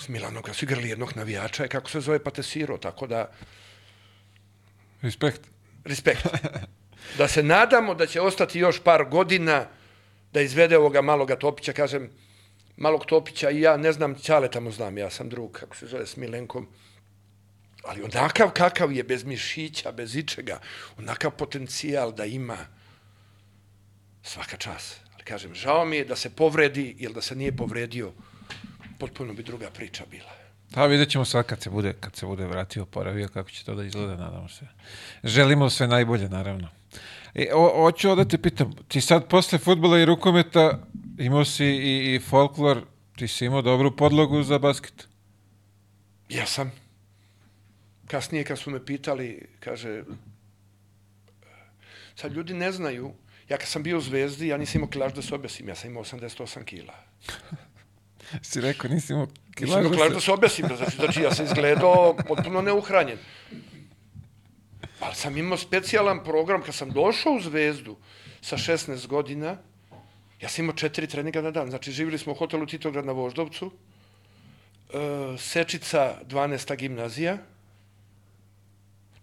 [0.00, 3.30] s Milanom, kad su igrali jednog navijača, je kako se zove Patesiro, tako da,
[5.02, 5.40] Respekt.
[5.84, 6.26] respekt.
[7.18, 9.66] Da se nadamo da će ostati još par godina
[10.32, 12.10] da izvede ovoga maloga Topića, kažem,
[12.76, 16.06] malog Topića i ja ne znam, Ćale tamo znam, ja sam drug, kako se zove,
[16.06, 16.68] s Milenkom,
[17.84, 20.60] ali onakav kakav je, bez mišića, bez ičega,
[20.98, 22.58] onakav potencijal da ima
[24.22, 24.96] svaka čas.
[25.14, 28.12] Ali kažem, žao mi je da se povredi, jer da se nije povredio,
[28.98, 30.39] potpuno bi druga priča bila.
[30.74, 33.74] Pa vidjet ćemo sad kad se bude, kad se bude vratio, oporavio, kako će to
[33.74, 34.66] da izgleda, nadamo se.
[35.24, 36.68] Želimo sve najbolje, naravno.
[37.34, 40.78] E, o, hoću da te pitam, ti sad posle futbola i rukometa
[41.18, 42.82] imao si i, i folklor,
[43.16, 45.08] ti si imao dobru podlogu za basket.
[46.28, 46.72] Ja sam.
[48.06, 50.02] Kasnije kad su me pitali, kaže,
[52.14, 53.12] sad ljudi ne znaju,
[53.48, 55.90] ja kad sam bio u Zvezdi, ja nisam imao kilaž da se objasim, ja sam
[55.90, 56.94] imao 88 kila.
[58.42, 61.22] Si rekao, nisi imao Nisam kilaž imao da kilaž se- da se objasim, znači, znači
[61.22, 63.18] ja sam izgledao potpuno neuhranjen.
[65.00, 67.96] Ali sam imao specijalan program, kad sam došao u Zvezdu
[68.40, 69.56] sa 16 godina,
[70.40, 71.68] ja sam imao četiri treninga na dan.
[71.70, 76.76] Znači, živjeli smo u hotelu Titograd na Voždovcu, e, Sečica, 12.
[76.76, 77.38] gimnazija,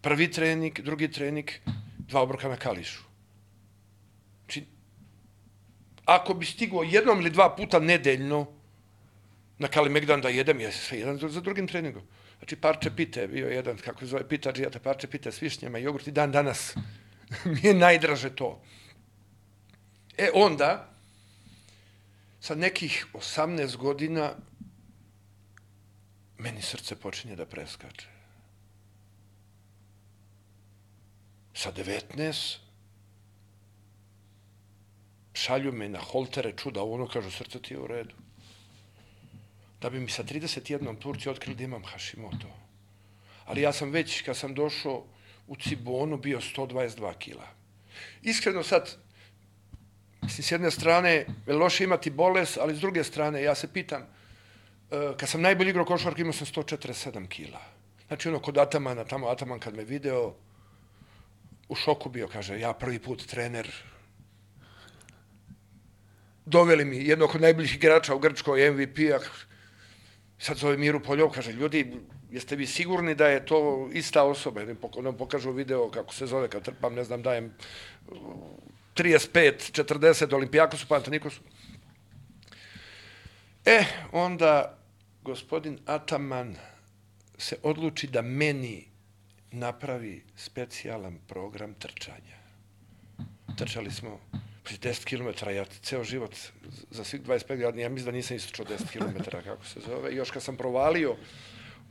[0.01, 1.49] prvi trening, drugi trening,
[1.97, 3.01] dva obroka na Kališu.
[4.45, 4.65] Znači,
[6.05, 8.56] ako bi stigao jednom ili dva puta nedeljno
[9.59, 12.03] na Kalimegdan da jedem, je sve jedan za drugim treningom.
[12.37, 15.83] Znači, parče pite bio jedan, kako se zove, pita džijata, parče pite s višnjama i
[15.83, 16.75] jogurt i dan danas
[17.45, 18.61] mi je najdraže to.
[20.17, 20.93] E, onda,
[22.39, 24.33] sa nekih 18 godina,
[26.37, 28.07] meni srce počinje da preskače.
[31.53, 32.57] Sa 19,
[35.33, 38.15] šalju me na holtere čuda, ono kažu srce ti je u redu.
[39.81, 42.47] Da bi mi sa 31 Turci otkrili da imam Hashimoto.
[43.45, 45.05] Ali ja sam već, kad sam došao
[45.47, 47.47] u Cibonu, bio 122 kila.
[48.21, 48.95] Iskreno sad,
[50.21, 54.01] mislim, s jedne strane, je loše imati bolest, ali s druge strane, ja se pitam,
[54.01, 57.61] e, kad sam najbolji igrao košarku, imao sam 147 kila.
[58.07, 60.35] Znači, ono, kod Atamana, tamo Ataman kad me video,
[61.69, 63.71] u šoku bio, kaže, ja prvi put trener,
[66.45, 69.19] doveli mi jednog od najboljih igrača u Grčkoj, MVP-a,
[70.39, 71.99] sad zove Miru Poljov, kaže, ljudi,
[72.31, 74.61] jeste vi sigurni da je to ista osoba?
[75.01, 77.53] Nam pokažu video kako se zove, kad trpam, ne znam, dajem
[78.07, 78.17] uh,
[78.95, 81.41] 35, 40 Olimpijakosu, Pantanikosu.
[83.65, 84.77] E, onda
[85.23, 86.55] gospodin Ataman
[87.37, 88.87] se odluči da meni
[89.51, 92.37] napravi specijalan program trčanja.
[93.57, 94.19] Trčali smo,
[94.75, 96.35] 10 km, ja ceo život,
[96.91, 100.15] za svih 25 godina, ja mislim da nisam istočao 10 km, kako se zove.
[100.15, 101.15] Još kad sam provalio,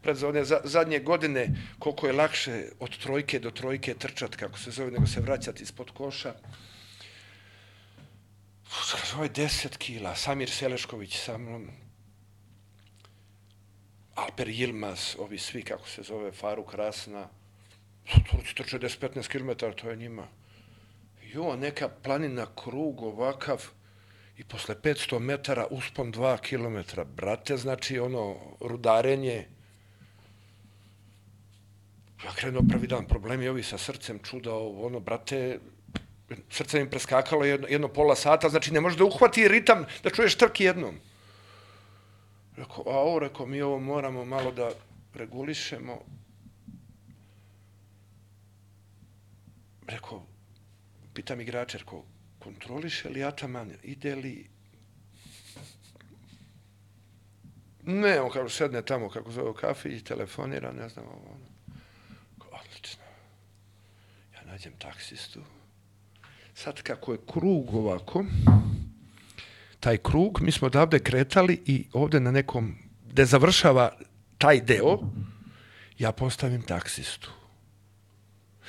[0.02, 1.48] pred one za, zadnje godine,
[1.78, 5.90] koliko je lakše od trojke do trojke trčat, kako se zove, nego se vraćati ispod
[5.90, 6.34] koša.
[9.14, 11.70] Ovo je 10 kila, Samir Selešković sa mnom,
[14.14, 17.28] Alper Yilmaz, ovi svi, kako se zove, Faruk Rasna,
[18.30, 20.28] Turci trče 10-15 km, to je njima.
[21.36, 23.64] Jo, neka planina, krug ovakav,
[24.36, 27.00] i posle 500 metara uspon 2 km.
[27.16, 29.48] Brate, znači ono, rudarenje.
[32.24, 35.58] Ja krenuo prvi dan, problemi ovi sa srcem, čuda, ono, brate,
[36.50, 40.36] srce mi preskakalo jedno, jedno pola sata, znači ne može da uhvati ritam, da čuješ
[40.36, 40.96] trk jednom.
[42.56, 44.70] Rekao, a ovo, rekao, mi ovo moramo malo da
[45.14, 46.00] regulišemo.
[49.86, 50.22] Rekao,
[51.16, 52.04] pitam igrača, rekao,
[52.38, 54.48] kontroliše li Ataman, ide li...
[57.82, 61.46] Ne, on kao sedne tamo, kako zove u kafi i telefonira, ne znam, ono.
[62.60, 63.02] Odlično.
[64.34, 65.40] Ja nađem taksistu.
[66.54, 68.24] Sad kako je krug ovako,
[69.80, 72.74] taj krug, mi smo odavde kretali i ovde na nekom,
[73.08, 73.92] gde završava
[74.38, 74.98] taj deo,
[75.98, 77.35] ja postavim taksistu.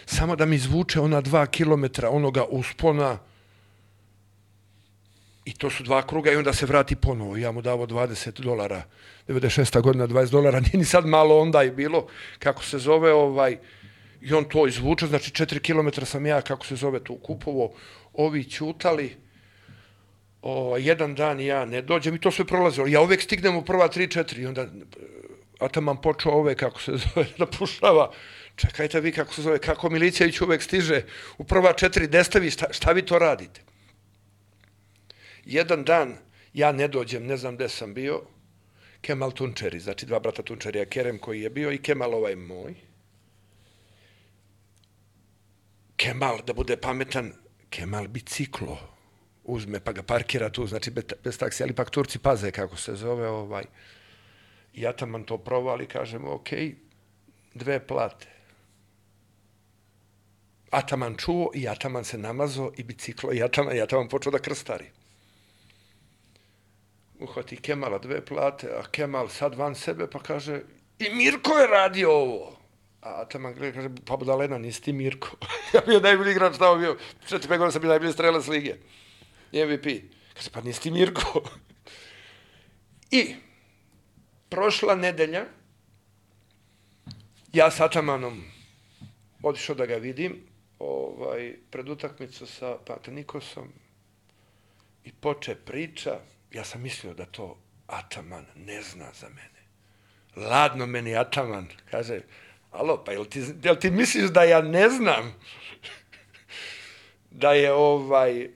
[0.07, 3.17] Samo da mi izvuče ona dva kilometra onoga uspona
[5.45, 7.37] i to su dva kruga i onda se vrati ponovo.
[7.37, 8.83] Ja mu davo 20 dolara,
[9.27, 9.81] 96.
[9.81, 12.07] godina 20 dolara, nije ni sad malo onda je bilo,
[12.39, 13.57] kako se zove, ovaj,
[14.21, 17.73] i on to izvuče, znači 4 km sam ja, kako se zove, tu kupovo,
[18.13, 19.15] ovi ćutali,
[20.41, 22.87] o, jedan dan ja ne dođem i to sve prolazilo.
[22.87, 24.67] Ja uvek stignem u prva 3-4 i onda e,
[25.59, 28.11] Ataman počeo ove, kako se zove, da pušava.
[28.57, 31.01] Čekajte vi kako se zove, kako Milićević uvek stiže
[31.37, 33.61] u prva četiri destavi, šta, šta vi to radite?
[35.45, 36.17] Jedan dan
[36.53, 38.21] ja ne dođem, ne znam gde sam bio,
[39.01, 42.75] Kemal Tunčeri, znači dva brata Tunčerija, Kerem koji je bio i Kemal ovaj moj.
[45.95, 47.33] Kemal, da bude pametan,
[47.69, 48.97] Kemal biciklo
[49.47, 52.95] uzme pa ga parkira tu, znači bez, bez taksi, ali pak Turci paze kako se
[52.95, 53.63] zove, ovaj.
[54.73, 56.49] I Ataman to provali, kažem, ok,
[57.53, 58.36] dve plate.
[60.71, 64.85] Ataman čuo i Ataman se namazo i biciklo i Ataman, i Ataman počeo da krstari.
[67.19, 70.61] Uhvati Kemala dve plate, a Kemal sad van sebe pa kaže
[70.99, 72.57] i Mirko je radio ovo.
[73.01, 75.37] A Ataman gleda kaže, pa budalena, nisi ti Mirko.
[75.73, 76.97] ja bio najbolji igrač tamo bio.
[77.27, 78.75] Četiri, pet godina sam bio najbolji strelac lige.
[79.53, 79.85] MVP.
[80.33, 81.43] Kaže, pa nisi ti Mirko.
[83.11, 83.35] I
[84.49, 85.45] prošla nedelja
[87.53, 88.43] ja sa Atamanom
[89.43, 90.41] otišao da ga vidim
[90.79, 93.67] ovaj, pred utakmicu sa Patanikosom
[95.03, 96.19] i poče priča.
[96.51, 99.61] Ja sam mislio da to Ataman ne zna za mene.
[100.49, 101.67] Ladno meni Ataman.
[101.91, 102.21] Kaže,
[102.71, 105.35] alo, pa jel ti, jel ti misliš da ja ne znam
[107.41, 108.49] da je ovaj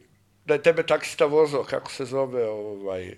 [0.45, 3.18] da je tebe taksista vozao, kako se zove, ovaj...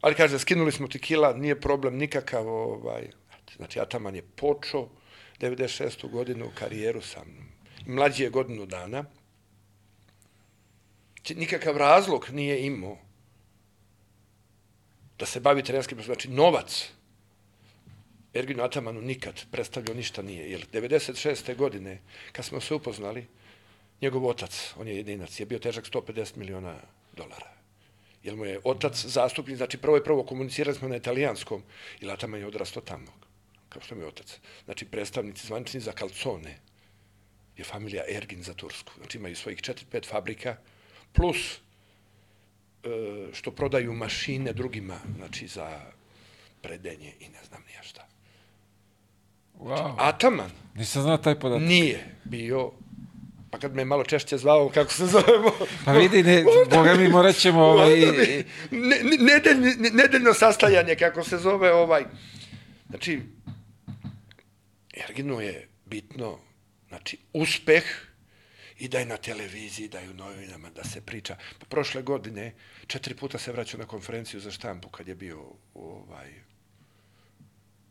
[0.00, 3.08] Ali kaže, skinuli smo ti kila, nije problem nikakav, ovaj...
[3.56, 4.88] Znači, Ataman je počeo
[5.40, 6.10] 96.
[6.10, 7.52] godinu karijeru sam.
[7.86, 9.04] Mlađi je godinu dana.
[11.34, 12.98] Nikakav razlog nije imao
[15.18, 16.90] da se bavi trenerskim, znači novac
[18.34, 20.50] Erginu Atamanu nikad predstavljao ništa nije.
[20.50, 21.56] Jer 96.
[21.56, 22.00] godine,
[22.32, 23.26] kad smo se upoznali,
[24.00, 26.76] njegov otac, on je jedinac, je bio težak 150 miliona
[27.16, 27.52] dolara.
[28.22, 31.62] Jer mu je otac zastupnik, znači prvo je prvo komunicirali smo na italijanskom
[32.00, 33.12] i Lataman je odrastao tamo,
[33.76, 34.38] kao što mi je otac.
[34.64, 36.58] Znači predstavnici zvanični za kalcone
[37.56, 38.92] je familija Ergin za Tursku.
[38.96, 40.56] Znači imaju svojih 4-5 fabrika,
[41.12, 42.88] plus e,
[43.32, 45.80] što prodaju mašine drugima, znači za
[46.62, 48.06] predenje i ne znam nija šta.
[49.58, 49.94] Wow.
[49.98, 51.68] Ataman Nisam znao taj podatak.
[51.68, 52.72] nije bio
[53.50, 55.52] pa kad me malo češće zvao, kako se zovemo.
[55.84, 58.00] Pa vidi, ne, boga mi morat ćemo ovaj...
[58.00, 62.04] Ne, ne, nedeljno, nedeljno sastajanje, kako se zove ovaj.
[62.88, 63.20] Znači,
[64.96, 66.38] Erginu je bitno,
[66.88, 67.84] znači, uspeh
[68.78, 71.36] i da je na televiziji, da je u novinama, da se priča.
[71.58, 72.54] Pa prošle godine
[72.86, 76.46] četiri puta se vraćao na konferenciju za štampu kad je bio ovaj,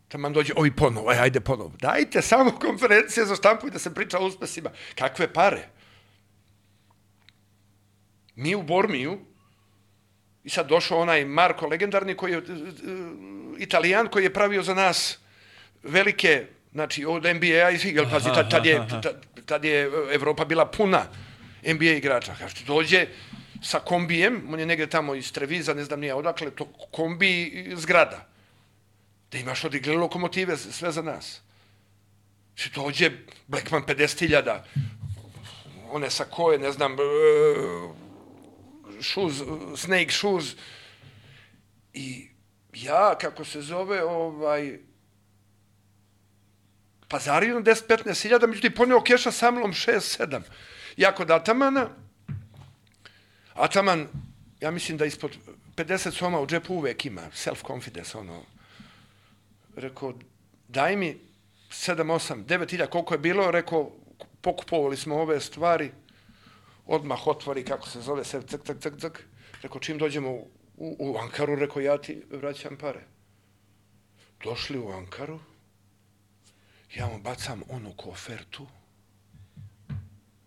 [0.08, 1.74] Taman dođe, ovi ponovo, aj, ajde ponovo.
[1.82, 4.70] Dajte samo konferencije za štampu i da se priča o uspesima.
[4.96, 5.68] Kakve pare?
[8.36, 9.20] Mi u Bormiju,
[10.44, 12.42] i sad došao onaj Marko legendarni koji je,
[13.58, 15.20] italijan koji je pravio za nas
[15.84, 20.46] velike, znači od NBA-a i svih, jel pazi, tad, tad, je, tad, tad je Evropa
[20.46, 21.06] bila puna
[21.64, 22.36] NBA igrača.
[22.40, 23.08] Kaže, dođe
[23.64, 28.28] sa kombijem, on je negde tamo iz Treviza, ne znam nije odakle, to kombi zgrada.
[29.32, 31.42] Da imaš odigle lokomotive, sve za nas.
[32.56, 33.12] Znači, dođe
[33.48, 34.60] Blackman 50.000,
[35.92, 36.98] one sa koje, ne znam,
[39.02, 39.36] shoes,
[39.76, 40.46] snake shoes.
[41.94, 42.28] I
[42.74, 44.80] ja, kako se zove, ovaj,
[47.08, 50.42] pazario na 10-15 hiljada, međutim, poneo keša sa mnom 6-7.
[50.98, 51.90] Ja kod Atamana,
[53.54, 54.08] Ataman,
[54.60, 55.38] ja mislim da ispod
[55.76, 58.44] 50 soma u džepu uvek ima, self-confidence, ono.
[59.76, 60.14] Rekao,
[60.68, 61.18] daj mi
[61.70, 63.92] 7, 8, 9 hiljada, koliko je bilo, rekao,
[64.42, 65.92] pokupovali smo ove stvari,
[66.86, 69.24] odmah otvori, kako se zove, sve cak, cak, cak, cak.
[69.62, 73.02] Rekao, čim dođemo u, u Ankaru, rekao, ja ti vraćam pare.
[74.44, 75.40] Došli u Ankaru,
[76.96, 78.68] ja mu bacam onu kofertu,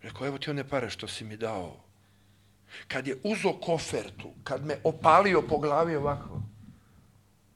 [0.01, 1.83] rekao, evo ti one pare što si mi dao.
[2.87, 6.41] Kad je uzo kofertu, kad me opalio po glavi ovako,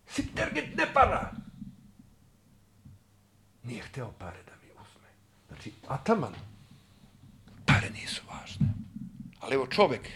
[0.07, 1.32] Sittergit ne para.
[3.64, 5.10] Nije hteo pare da mi uzme.
[5.48, 6.34] Znači, ataman,
[7.65, 8.68] pare nisu važne.
[9.40, 10.10] Ali evo čovek,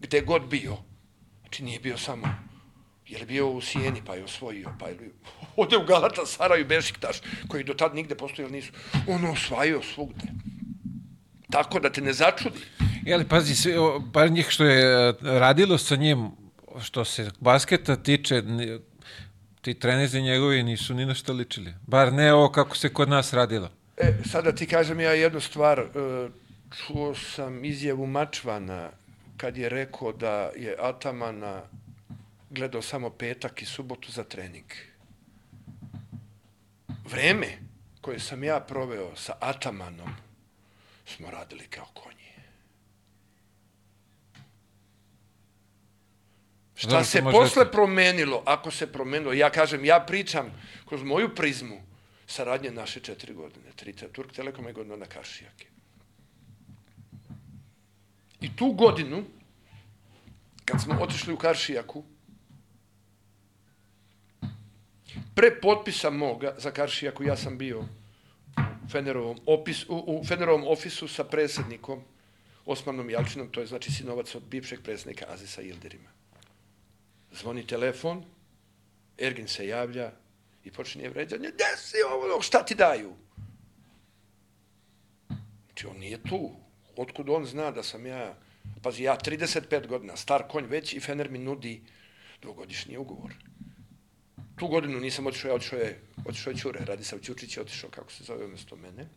[0.00, 0.76] gde god bio,
[1.40, 2.28] znači nije bio samo,
[3.06, 5.12] je li bio u Sijeni pa je osvojio, pa je
[5.56, 7.16] ode u Galata, Saraju, Bešiktaš,
[7.48, 8.72] koji do tad nigde postojali nisu,
[9.08, 10.24] on osvajao svugde.
[11.50, 12.60] Tako da te ne začudi.
[13.04, 16.30] Jeli, pazi, sve, o, bar njih što je e, radilo sa njim,
[16.82, 18.42] što se basketa tiče,
[19.60, 21.74] ti trenezi njegovi nisu ni na što ličili.
[21.86, 23.70] Bar ne ovo kako se kod nas radilo.
[23.96, 25.78] E, sada ti kažem ja jednu stvar.
[25.78, 25.84] E,
[26.76, 28.90] čuo sam izjavu Mačvana
[29.36, 31.62] kad je rekao da je Atamana
[32.50, 34.64] gledao samo petak i subotu za trening.
[37.04, 37.58] Vreme
[38.00, 40.14] koje sam ja proveo sa Atamanom
[41.06, 42.32] smo radili kao konji.
[46.74, 47.72] Šta Dobro, se to može posle biti.
[47.72, 50.52] promenilo, ako se promenilo, ja kažem, ja pričam
[50.88, 51.82] kroz moju prizmu
[52.26, 55.66] saradnje naše četiri godine, tri te, Turk Telekom i godinu na Kašijake.
[58.40, 59.24] I tu godinu,
[60.64, 62.04] kad smo otišli u Karšijaku,
[65.34, 67.80] pre potpisa moga za Karšijaku, ja sam bio
[68.84, 72.02] u Fenerovom, opis, u, u Fenerovom ofisu sa predsjednikom
[72.66, 76.08] Osmanom Jalčinom, to je znači sinovac od bivšeg predsjednika Azisa Ilderima.
[77.32, 78.24] Zvoni telefon,
[79.18, 80.12] Ergin se javlja
[80.64, 83.12] i počinje vređanje, gde si ovo, šta ti daju?
[85.66, 86.50] Znači, on nije tu.
[86.96, 88.34] Otkud on zna da sam ja,
[88.82, 91.82] pazi, ja 35 godina, star konj već i Fener mi nudi
[92.42, 93.34] dvogodišnji ugovor.
[94.56, 98.12] Tu godinu nisam otišao, ja otišao je, otišao je Ćure, Radisav Ćučić je otišao, kako
[98.12, 99.08] se zove, umjesto mene.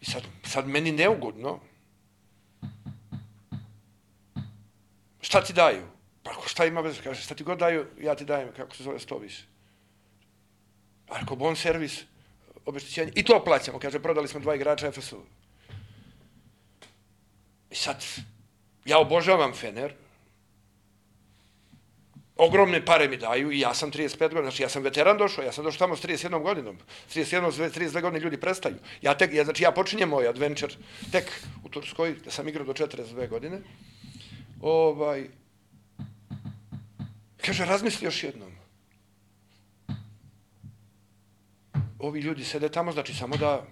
[0.00, 1.60] I sad, sad meni neugodno,
[5.20, 5.86] šta ti daju?
[6.22, 8.82] Pa ako šta ima veze, kaže, šta ti god daju, ja ti dajem, kako se
[8.82, 9.44] zove, sto više.
[11.08, 12.00] Ako bon servis,
[12.66, 15.22] obeštećenje, i to plaćamo, kaže, prodali smo dva igrača FSU.
[17.70, 18.04] I sad,
[18.84, 19.94] ja obožavam Fener,
[22.40, 25.52] ogromne pare mi daju i ja sam 35 godina, znači ja sam veteran došao, ja
[25.52, 28.76] sam došao tamo s 31 godinom, s 31, 32 godine ljudi prestaju.
[29.02, 30.74] Ja tek, ja, znači ja počinjem moj adventure
[31.12, 31.32] tek
[31.64, 33.60] u Turskoj, da sam igrao do 42 godine.
[34.60, 35.26] Ovaj,
[37.36, 38.52] kaže, razmisli još jednom.
[41.98, 43.66] Ovi ljudi sede tamo, znači samo da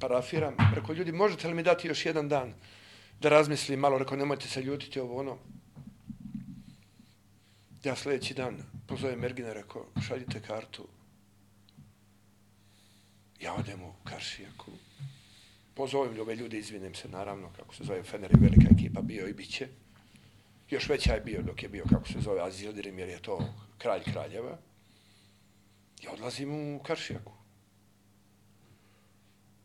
[0.00, 0.54] parafiram.
[0.74, 2.54] Rekao, ljudi, možete li mi dati još jedan dan
[3.20, 3.98] da razmislim malo?
[3.98, 5.38] Rekao, nemojte se ljutiti ovo ono.
[7.84, 10.88] Ja sledeći dan pozovem Ergina, rekao, šaljite kartu.
[13.40, 14.70] Ja odem u Karšijaku.
[15.74, 19.32] Pozovem ove ljude, izvinim se, naravno, kako se zove, Fener je velika ekipa, bio i
[19.32, 19.68] biće.
[20.70, 24.02] Još veća je bio dok je bio, kako se zove, Azildirim, jer je to kralj
[24.04, 24.58] kraljeva.
[26.02, 27.32] I odlazim u Karšijaku.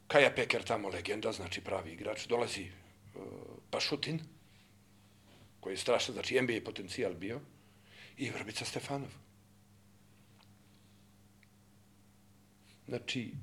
[0.07, 2.67] Kaja Peker tamo legenda, znači pravi igrač, dolazi
[3.15, 3.23] uh,
[3.71, 4.19] Pašutin,
[5.59, 7.39] koji je strašno, znači NBA potencijal bio,
[8.19, 9.09] i Vrbica Stefanov.
[12.87, 13.33] Znači,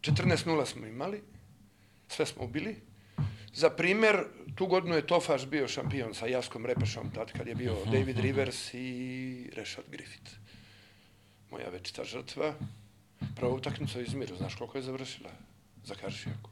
[0.00, 1.22] 14-0 smo imali,
[2.08, 2.76] sve smo ubili.
[3.52, 7.76] Za primer, tu godinu je Tofaš bio šampion sa Jaskom Repešom, tad kad je bio
[7.84, 10.30] David Rivers i Rešad Griffith.
[11.50, 12.54] Moja večita žrtva.
[13.36, 15.30] Prva utakmica u Izmiru, znaš koliko je završila?
[15.84, 16.50] Za Karšijaku.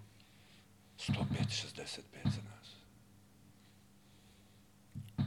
[0.98, 2.53] 105-65 za nas.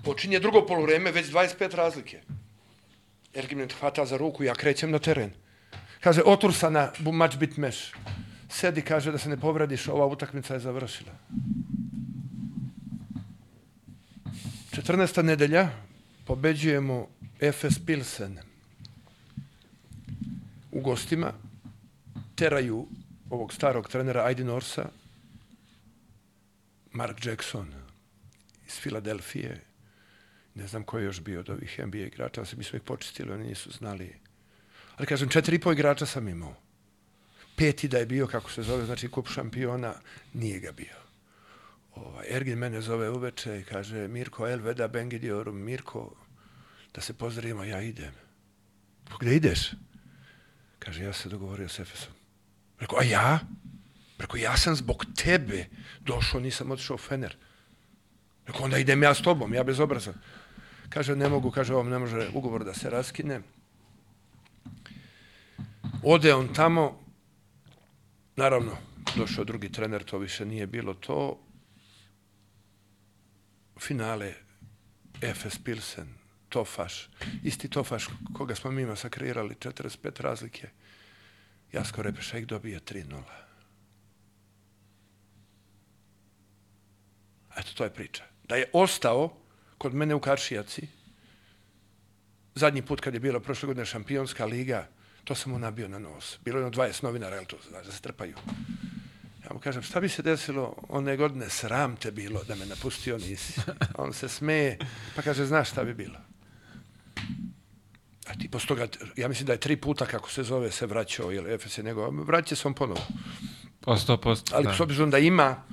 [0.03, 2.21] Počinje drugo polovreme, već 25 razlike.
[3.33, 5.31] Ergin me hvata za ruku, ja krećem na teren.
[5.99, 7.91] Kaže, otursana mač bit meš.
[8.49, 11.11] sedi, kaže da se ne povrediš, ova utakmica je završila.
[14.71, 15.23] 14.
[15.23, 15.69] nedelja
[16.25, 17.07] pobeđujemo
[17.51, 18.39] FS Pilsen
[20.71, 21.33] u gostima,
[22.35, 22.87] teraju
[23.29, 24.89] ovog starog trenera Aidi Norsa,
[26.91, 27.73] Mark Jackson
[28.67, 29.66] iz Filadelfije,
[30.57, 33.47] ne znam ko je još bio od ovih NBA igrača, mi smo ih počistili, oni
[33.47, 34.15] nisu znali.
[34.95, 36.55] Ali kažem, četiri i po igrača sam imao.
[37.55, 39.93] Peti da je bio, kako se zove, znači kup šampiona,
[40.33, 40.95] nije ga bio.
[41.95, 46.15] Ovaj, Ergin mene zove uveče i kaže, Mirko, el veda bengidiorum, Mirko,
[46.93, 48.13] da se pozdravimo, ja idem.
[49.19, 49.71] Gde ideš?
[50.79, 52.13] Kaže, ja se dogovorio s Efesom.
[52.79, 53.39] Rekao, a ja?
[54.17, 55.65] Rekao, ja sam zbog tebe
[55.99, 57.37] došao, nisam otišao u Fener.
[58.47, 60.13] Rekao, onda idem ja s tobom, ja bez obraza.
[60.89, 63.41] Kaže, ne mogu, kaže, ovom ne može ugovor da se raskine.
[66.03, 66.99] Ode on tamo,
[68.35, 68.77] naravno,
[69.15, 71.39] došao drugi trener, to više nije bilo to.
[73.79, 74.33] Finale,
[75.33, 76.07] FS Pilsen,
[76.49, 77.09] Tofaš,
[77.43, 80.69] isti Tofaš koga smo mi masakrirali, 45 razlike.
[81.71, 83.21] Jasko Repešajk dobija 3-0.
[87.57, 88.23] Eto, to je priča.
[88.47, 89.46] Da je ostao
[89.77, 90.87] kod mene u Karšijaci,
[92.55, 94.87] zadnji put kad je bila prošle godine šampionska liga,
[95.23, 96.37] to sam mu nabio na nos.
[96.45, 98.35] Bilo je ono 20 novinara, jel to, znaš, da se trpaju.
[99.43, 103.17] Ja mu kažem, šta bi se desilo one godine, sram te bilo da me napustio
[103.17, 103.61] nisi.
[103.95, 104.77] On se smeje,
[105.15, 106.19] pa kaže, znaš šta bi bilo?
[108.27, 111.31] A ti posle toga, ja mislim da je tri puta, kako se zove, se vraćao,
[111.31, 113.01] ili Efes je nego, vraća se on ponovo.
[113.79, 114.73] Po sto posto, Ali da.
[114.73, 115.63] s obzirom da ima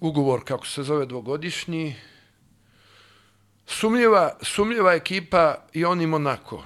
[0.00, 1.96] ugovor, kako se zove, dvogodišnji,
[3.68, 6.64] sumljiva, sumljiva ekipa i on i Monako.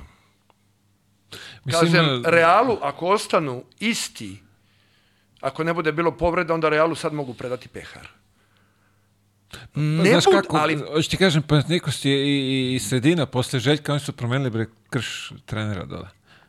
[1.71, 4.43] Kažem, e, Realu, ako ostanu isti,
[5.41, 8.09] ako ne bude bilo povreda, onda Realu sad mogu predati pehar.
[9.75, 13.61] Ne Znaš bud, kako, ali hoću ti kažem, Panathinaikos je i, i, i sredina, posle
[13.61, 16.09] Željka, oni su promenili bre krš trenera dole.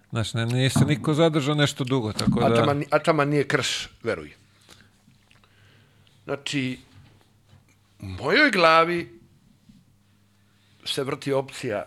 [0.09, 2.45] Znaš, ne, nije se niko zadržao nešto dugo, tako da...
[2.45, 4.31] Ataman, Ataman nije krš, veruj.
[6.23, 6.79] Znači,
[7.99, 9.22] u mojoj glavi
[10.85, 11.85] se vrti opcija,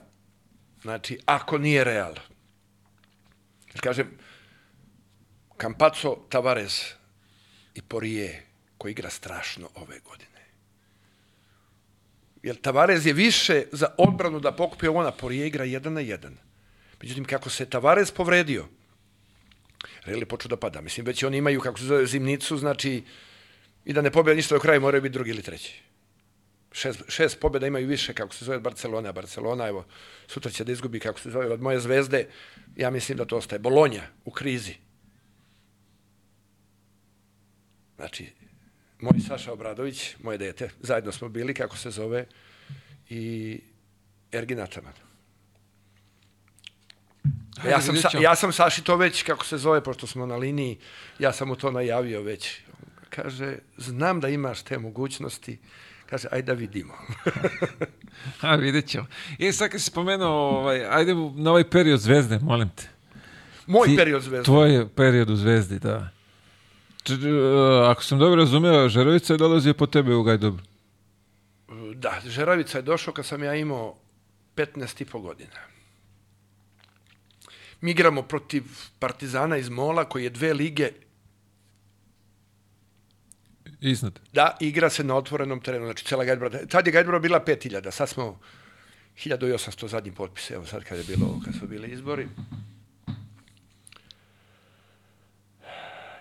[0.82, 2.14] znači, ako nije Real.
[3.80, 4.18] Kažem,
[5.60, 6.94] Campazzo, Tavares
[7.74, 8.46] i Porije,
[8.78, 10.46] koji igra strašno ove godine.
[12.42, 16.36] Jer Tavares je više za odbranu da pokupi ovo na Porije igra jedan na jedan.
[17.02, 18.68] Međutim, kako se Tavares povredio,
[20.04, 20.80] Real je počeo da pada.
[20.80, 23.04] Mislim, već oni imaju, kako se zove, zimnicu, znači,
[23.84, 25.82] i da ne pobjeda ništa do kraja, moraju biti drugi ili treći.
[26.76, 29.12] Šest, šest pobjeda imaju više, kako se zove, Barcelona.
[29.12, 29.84] Barcelona, evo,
[30.26, 32.26] sutra će da izgubi, kako se zove, od moje zvezde.
[32.76, 33.58] Ja mislim da to ostaje.
[33.58, 34.74] Bolonja u krizi.
[37.96, 38.32] Znači,
[39.00, 42.26] moj Saša Obradović, moje dete, zajedno smo bili, kako se zove,
[43.08, 43.60] i
[44.32, 44.92] Ergin Ataman.
[47.68, 50.78] Ja sam, sa, ja sam Saši to već, kako se zove, pošto smo na liniji,
[51.18, 52.60] ja sam mu to najavio već.
[53.10, 55.58] Kaže, znam da imaš te mogućnosti,
[56.10, 56.94] kaže, ajde da vidimo.
[58.40, 59.06] A, vidjet ćemo.
[59.38, 62.88] I sad kad si spomenuo, ovaj, ajde na ovaj period zvezde, molim te.
[63.66, 64.44] Moj Ti- period zvezda.
[64.44, 66.08] Tvoj period u zvezdi, da.
[67.02, 67.16] Č, e,
[67.90, 70.62] ako sam dobro razumeo, Žerovica je dolazio po tebe u Gajdobru.
[71.94, 73.94] Da, Žeravica je došao kad sam ja imao
[74.56, 75.60] 15 i po godina.
[77.80, 78.62] Mi igramo protiv
[78.98, 80.90] Partizana iz Mola, koji je dve lige
[83.86, 84.20] Iznad.
[84.32, 86.66] Da, igra se na otvorenom terenu, znači cela Gajdbora.
[86.66, 88.38] Tad je Gajdbora bila 5000, sad smo
[89.16, 92.28] 1800 zadnji potpis, evo sad kad je bilo, kad su bili izbori.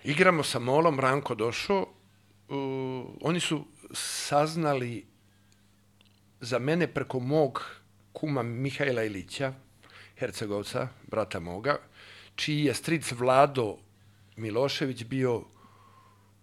[0.04, 5.06] Igramo sa Molom, Ranko došao, uh, oni su saznali
[6.42, 7.66] za mene preko mog
[8.14, 9.54] kuma Mihajla Ilića,
[10.18, 11.78] Hercegovca, brata moga,
[12.36, 13.78] čiji je stric Vlado
[14.36, 15.44] Milošević bio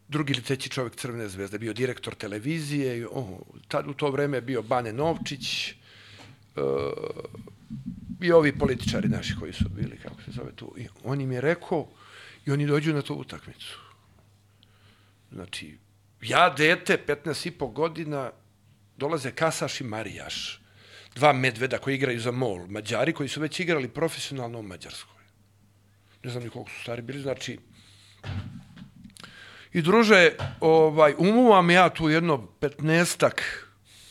[0.09, 3.29] drugi ili treći čovjek Crvene zvezde, bio direktor televizije, oh,
[3.69, 5.75] tad u to vreme je bio Bane Novčić,
[6.57, 6.63] uh,
[8.23, 10.75] i ovi političari naši koji su bili, kako se zove tu.
[10.79, 11.89] I on im je rekao,
[12.47, 13.79] i oni dođu na tu utakmicu.
[15.33, 15.79] Znači,
[16.23, 18.31] ja dete, 15 i po godina,
[18.97, 20.61] dolaze Kasaš i Marijaš,
[21.15, 25.23] dva medveda koji igraju za MOL, Mađari koji su već igrali profesionalno u Mađarskoj.
[26.25, 27.59] Ne znam ni koliko su stari bili, znači,
[29.73, 33.43] I druže, ovaj, umuvam ja tu jedno 15-ak,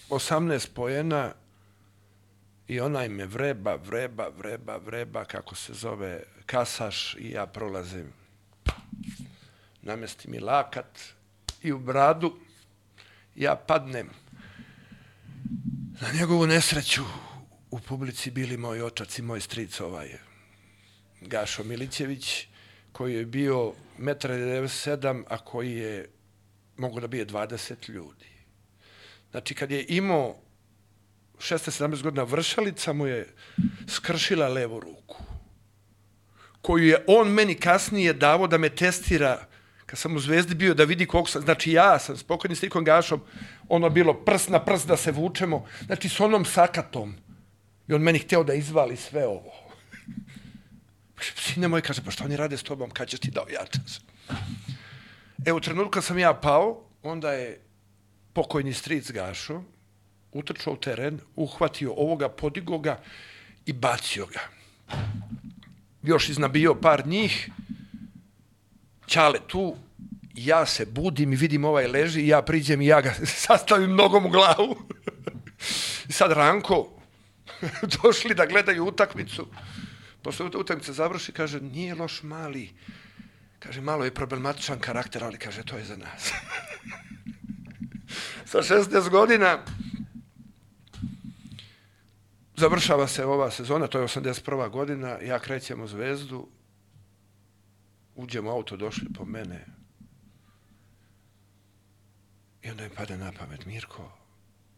[0.09, 1.33] 18 pojena
[2.67, 8.13] i onaj me vreba, vreba, vreba, vreba, kako se zove, kasaš i ja prolazim.
[9.81, 10.99] namesti mi lakat
[11.61, 12.37] i u bradu,
[13.35, 14.09] ja padnem.
[16.01, 17.01] Na njegovu nesreću
[17.71, 20.17] u publici bili moj otac i moj stric ovaj
[21.21, 22.47] Gašo Milićević,
[22.91, 26.09] koji je bio 1,97 m, a koji je
[26.77, 28.31] mogu da bije 20 ljudi.
[29.31, 30.35] Znači, kad je imao
[31.37, 33.33] 16-17 godina, vršalica mu je
[33.87, 35.23] skršila levu ruku,
[36.61, 39.45] koju je on meni kasnije davo da me testira
[39.91, 42.83] kad sam u Zvezdi bio da vidi koliko sam, znači ja sam spokojni s Nikom
[42.83, 43.21] Gašom,
[43.69, 47.15] ono bilo prst na prst da se vučemo, znači s onom sakatom.
[47.87, 49.70] I on meni hteo da izvali sve ovo.
[51.23, 53.99] Sine moj kaže, pa šta oni rade s tobom, kad ćeš ti da ojačaš?
[55.45, 57.61] E, u trenutku sam ja pao, onda je
[58.33, 59.63] pokojni stric Gašo
[60.31, 63.01] utrčao u teren, uhvatio ovoga, podigo ga
[63.65, 64.39] i bacio ga.
[66.03, 67.49] Još iznabio par njih,
[69.07, 69.75] Ćale tu,
[70.33, 73.13] ja se budim i vidim ovaj leži i ja priđem i ja ga
[73.47, 74.77] sastavim nogom u glavu.
[76.09, 76.89] I sad Ranko,
[78.03, 79.47] došli da gledaju utakmicu.
[80.21, 82.69] Posle utakmice završi, kaže, nije loš mali.
[83.59, 86.31] Kaže, malo je problematičan karakter, ali kaže, to je za nas.
[88.51, 89.63] Sa 16 godina
[92.61, 94.69] završava se ova sezona, to je 81.
[94.69, 96.47] godina, ja krećem u Zvezdu,
[98.15, 99.65] uđem u auto, došli po mene.
[102.61, 104.11] I onda mi pada na pamet, Mirko,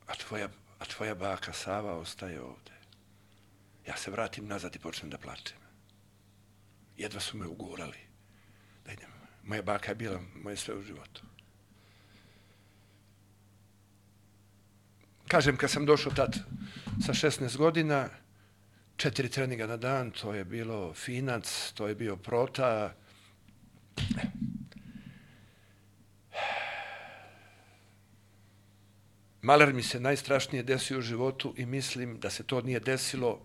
[0.08, 0.48] a tvoja,
[0.80, 2.73] a tvoja baka Sava ostaje ovde.
[3.88, 5.58] Ja se vratim nazad i počnem da plačem.
[6.98, 7.98] Jedva su me ugurali.
[8.86, 9.10] Da idem.
[9.44, 11.22] Moja baka je bila moje sve u životu.
[15.28, 16.36] Kažem, kad sam došao tad
[17.06, 18.10] sa 16 godina,
[18.98, 22.94] četiri treninga na dan, to je bilo Finac, to je bio Prota,
[29.44, 33.40] Maler mi se najstrašnije desio u životu i mislim da se to nije desilo.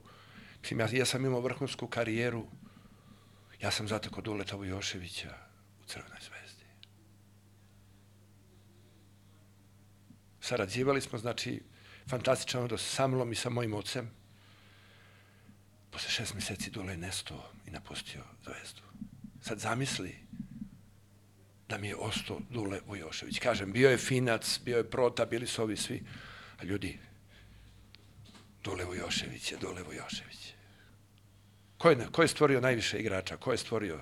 [0.61, 2.47] Mislim, ja, ja sam imao vrhunsku karijeru.
[3.61, 5.35] Ja sam zatekao Duleta Vujoševića
[5.83, 6.65] u Crvenoj zvezdi.
[10.41, 11.63] Sarađivali smo, znači,
[12.09, 14.11] fantastičan odnos sa mnom i sa mojim ocem.
[15.91, 18.83] Posle šest meseci Dule je nestao i napustio zvezdu.
[19.43, 20.17] Sad zamisli
[21.69, 23.39] da mi je ostao Dule Vujošević.
[23.39, 26.03] Kažem, bio je Finac, bio je Prota, bili su ovi svi.
[26.59, 26.99] A ljudi,
[28.65, 30.48] Dule Vujošević je Dule Vujošević.
[31.79, 33.37] Ko je, ko je stvorio najviše igrača?
[33.37, 34.01] Ko je stvorio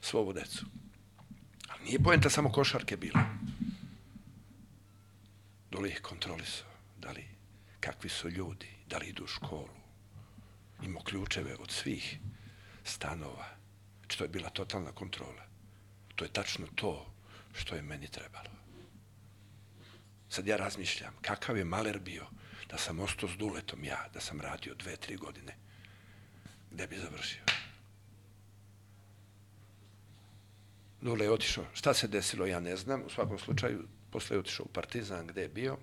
[0.00, 0.66] svoju decu?
[1.68, 3.20] Ali nije poenta samo košarke bila.
[5.70, 6.68] Dule ih kontrolisao.
[6.98, 7.24] Da li,
[7.80, 9.78] kakvi su ljudi, da li idu u školu.
[10.82, 12.18] Imao ključeve od svih
[12.84, 13.46] stanova.
[14.08, 15.42] Što je bila totalna kontrola.
[16.16, 17.06] To je tačno to
[17.54, 18.50] što je meni trebalo.
[20.28, 22.26] Sad ja razmišljam, kakav je maler bio
[22.68, 25.56] da sam ostao s duletom ja, da sam radio dve, tri godine.
[26.70, 27.42] Gde bi završio?
[31.00, 31.64] Dule je otišao.
[31.72, 33.02] Šta se desilo, ja ne znam.
[33.06, 35.76] U svakom slučaju, posle je otišao u Partizan, gde je bio.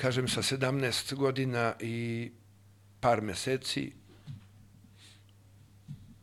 [0.00, 2.30] Kažem, sa 17 godina i
[3.00, 3.92] par meseci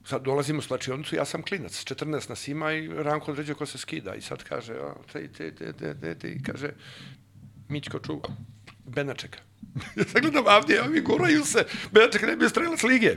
[0.10, 3.78] sad dolazimo u slačionicu, ja sam klinac, 14 nas ima i Ranko određuje ko se
[3.78, 6.72] skida i sad kaže, a, te, te, te, te, te, te, i kaže,
[7.68, 8.30] Mićko čuva,
[8.86, 9.14] Bena.
[10.16, 13.16] ja gledam Avdija, ovi guraju se, Bena čeka ne bi strelac lige.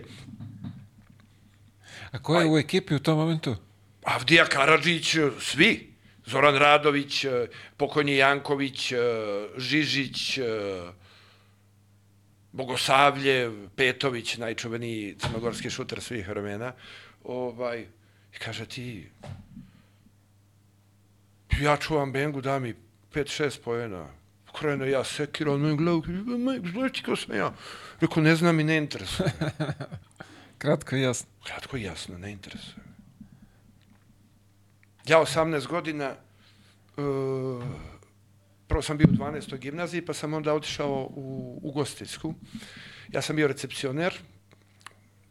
[2.11, 3.57] A ko je u ekipi u tom momentu?
[4.05, 5.93] Avdija Karadžić, svi.
[6.27, 7.25] Zoran Radović,
[7.77, 8.93] pokojni Janković,
[9.57, 10.39] Žižić,
[12.53, 16.73] Bogosavlje, Petović, najčuveniji crnogorski šuter svih vremena,
[17.25, 17.87] ovaj,
[18.35, 19.11] i kaže ti,
[21.61, 22.75] ja čuvam Bengu, da mi
[23.13, 24.07] 5-6 pojena.
[24.59, 27.53] Krene ja sekira, on me gleda, znaš ti ko sam ja?
[28.01, 29.33] Rekao, ne znam i ne interesuje.
[30.59, 31.31] Kratko i jasno.
[31.45, 32.85] Kratko i jasno, ne interesuje.
[35.07, 36.15] Ja 18 godina,
[36.97, 37.65] uh,
[38.67, 39.59] prvo sam bio u 12.
[39.59, 42.35] gimnaziji, pa sam onda otišao u Ugostiteljsku.
[43.09, 44.15] Ja sam bio recepcioner,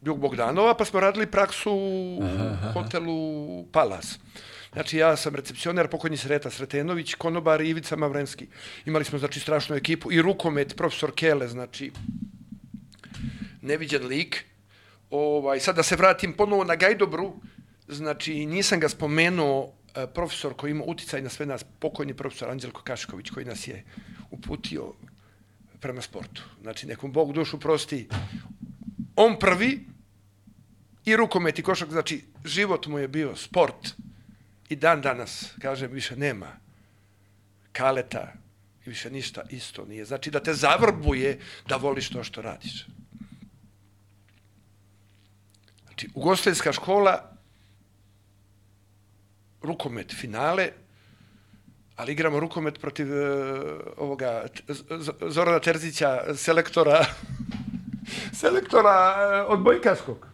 [0.02, 2.22] Jug Bogdanova, pa smo radili praksu u
[2.74, 4.18] hotelu Palas.
[4.72, 8.46] Znači, ja sam recepcioner, pokojni Sreta Sretenović, konobar i Ivica Mavrenski.
[8.86, 11.92] Imali smo, znači, strašnu ekipu i rukomet, profesor Kele, znači,
[13.62, 14.44] neviđen lik.
[15.10, 17.32] Ovaj, sad da se vratim ponovo na Gajdobru,
[17.88, 22.82] znači, nisam ga spomenuo E, profesor koji ima uticaj na sve nas, pokojni profesor Anđelko
[22.82, 23.84] Kašković, koji nas je
[24.30, 24.92] uputio
[25.80, 26.42] prema sportu.
[26.62, 28.08] Znači, nekom Bog dušu prosti.
[29.16, 29.86] On prvi,
[31.04, 33.94] i rukomet i košak, znači život mu je bio sport
[34.72, 36.46] i dan danas, kažem, više nema
[37.72, 38.32] kaleta
[38.86, 40.04] i više ništa isto nije.
[40.04, 41.38] Znači da te zavrbuje
[41.68, 42.86] da voliš to što radiš.
[45.84, 47.32] Znači, ugostiteljska škola,
[49.62, 50.68] rukomet finale,
[51.96, 53.20] ali igramo rukomet protiv uh,
[53.96, 54.46] ovoga
[55.28, 57.06] Zorana Terzića, selektora
[58.40, 59.14] selektora
[59.46, 60.31] uh, odbojkaškog.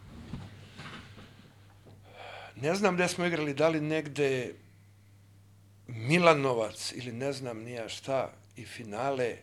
[2.60, 4.54] Ne znam gde smo igrali, da li negde
[5.86, 9.36] Milanovac ili ne znam nija šta i finale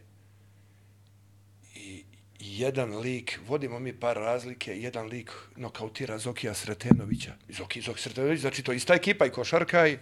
[1.75, 2.03] i
[2.39, 7.33] jedan lik, vodimo mi par razlike, jedan lik nokautira Zokija Sretenovića.
[7.49, 9.97] Zoki, Zoki Sretenović, znači to ista ekipa i košarka i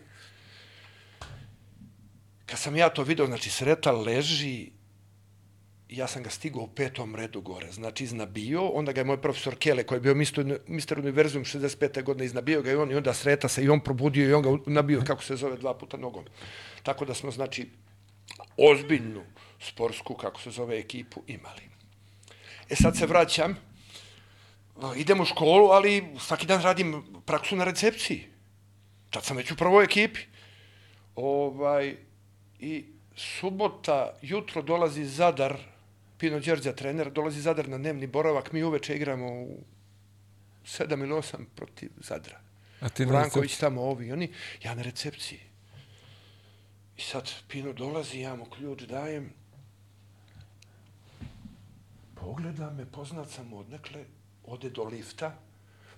[2.45, 4.71] kad sam ja to video, znači Sreta leži
[5.95, 9.55] ja sam ga stigao u petom redu gore, znači iznabio, onda ga je moj profesor
[9.55, 10.15] Kele, koji je bio
[10.67, 12.03] mister, univerzum 65.
[12.03, 14.49] godine, iznabio ga i on, i onda sreta se i on probudio i on ga
[14.65, 16.25] nabio, kako se zove, dva puta nogom.
[16.83, 17.69] Tako da smo, znači,
[18.57, 19.21] ozbiljnu
[19.59, 21.69] sportsku, kako se zove, ekipu imali.
[22.69, 23.55] E sad se vraćam,
[24.95, 28.23] idem u školu, ali svaki dan radim praksu na recepciji.
[29.09, 30.19] Tad sam već u prvoj ekipi.
[31.15, 31.95] Ovaj,
[32.59, 35.72] I subota, jutro dolazi Zadar,
[36.23, 39.63] Pino Đerđa trener, dolazi Zadar na dnevni boravak, mi uveče igramo u
[40.63, 42.39] 7 ili 8 protiv Zadra.
[42.79, 44.31] A ti na Branković tamo, ovi, oni,
[44.63, 45.39] ja na recepciji.
[46.97, 49.33] I sad Pino dolazi, ja mu ključ dajem.
[52.15, 54.05] Pogleda me, poznat sam odnekle,
[54.43, 55.35] ode do lifta,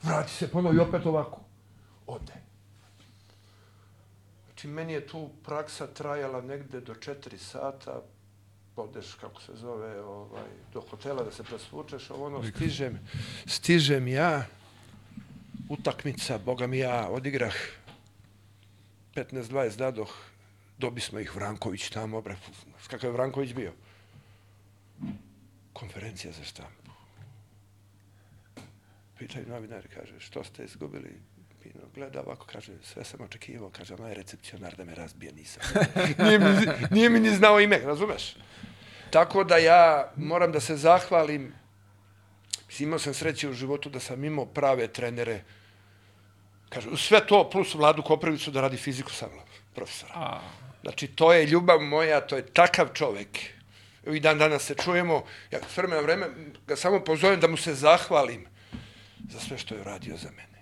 [0.03, 1.41] vrati se ponovo i opet ovako.
[2.07, 2.41] Ode.
[4.45, 8.01] Znači, meni je tu praksa trajala negde do 4 sata,
[8.75, 12.99] odeš, kako se zove, ovaj, do hotela da se presvučeš, ovo ono, stižem,
[13.45, 14.45] stižem ja,
[15.69, 17.55] utakmica, boga mi ja, odigrah
[19.15, 20.15] 15-20 dadoh,
[20.77, 22.35] dobi smo ih Vranković tamo, bre,
[22.87, 23.73] kakav je Vranković bio?
[25.73, 26.91] Konferencija za štampu.
[29.17, 31.21] Pitaju novinari, kaže, što ste izgubili?
[31.65, 35.63] Pino gleda ovako, kaže, sve sam očekivao, kaže, onaj recepcionar da me razbije, nisam.
[36.25, 36.45] nije, mi,
[36.91, 38.35] nije mi ni znao ime, razumeš?
[39.09, 41.53] Tako da ja moram da se zahvalim,
[42.67, 45.41] mislim, imao sam sreće u životu da sam imao prave trenere,
[46.69, 50.13] kaže, sve to plus Vladu Koprivicu da radi fiziku sa mnom, profesora.
[50.15, 50.41] A,
[50.85, 53.39] Znači, to je ljubav moja, to je takav čovek.
[54.07, 56.27] I dan danas se čujemo, ja s vremena na vreme
[56.67, 58.45] ga samo pozovem da mu se zahvalim
[59.29, 60.54] za sve što je uradio za mene.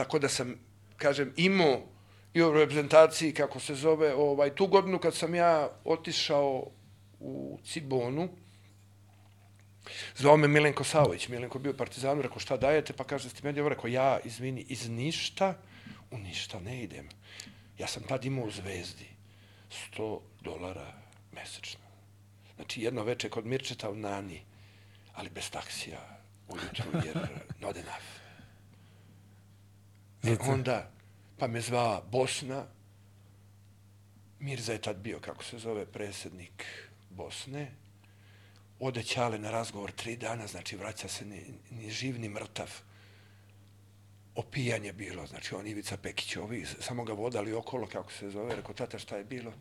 [0.00, 0.54] Tako da sam,
[0.96, 1.82] kažem, imao
[2.34, 6.70] i u reprezentaciji, kako se zove, ovaj, tu godinu kad sam ja otišao
[7.20, 8.28] u Cibonu,
[10.16, 14.18] zvao me Milenko Savović, Milenko bio partizanu, rekao šta dajete, pa kaže stipendiju, rekao ja,
[14.24, 15.54] izvini, iz ništa
[16.10, 17.08] u ništa ne idem.
[17.78, 19.08] Ja sam tad imao u Zvezdi
[19.96, 20.92] 100 dolara
[21.32, 21.84] mesečno.
[22.56, 24.40] Znači jedno veče kod Mirčeta u Nani,
[25.14, 27.28] ali bez taksija ujutru, jer
[27.60, 28.19] not enough.
[30.22, 30.90] E, Zato- onda,
[31.38, 32.66] pa me zvala Bosna,
[34.40, 36.64] Mirza je tad bio, kako se zove, predsjednik
[37.10, 37.72] Bosne,
[38.80, 42.70] ode Ćale na razgovor tri dana, znači vraća se ni, ni živ, ni mrtav.
[44.34, 48.74] Opijanje bilo, znači on Ivica Pekić, ovi samo ga vodali okolo, kako se zove, rekao,
[48.74, 49.52] tata šta je bilo?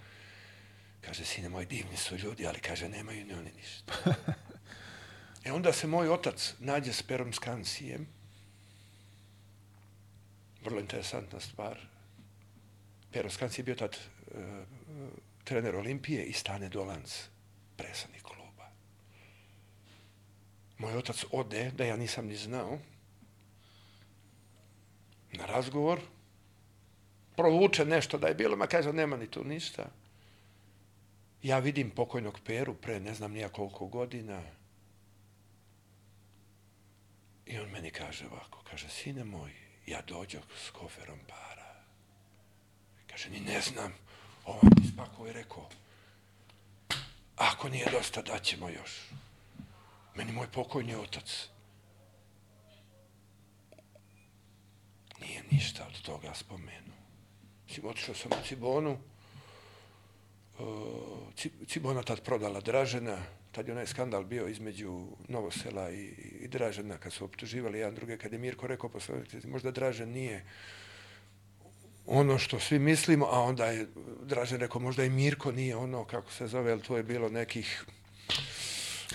[1.02, 3.94] Kaže, sine moj, divni su ljudi, ali kaže, nemaju ni oni ništa.
[5.46, 8.08] e onda se moj otac nađe s Perom Skansijem,
[10.64, 11.80] vrlo interesantna stvar.
[13.12, 14.34] Pero Skansi je bio tad uh,
[15.44, 17.30] trener Olimpije i Stane Dolanc,
[17.78, 18.70] predsednik kluba.
[20.78, 22.80] Moj otac ode, da ja nisam ni znao,
[25.32, 26.00] na razgovor,
[27.36, 29.86] provuče nešto da je bilo, ma kaže, nema ni tu ništa.
[31.44, 34.42] Ja vidim pokojnog Peru pre ne znam nija koliko godina
[37.46, 39.52] i on meni kaže ovako, kaže, sine moj,
[39.90, 41.76] ja dođo s koferom para.
[43.08, 43.94] Kaže, ni ne znam,
[44.46, 45.70] ovaj ti spakovao i rekao,
[47.36, 48.92] ako nije dosta, daćemo još.
[50.16, 51.48] Meni moj pokojni otac
[55.22, 57.00] nije ništa od toga spomenuo.
[57.68, 58.98] Mislim, otišao sam u Cibonu,
[61.36, 63.18] Ci- Cibona tad prodala Dražena,
[63.52, 66.06] tad je onaj skandal bio između Novosela i,
[66.42, 69.16] i Dražena, kad su optuživali jedan druge, kad je Mirko rekao posle,
[69.48, 70.46] možda Dražen nije
[72.06, 73.88] ono što svi mislimo, a onda je
[74.24, 77.86] Dražen rekao, možda i Mirko nije ono, kako se zove, ali tu je bilo nekih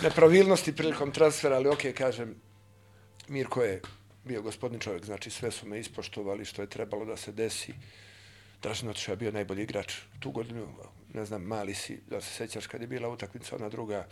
[0.02, 2.34] nepravilnosti prilikom transfera, ali okej, kažem,
[3.28, 3.80] Mirko je
[4.24, 7.74] bio gospodin čovjek, znači sve su me ispoštovali što je trebalo da se desi.
[8.62, 10.66] Dražen Otiša je bio najbolji igrač tu godinu,
[11.14, 14.06] ne znam, mali si, da se sećaš kad je bila utakmica, ona druga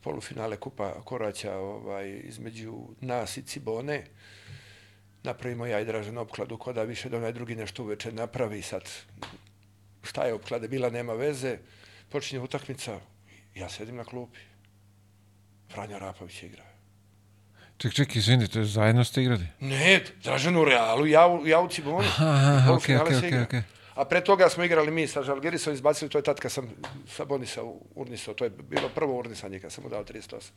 [0.00, 4.04] polufinale Kupa Koraća ovaj, između nas i Cibone.
[5.22, 8.82] Napravimo ja i Dražen opkladu, ko da više da onaj drugi nešto uveče napravi sad.
[10.02, 11.58] Šta je opklade bila, nema veze.
[12.08, 13.00] Počinje utakmica,
[13.54, 14.38] ja sedim na klupi.
[15.70, 16.62] Franja Rapović igra.
[17.78, 19.46] Ček, ček, izvini, to je zajedno ste igrali?
[19.60, 22.06] Ne, Dražen u Realu, ja, u- ja u Ciboni.
[22.08, 23.62] Aha, U okej, okej, okej.
[23.98, 26.70] A pre toga smo igrali mi sa Žalgirisom, izbacili, to je tad kad sam
[27.10, 27.62] Sabonisa
[27.94, 30.50] urnisao, to je bilo prvo urnisanje kad sam mu dao 38.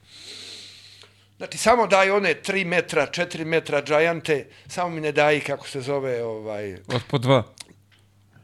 [1.37, 5.81] Znači, samo daj one 3 metra, 4 metra džajante, samo mi ne daj kako se
[5.81, 7.43] zove, ovaj, Od po dva.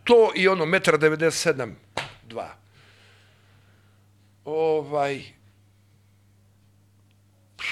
[0.03, 1.73] to i ono, metar 97,
[2.27, 2.47] 2.
[4.45, 5.15] Ovaj,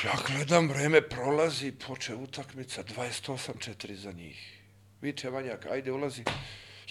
[0.04, 4.62] ja gledam, vreme prolazi, poče utakmica, 28-4 za njih.
[5.02, 6.24] Viče Vanjak, ajde ulazi.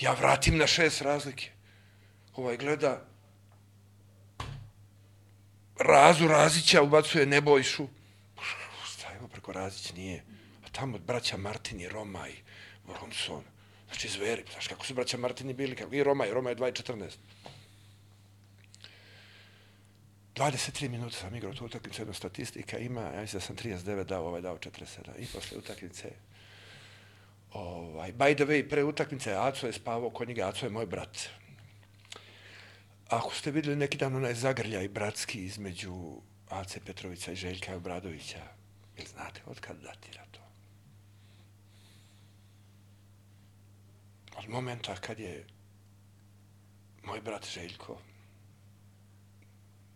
[0.00, 1.50] Ja vratim na šest razlike.
[2.36, 3.06] Ovaj gleda,
[5.78, 7.88] Razu Razića ubacuje Nebojšu.
[8.84, 10.24] Šta preko Razić nije?
[10.66, 12.32] A tamo braća Martini, Romaj,
[13.00, 13.44] Romson.
[13.86, 17.10] Znači zveri, znaš kako su braća Martini bili, kako i Romaj, Romaj je 2.14.
[20.34, 24.26] 23 minuta sam igrao tu utakmicu, jedna statistika ima, ja mislim da sam 39 dao,
[24.26, 24.84] ovaj dao 47.
[25.18, 26.10] I posle utakmice,
[27.54, 31.28] ovaj, by the way, pre utakmice Aco je spavao kod njega, Aco je moj brat.
[33.08, 38.42] Ako ste videli neki dan onaj zagrljaj bratski između Ace Petrovića i Željka Obradovića,
[38.96, 40.40] jel znate od kad datira to?
[44.38, 45.46] Od momenta kad je
[47.02, 47.98] moj brat Željko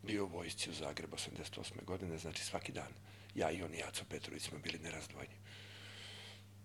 [0.03, 1.85] bio u vojsci u Zagrebu 88.
[1.85, 2.93] godine, znači svaki dan.
[3.35, 5.35] Ja i on i Aco Petrović smo bili nerazdvojni.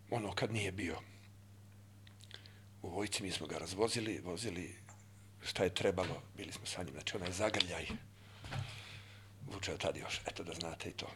[0.10, 0.96] Ono kad nije bio
[2.82, 4.76] u vojci, mi smo ga razvozili, vozili
[5.42, 7.86] šta je trebalo, bili smo sa njim, znači onaj zagrljaj
[9.54, 11.08] vučeo tad još, eto da znate i to.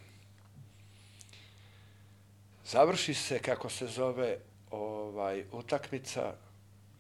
[2.66, 4.38] Završi se, kako se zove,
[4.72, 6.34] ovaj, utakmica,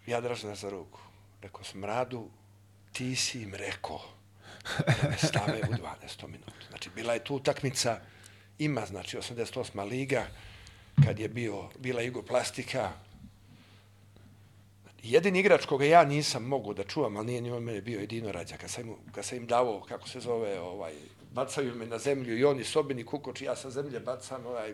[0.06, 1.00] ja držam za ruku.
[1.42, 2.30] Rekao sam, Radu,
[2.92, 4.02] ti si im rekao
[4.78, 6.28] da me stave u 12.
[6.28, 6.66] minutu.
[6.70, 8.00] Znači, bila je tu utakmica,
[8.58, 9.90] ima, znači, 88.
[9.90, 10.28] liga,
[11.06, 12.92] kad je bio, bila Jugoplastika,
[15.04, 18.32] jedini igrač koga ja nisam mogao da čuvam, ali nije ni on mene bio jedino
[18.32, 20.94] rađa, kad sam, kad sam im davo, kako se zove, ovaj,
[21.32, 24.74] bacaju me na zemlju i oni sobini kukoč, ja sa zemlje bacam, ovaj,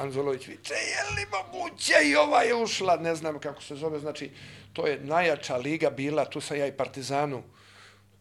[0.00, 1.94] Anzolović viče, je li moguće?
[2.04, 4.30] I ova je ušla, ne znam kako se zove, znači,
[4.72, 7.42] to je najjača liga bila, tu sam ja i Partizanu,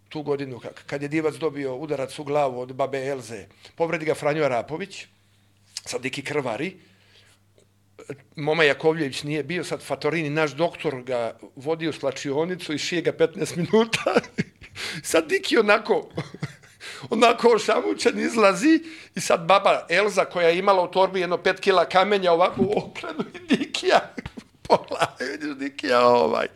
[0.10, 4.44] tu godinu, kad je Divac dobio udarac u glavu od babe Elze, povredi ga Franjo
[4.44, 5.06] Arapović,
[5.86, 6.78] sad Diki Krvari,
[8.36, 13.12] Moma Jakovljević nije bio, sad Fatorini, naš doktor ga vodi u slačionicu i šije ga
[13.12, 14.14] 15 minuta.
[15.04, 16.10] sad Diki onako,
[17.10, 18.80] onako ošamućen izlazi
[19.16, 22.74] i sad baba Elza koja je imala u torbi jedno 5 kila kamenja ovako u
[22.78, 24.00] okrenu i Dikija
[24.68, 26.48] pola, vidiš Dikija ovaj.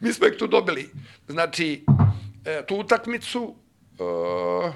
[0.00, 0.90] Mi smo ih tu dobili.
[1.28, 1.84] Znači,
[2.44, 3.54] e, tu utakmicu,
[3.98, 4.72] e,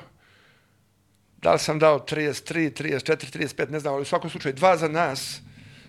[1.42, 4.88] da li sam dao 33, 34, 35, ne znam, ali u svakom slučaju dva za
[4.88, 5.40] nas.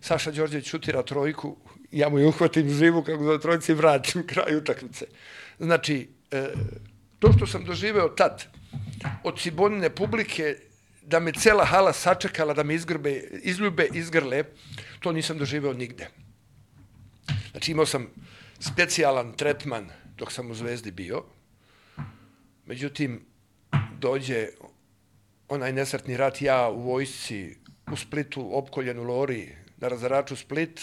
[0.01, 1.57] Saša Đorđević šutira trojku,
[1.91, 5.05] ja mu je uhvatim živu kako za trojci i vratim kraj utakmice.
[5.59, 6.53] Znači, e,
[7.19, 8.45] to što sam doživeo tad,
[9.23, 10.55] od Cibonine publike,
[11.01, 14.43] da me cela hala sačekala, da me izgrbe, izljube, izgrle,
[14.99, 16.09] to nisam doživeo nigde.
[17.51, 18.07] Znači imao sam
[18.59, 21.23] specijalan tretman dok sam u Zvezdi bio.
[22.65, 23.25] Međutim,
[23.99, 24.47] dođe
[25.49, 27.55] onaj nesretni rat, ja u vojsci
[27.91, 30.81] u Splitu, opkoljen u Lori, na razaraču Split,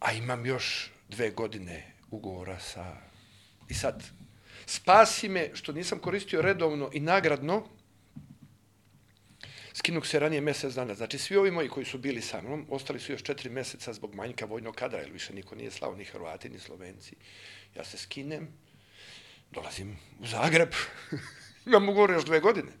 [0.00, 2.96] a imam još dve godine ugovora sa...
[3.68, 4.04] I sad,
[4.66, 7.68] spasi me što nisam koristio redovno i nagradno,
[9.72, 10.94] skinuh se ranije mesec dana.
[10.94, 14.14] Znači, svi ovi moji koji su bili sa mnom, ostali su još četiri meseca zbog
[14.14, 17.16] manjka vojnog kadra, jer više niko nije slao, ni Hrvati, ni Slovenci.
[17.74, 18.48] Ja se skinem,
[19.50, 20.72] dolazim u Zagreb,
[21.66, 22.72] imam ugovor još dve godine.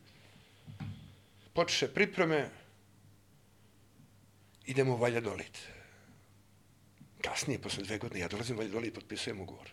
[1.52, 2.50] Počeše pripreme,
[4.66, 5.58] idemo u Valjadolit.
[7.22, 9.70] Kasnije, posle dve godine, ja dolazim u Valjadolit i potpisujem ugovor.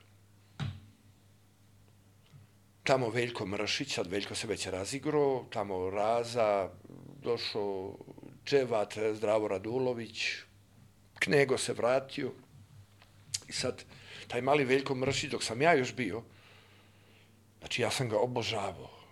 [2.84, 6.70] Tamo Veljko Mršić, sad Veljko se već razigrao, tamo Raza,
[7.24, 7.98] došao
[8.44, 10.28] Čevat, Zdravo Radulović,
[11.20, 12.32] Knego se vratio.
[13.48, 13.84] I sad,
[14.28, 16.24] taj mali Veljko Mršić, dok sam ja još bio,
[17.60, 19.03] znači ja sam ga obožavao.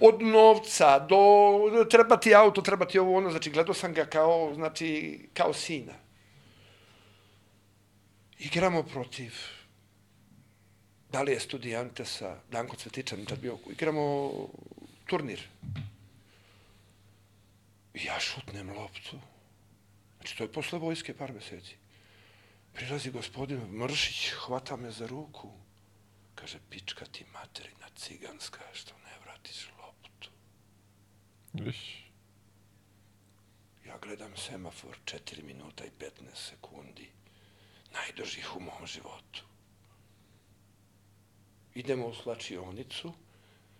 [0.00, 4.54] Od novca do treba ti auto, treba ti ovo ono, znači gledao sam ga kao,
[4.54, 5.92] znači, kao sina.
[8.38, 9.32] Igramo protiv
[11.12, 14.32] da li je studijante sa Danko Cvetičan tad bio, igramo
[15.06, 15.42] turnir.
[17.94, 19.20] Ja šutnem loptu.
[20.16, 21.76] Znači, to je posle vojske par meseci.
[22.72, 25.52] Prilazi gospodin Mršić, hvata me za ruku.
[26.34, 29.70] Kaže, pička ti materina ciganska, što ne vratiš.
[31.64, 32.10] Viš.
[33.86, 37.08] Ja gledam semafor 4 minuta i 15 sekundi.
[37.92, 39.44] Najdužih u mom životu.
[41.74, 43.12] Idemo u slačionicu.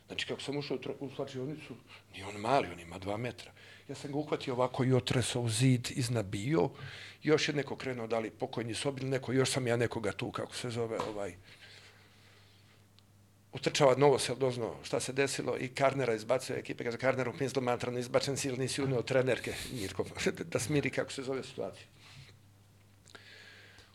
[0.07, 1.74] Znači, kako sam ušao u slačionicu,
[2.12, 3.53] nije on mali, on ima dva metra.
[3.89, 6.70] Ja sam ga uhvatio ovako i otresao u zid, iznabio.
[7.23, 10.31] Još je neko krenuo, da li pokojni sob ili neko, još sam ja nekoga tu,
[10.31, 11.35] kako se zove, ovaj,
[13.57, 17.62] utrčava novo se dozno šta se desilo i Karnera izbacio ekipe, kaže Karner u pinzlu
[17.62, 20.05] matrano izbačen si ili nisi unio trenerke, Mirko,
[20.53, 21.87] da smiri kako se zove situacija.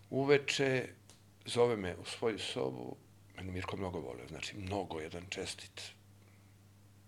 [0.09, 0.87] Uveče
[1.45, 2.95] zove me u svoju sobu,
[3.37, 5.81] meni Mirko mnogo volio, znači mnogo jedan čestit.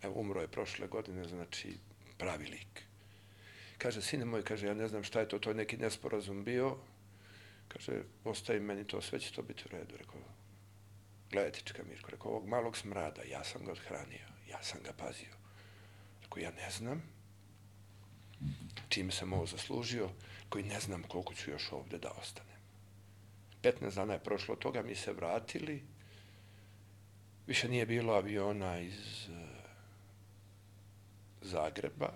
[0.02, 1.78] Evo, umro je prošle godine, znači
[2.18, 2.84] pravi lik.
[3.78, 6.78] Kaže, sine moj, kaže, ja ne znam šta je to, to je neki nesporazum bio.
[7.68, 9.98] Kaže, ostaje meni to, sve će to biti u redu.
[9.98, 10.22] Rekao,
[11.34, 15.34] gledajte, čeka Mirko, rekao, ovog malog smrada, ja sam ga odhranio, ja sam ga pazio.
[16.22, 17.02] Rekao, ja ne znam
[18.90, 20.10] čime sam ovo zaslužio,
[20.50, 22.58] koji ne znam koliko ću još ovde da ostanem.
[23.64, 25.84] 15 dana je prošlo toga, mi se vratili,
[27.48, 29.36] više nije bilo aviona iz uh,
[31.42, 32.14] Zagreba,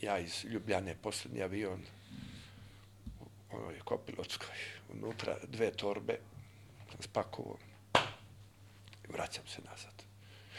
[0.00, 1.82] ja iz Ljubljane, poslednji avion,
[3.54, 4.56] onoj kopilotskoj,
[4.92, 6.18] unutra dve torbe,
[6.90, 7.56] sam spakovao
[9.08, 9.94] i vraćam se nazad.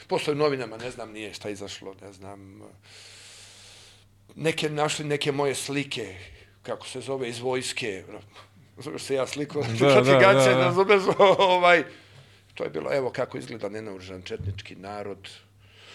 [0.08, 2.62] Posle u novinama, ne znam nije šta izašlo, ne znam,
[4.36, 6.16] neke našli neke moje slike,
[6.64, 8.04] kako se zove, iz vojske,
[8.78, 10.56] zoveš se ja sliku, da, da, da, da.
[10.56, 11.04] da zoveš,
[11.38, 11.84] ovaj,
[12.54, 15.30] to je bilo, evo kako izgleda nenaužan četnički narod.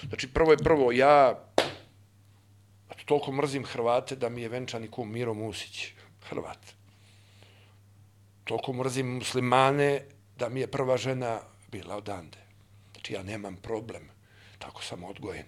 [0.08, 1.44] Znači, prvo je prvo, ja
[3.04, 5.92] toliko mrzim Hrvate da mi je venčani kum Miro Musić,
[6.28, 6.79] Hrvat.
[8.50, 10.04] Toliko mrzim muslimane
[10.38, 11.40] da mi je prva žena
[11.70, 12.38] bila odande.
[12.92, 14.08] Znači, ja nemam problem.
[14.58, 15.46] Tako sam odgojen.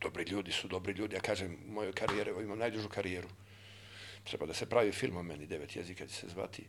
[0.00, 1.14] Dobri ljudi su dobri ljudi.
[1.14, 3.28] Ja kažem, u mojoj karijeri, imam najdužu karijeru.
[4.24, 6.66] Treba da se pravi film o meni, devet jezika će se zvati.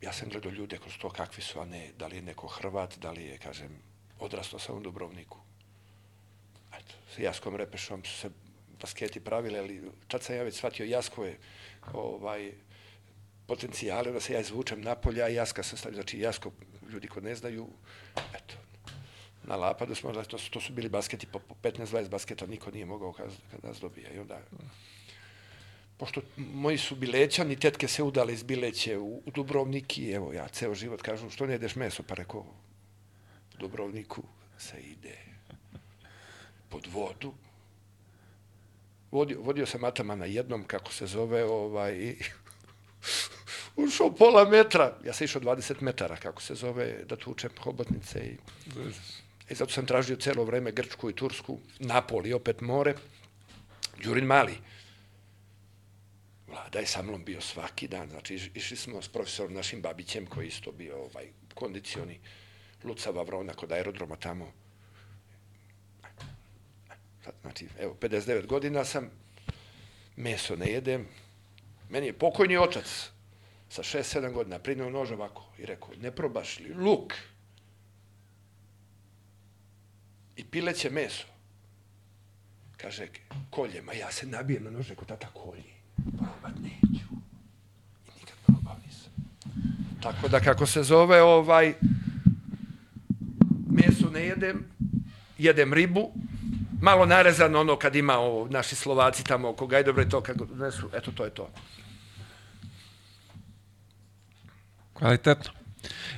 [0.00, 2.98] Ja sam gledao ljude kroz to kakvi su, a ne da li je neko Hrvat,
[2.98, 3.82] da li je, kažem,
[4.18, 5.38] odrastao sam u Dubrovniku
[6.72, 8.30] eto, sa Jaskom Repešom su se
[8.80, 11.36] basketi pravili, ali tad sam ja već shvatio Jaskove
[11.92, 12.52] ovaj,
[13.46, 16.52] potencijale, da se ja izvučem napolje, a Jaska se stavio, znači Jasko,
[16.92, 17.68] ljudi ko ne znaju,
[18.34, 18.54] eto,
[19.44, 22.70] na Lapadu smo, da to su, to su bili basketi po, po 15-20 basketa, niko
[22.70, 24.10] nije mogao kad, kad nas dobija.
[24.10, 24.40] I onda,
[25.96, 30.48] pošto moji su bilećani, tetke se udale iz bileće u, u Dubrovnik i evo ja
[30.48, 32.02] ceo život kažu, što ne jedeš meso?
[32.02, 34.22] Pa rekao, u Dubrovniku
[34.58, 35.18] se ide
[36.68, 37.32] pod vodu.
[39.10, 42.16] Vodio, vodio sam Atamana jednom, kako se zove, ovaj,
[43.76, 48.36] ušao pola metra, ja sam išao 20 metara, kako se zove, da tučem hobotnice i...
[49.50, 52.94] I zato sam tražio celo vreme Grčku i Tursku, Napoli, opet more,
[54.02, 54.58] Đurin Mali.
[56.46, 60.46] Vlada je sa mnom bio svaki dan, znači išli smo s profesorom našim Babićem, koji
[60.46, 62.18] isto bio ovaj, kondicioni,
[62.84, 64.52] Luca Vavrona kod aerodroma tamo,
[67.42, 69.10] Znači, evo, 59 godina sam,
[70.16, 71.08] meso ne jedem.
[71.88, 73.10] Meni je pokojni otac
[73.68, 77.14] sa 6-7 godina prinao nož ovako i rekao, ne probaš li luk
[80.36, 81.24] i pileće meso?
[82.76, 83.08] Kaže,
[83.50, 85.76] kolje, ma ja se nabijem na nož, rekao, tata kolje.
[86.16, 87.06] Probat neću.
[88.06, 89.12] I nikad probao nisam.
[90.02, 91.74] Tako da, kako se zove, ovaj,
[93.70, 94.64] meso ne jedem,
[95.38, 96.12] jedem ribu,
[96.80, 101.12] malo narezano ono kad ima ovo, naši Slovaci tamo oko Gajdobre, to kad donesu, eto
[101.12, 101.50] to je to.
[104.98, 105.52] Kvalitetno.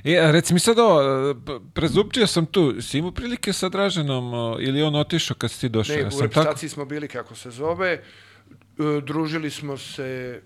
[0.04, 1.34] E, reci mi sad ovo,
[1.74, 5.96] prezupčio sam tu, si imao prilike sa Draženom ili on otišao kad si ti došao?
[5.96, 6.74] Ne, ja u reputaciji tako...
[6.74, 8.02] smo bili, kako se zove, e,
[9.02, 10.42] družili smo se,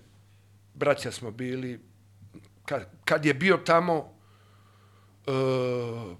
[0.73, 1.79] braća smo bili,
[2.65, 4.13] kad, kad je bio tamo,
[5.27, 6.17] uh,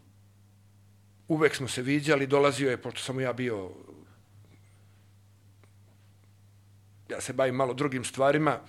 [1.27, 3.71] uvek smo se viđali, dolazio je, pošto sam ja bio,
[7.09, 8.59] ja se bavim malo drugim stvarima,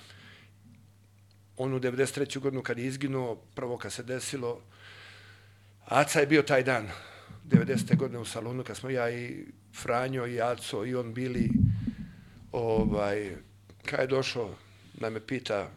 [1.56, 2.38] on u 93.
[2.38, 4.60] godinu kad je izginuo, prvo kad se desilo,
[5.84, 6.88] Aca je bio taj dan,
[7.44, 7.96] 90.
[7.96, 9.46] godine u salonu, kad smo ja i
[9.82, 11.50] Franjo i Aco i on bili,
[12.52, 13.36] ovaj,
[13.84, 14.54] kad je došao
[14.94, 15.70] da me pita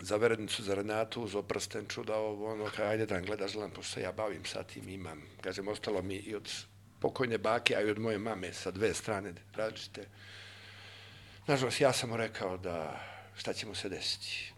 [0.00, 4.00] za verednicu za Renatu uz oprsten čuda ovo, ono, kaj, ajde da gledaš lan, pošto
[4.00, 6.52] ja bavim sa tim, imam, kažem, ostalo mi i od
[7.00, 10.06] pokojne bake, a i od moje mame sa dve strane različite.
[11.46, 13.00] Nažalost, ja sam mu rekao da
[13.36, 14.52] šta će mu se desiti.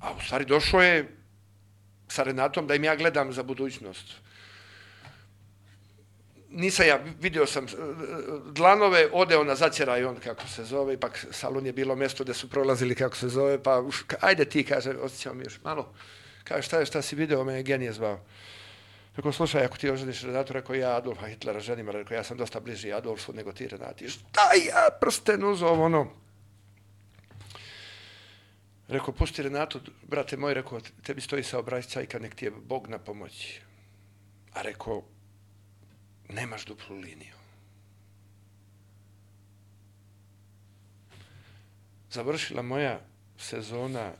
[0.00, 1.16] A u stvari došao je
[2.08, 4.14] sa Renatom da im ja gledam za budućnost.
[6.50, 7.68] Nisam ja, vidio sam e,
[8.52, 12.50] dlanove, odeo na zaćeraj on kako se zove, ipak salon je bilo mesto gde su
[12.50, 15.92] prolazili kako se zove, pa uf, ajde ti, kaže, osjećao mi još malo.
[16.44, 18.20] Kaže, šta je, šta si video, me je genije zvao.
[19.16, 22.60] Rekao, slušaj, ako ti oženiš Renatu, rekao, ja Adolfa Hitlera ženim, rekao, ja sam dosta
[22.60, 24.08] bliži Adolfu nego ti Renati.
[24.08, 26.06] Šta ja prsten uzov, ono.
[28.90, 32.98] Rekao, pusti Renatu, brate moj, rekao, tebi stoji sa obrazcajka, nek ti je Bog na
[32.98, 33.60] pomoći.
[34.52, 35.02] A rekao,
[36.28, 37.34] nemaš duplu liniju.
[42.10, 43.00] Završila moja
[43.38, 44.12] sezona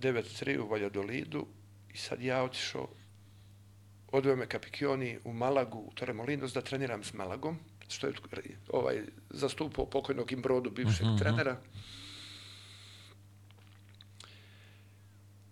[0.00, 1.46] 9-3 u Valjadolidu
[1.94, 2.88] i sad ja otišao,
[4.12, 7.58] odveo me Kapikioni u Malagu, u Torremolinos, da treniram s Malagom,
[7.88, 8.12] što je
[8.68, 11.18] ovaj, zastupao pokojnog Imbrodu, bivšeg mm -hmm.
[11.18, 11.60] trenera.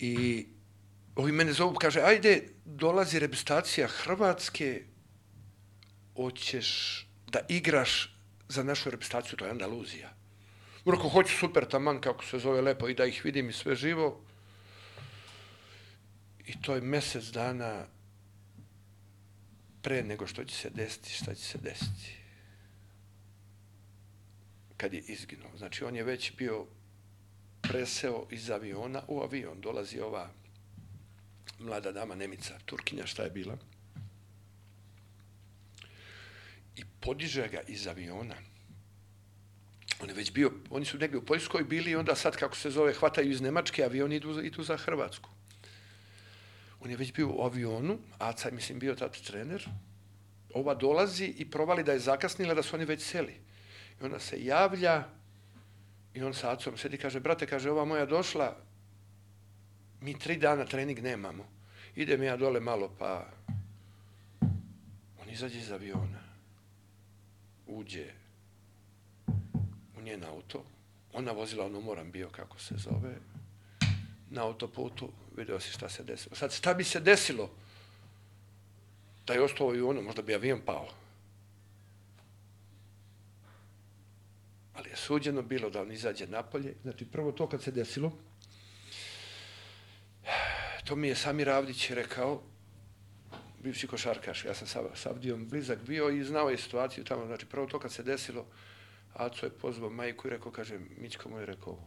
[0.04, 0.46] I
[1.16, 4.82] ovi mene zovu, kaže, ajde, dolazi reprezentacija Hrvatske,
[6.16, 6.68] hoćeš
[7.26, 8.16] da igraš
[8.48, 10.12] za našu reprezentaciju, to je Andaluzija.
[10.84, 14.20] Rekao, hoću super taman, kako se zove lepo, i da ih vidim i sve živo.
[16.46, 17.86] I to je mesec dana
[19.82, 22.16] pre nego što će se desiti, šta će se desiti.
[24.76, 25.56] Kad je izginuo.
[25.56, 26.66] Znači, on je već bio
[27.68, 29.60] preseo iz aviona u avion.
[29.60, 30.30] Dolazi ova
[31.58, 33.58] mlada dama, Nemica, Turkinja, šta je bila?
[36.76, 38.34] I podiže ga iz aviona.
[40.02, 42.70] On je već bio, oni su negdje u Poljskoj bili i onda sad, kako se
[42.70, 45.30] zove, hvataju iz Nemačke, avioni idu, idu za Hrvatsku.
[46.80, 49.68] On je već bio u avionu, Aca je, mislim, bio tad trener.
[50.54, 53.40] Ova dolazi i provali da je zakasnila, da su oni već seli.
[54.00, 55.04] I ona se javlja,
[56.14, 58.56] I on sa acom sedi i kaže, brate, kaže, ova moja došla,
[60.00, 61.44] mi tri dana trening nemamo.
[61.96, 63.26] Idem ja dole malo, pa
[65.22, 66.22] on izađe iz aviona,
[67.66, 68.12] uđe
[69.96, 70.64] u njen auto,
[71.12, 73.14] ona vozila on umoran bio, kako se zove,
[74.30, 76.36] na autoputu, video si šta se desilo.
[76.36, 77.50] Sad, šta bi se desilo
[79.26, 80.88] da je ostao u avionu, možda bi avion pao.
[84.74, 86.74] Ali je suđeno bilo da on izađe napolje.
[86.82, 88.12] Znači, prvo to kad se desilo,
[90.84, 92.42] to mi je Samir Avdić rekao,
[93.62, 97.26] bivši košarkaš, ja sam sa, sa Avdijom blizak bio i znao je situaciju tamo.
[97.26, 98.46] Znači, prvo to kad se desilo,
[99.14, 101.78] Aco je pozvao majku i rekao, kaže, Mićko mu je rekao,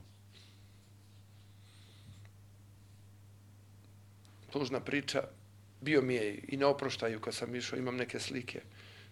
[4.51, 5.23] tužna priča,
[5.81, 8.61] bio mi je i na oproštaju kad sam išao, imam neke slike,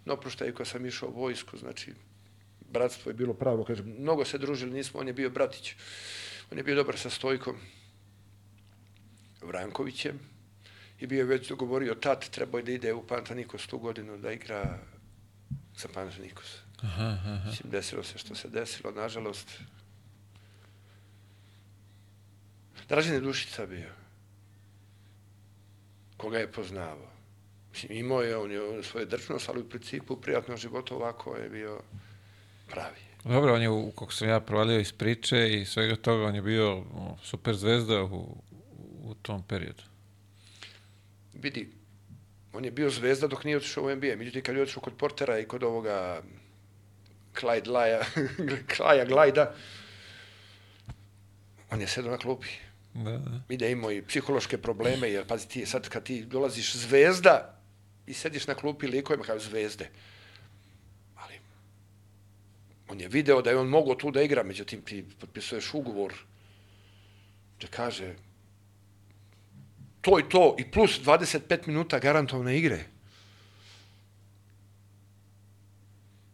[0.06, 1.93] na oproštaju kad sam išao u vojsku, znači,
[2.76, 5.73] bratstvo je bilo pravo, kažem, mnogo se družili, nismo, on je bio bratić,
[6.52, 7.56] on je bio dobar sa Stojkom
[9.41, 10.19] Vrankovićem
[10.99, 14.31] i bio je već dogovorio tat, trebao je da ide u Pantanikos tu godinu da
[14.31, 14.80] igra
[15.77, 16.57] za Pantanikos.
[16.84, 17.39] Aha, aha.
[17.45, 19.60] Mislim, desilo se što se desilo, nažalost.
[22.89, 23.91] Dražen je Dušica bio,
[26.18, 27.11] koga je poznavao.
[27.72, 31.49] Mislim, imao je on je svoje drčnost, ali u principu u prijatnom životu ovako je
[31.49, 31.81] bio
[32.68, 33.00] pravi.
[33.24, 36.84] Dobro, on je, kako sam ja provalio iz priče i svega toga, on je bio
[37.24, 38.38] super zvezda u,
[39.04, 39.84] u tom periodu.
[41.34, 41.70] Vidi,
[42.54, 44.16] on je bio zvezda dok nije otišao u NBA.
[44.18, 46.22] Međutim, kad je otišao kod Portera i kod ovoga
[47.42, 48.02] Clyde Laja,
[48.78, 49.56] Klaja Glajda,
[51.72, 52.48] on je sedao na klupi.
[52.94, 53.42] Da, da.
[53.50, 57.60] I da imao i psihološke probleme, jer pazi ti, sad kad ti dolaziš zvezda
[58.08, 59.90] i sediš na klupi likovima kao zvezde,
[62.90, 66.14] On je video da je on mogao tu da igra, međutim ti potpisuješ ugovor
[67.62, 68.16] da kaže
[70.02, 72.84] to i to i plus 25 minuta garantovne igre.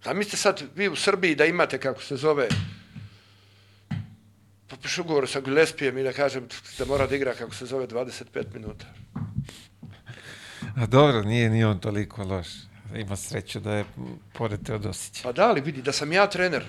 [0.03, 2.47] Zamislite sad vi u Srbiji da imate, kako se zove,
[4.67, 6.47] potpiš ugovor sa Gillespijem i da kažem
[6.77, 8.85] da mora da igra, kako se zove, 25 minuta.
[10.75, 12.47] A dobro, nije ni on toliko loš
[12.95, 13.85] ima sreću da je
[14.33, 15.23] pored Teodosića.
[15.23, 16.65] Pa da, ali vidi, da sam ja trener,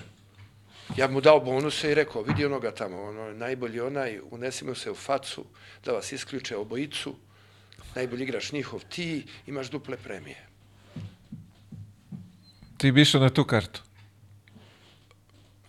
[0.97, 4.91] ja mu dao bonuse i rekao, vidi onoga tamo, ono, najbolji onaj, unesi mu se
[4.91, 5.45] u facu,
[5.85, 7.15] da vas isključe obojicu,
[7.95, 10.47] najbolji igrač njihov, ti imaš duple premije.
[12.77, 13.81] Ti bi išao na tu kartu.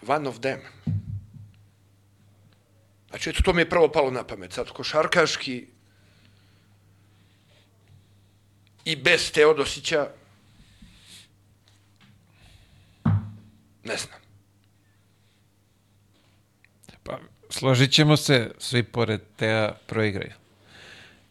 [0.06, 0.60] One of them.
[3.08, 4.52] Znači, eto, to mi je prvo palo na pamet.
[4.52, 5.66] Sad, košarkaški
[8.84, 10.08] i bez Teodosića
[13.84, 14.18] ne znam.
[17.02, 17.18] Pa,
[17.50, 20.32] složit ćemo se, svi pored Teja proigraju.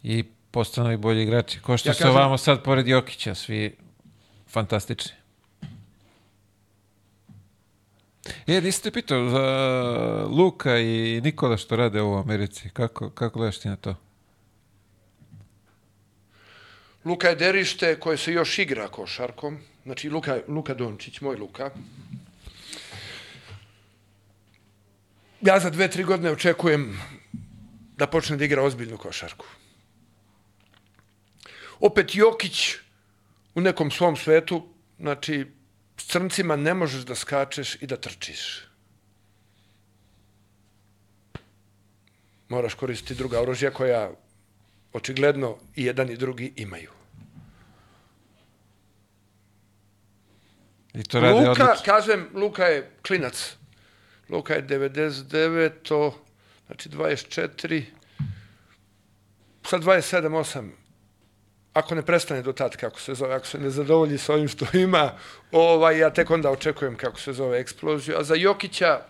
[0.02, 1.60] I postanu i bolji igrači.
[1.60, 3.76] Ko što Ja kažem- ovamo sad pored Jokića, svi
[4.48, 5.12] fantastični.
[8.46, 9.46] E, nisi te pitao za
[10.28, 12.70] Luka i Nikola što rade u Americi.
[12.70, 13.94] Kako, kako gledaš ti na to?
[17.04, 19.58] Luka je derište koje se još igra košarkom.
[19.84, 21.70] Znači, Luka, Luka Dončić, moj Luka.
[25.44, 27.00] Ja za dve, tri godine očekujem
[27.96, 29.46] da počne da igra ozbiljnu košarku.
[31.80, 32.76] Opet Jokić
[33.54, 34.68] u nekom svom svetu,
[34.98, 35.46] znači,
[35.96, 38.68] s crncima ne možeš da skačeš i da trčiš.
[42.48, 44.10] Moraš koristiti druga oružja koja
[44.92, 46.90] očigledno i jedan i drugi imaju.
[50.94, 51.84] I to rade Luka, odlično.
[51.84, 53.56] kažem, Luka je klinac.
[54.28, 56.18] Luka je 99, to,
[56.66, 57.82] znači 24,
[59.66, 60.70] sad 27, 8.
[61.72, 64.66] Ako ne prestane do tad, kako se zove, ako se ne zadovolji s ovim što
[64.72, 65.12] ima,
[65.52, 68.16] ovaj, ja tek onda očekujem kako se zove eksploziju.
[68.18, 69.00] A za Jokića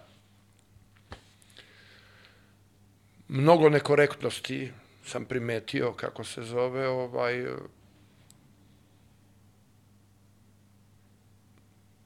[3.29, 4.73] mnogo nekorektnosti
[5.05, 7.47] sam primetio kako se zove, ovaj,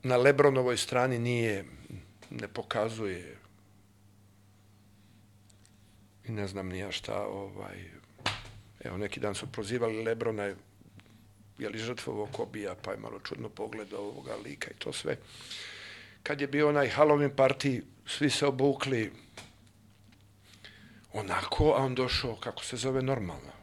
[0.03, 1.65] na Lebronovoj strani nije,
[2.31, 3.37] ne pokazuje
[6.25, 7.85] i ne znam ni ja šta, ovaj,
[8.81, 10.55] evo neki dan su prozivali Lebrona,
[11.59, 15.17] je li žrtvovo kobija, pa je malo čudno pogledao ovoga lika i to sve.
[16.23, 19.13] Kad je bio onaj Halloween party, svi se obukli
[21.13, 23.58] onako, a on došao, kako se zove, normalno.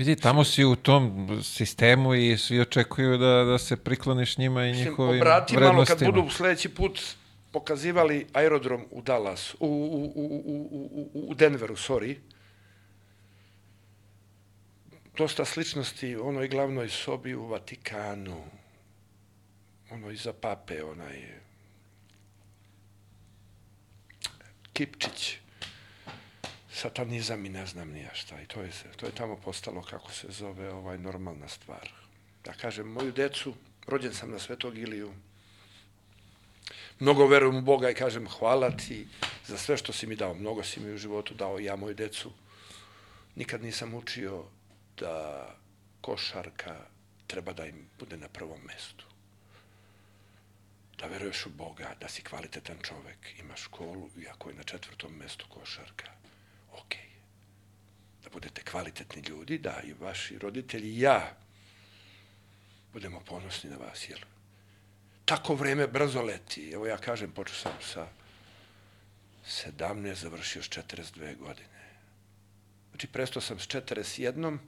[0.00, 4.72] Vidi, tamo si u tom sistemu i svi očekuju da, da se prikloniš njima i
[4.72, 6.10] njihovim obrati malo kad vrednostima.
[6.12, 7.00] budu sledeći put
[7.52, 12.16] pokazivali aerodrom u Dallas, u, u, u, u, u, Denveru, sorry.
[15.16, 18.44] Dosta sličnosti onoj glavnoj sobi u Vatikanu.
[19.90, 21.22] Ono iza pape, onaj
[24.72, 25.36] Kipčić.
[26.72, 28.40] Satanizam i ne znam ni ja šta.
[28.40, 31.90] I to je, to je tamo postalo, kako se zove, ovaj normalna stvar.
[32.46, 33.54] Ja kažem, moju decu,
[33.86, 35.12] rođen sam na Svetog Iliju,
[36.98, 39.08] mnogo verujem u Boga i kažem hvala ti
[39.46, 40.34] za sve što si mi dao.
[40.34, 42.32] Mnogo si mi u životu dao, ja moju decu.
[43.34, 44.44] Nikad nisam učio
[44.96, 45.46] da
[46.00, 46.76] košarka
[47.26, 49.04] treba da im bude na prvom mestu.
[50.98, 55.12] Da veruješ u Boga, da si kvalitetan čovek, imaš školu i ako je na četvrtom
[55.12, 56.10] mestu košarka,
[56.84, 57.10] okej.
[58.24, 61.36] Da budete kvalitetni ljudi, da i vaši roditelji i ja
[62.92, 64.18] budemo ponosni na vas, jel?
[65.24, 66.70] Tako vreme brzo leti.
[66.70, 68.08] Evo ja kažem, počeo sam sa
[69.46, 71.80] 17, završio s 42 godine.
[72.90, 74.58] Znači, prestao sam s 41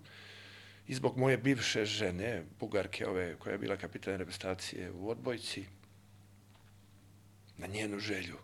[0.86, 5.64] i zbog moje bivše žene, Bugarke, ove, koja je bila kapitan reprezentacije u odbojci,
[7.56, 8.38] na njenu želju,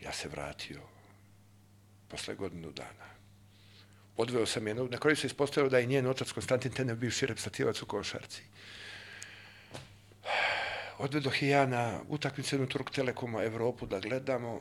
[0.00, 0.91] ja se vratio
[2.12, 3.08] posle godinu dana.
[4.16, 7.82] Odveo sam je, na kraju se ispostavilo da je njen otac Konstantin Tenev bivši reprezentativac
[7.82, 8.42] u košarci.
[10.98, 14.60] Odvedoh i ja na utakmicu jednu Turk Telekoma Evropu da gledamo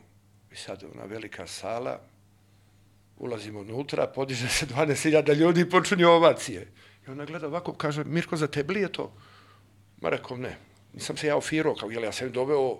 [0.52, 2.00] i sad ona velika sala,
[3.18, 6.68] ulazimo unutra, podiže se 12.000 ljudi i počinju ovacije.
[7.08, 9.14] I ona gleda ovako, kaže, Mirko, za tebi li je to?
[10.02, 10.58] Ma rekao, ne.
[10.94, 12.80] Nisam se ja ofirao, kao, jel ja sam doveo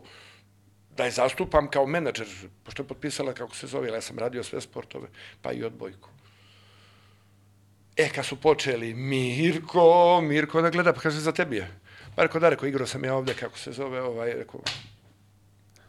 [0.98, 2.28] da je zastupam kao menadžer,
[2.64, 5.08] pošto je potpisala kako se zove, ja sam radio sve sportove,
[5.42, 6.10] pa i odbojku.
[7.98, 11.68] E, kad su počeli, Mirko, Mirko, ona gleda, pa kaže, za tebi je.
[12.16, 14.62] Pa rekao, da, rekao, igrao sam ja ovde, kako se zove, ovaj, rekao,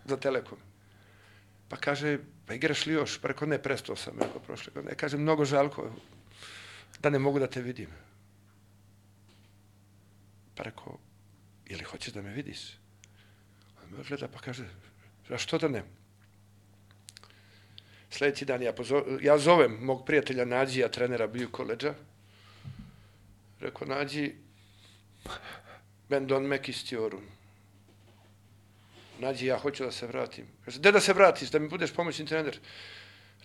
[0.04, 0.58] za Telekom.
[1.68, 3.18] Pa kaže, pa igraš li još?
[3.20, 4.94] Pa rekao, ne, prestao sam, rekao, prošle godine.
[4.94, 5.90] Kaže, mnogo žalko
[7.00, 7.88] da ne mogu da te vidim.
[10.54, 10.98] Pa rekao,
[11.66, 12.78] ili hoćeš da me vidiš?
[13.82, 14.68] On me gleda, pa kaže,
[15.30, 15.82] a što da ne?
[18.10, 21.94] Sledeći dan ja, pozo, ja zovem mog prijatelja Nađija, trenera bio koleđa.
[23.60, 24.34] Rekao, Nađi,
[26.08, 27.24] ben don mek istiorum.
[29.18, 30.46] Nađi, ja hoću da se vratim.
[30.64, 32.58] Kaže, gde da se vratiš, da mi budeš pomoćni trener?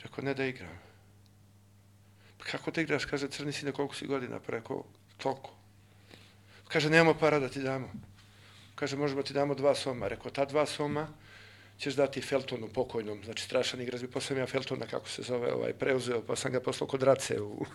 [0.03, 0.79] Rekao, ne da igram.
[2.51, 4.83] kako te igraš, kaže, crni si na koliko si godina, pa rekao,
[5.17, 5.55] toliko.
[6.67, 7.91] Kaže, nemamo para da ti damo.
[8.75, 10.07] Kaže, možemo ti damo dva soma.
[10.07, 11.07] Rekao, ta dva soma
[11.79, 15.73] ćeš dati Feltonu pokojnom, znači strašan igrač bi posle ja Feltona, kako se zove, ovaj,
[15.73, 17.65] preuzeo, pa sam ga poslao kod Race u...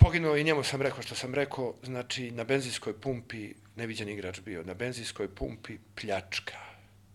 [0.00, 4.62] Poginuo i njemu sam rekao što sam rekao, znači na benzinskoj pumpi, neviđen igrač bio,
[4.62, 6.58] na benzinskoj pumpi pljačka.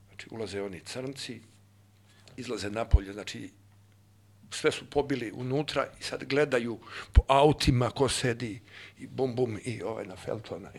[0.07, 1.41] Znači ulaze oni crnci,
[2.37, 3.49] izlaze napolje, znači
[4.51, 6.79] sve su pobili unutra i sad gledaju
[7.13, 8.61] po autima ko sedi
[8.99, 10.71] i bum bum i ovaj na Feltona.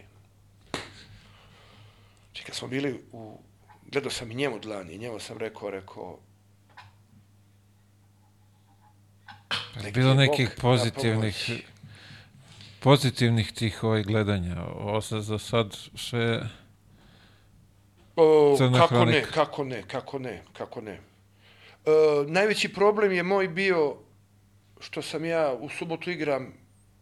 [2.35, 3.39] Znači kad smo bili u,
[3.87, 6.19] gledao sam i njemu dlani i njemu sam rekao, rekao,
[9.77, 11.51] Neki bilo nekih pozitivnih
[12.81, 14.65] pozitivnih tih ovaj gledanja.
[14.65, 16.51] Ovo se za sad sve
[18.17, 19.27] o, kako hronika.
[19.27, 20.93] ne, kako ne, kako ne, kako ne.
[20.93, 21.01] E,
[22.27, 23.97] najveći problem je moj bio
[24.81, 26.53] što sam ja u subotu igram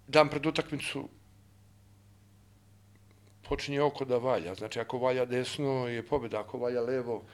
[0.07, 1.09] dan pred utakmicu
[3.49, 4.55] počinje oko da valja.
[4.55, 7.25] Znači, ako valja desno je pobjeda, ako valja levo,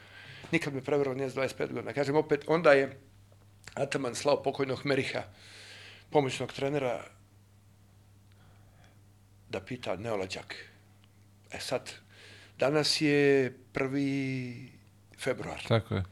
[0.53, 1.93] nikad me prevrlo nije 25 godina.
[1.93, 3.01] Kažem opet, onda je
[3.75, 5.23] Ataman slao pokojnog Meriha,
[6.11, 7.05] pomoćnog trenera,
[9.49, 10.55] da pita Neolađak.
[11.51, 11.93] E sad,
[12.59, 14.73] danas je prvi
[15.19, 15.65] februar.
[15.69, 16.03] Tako je.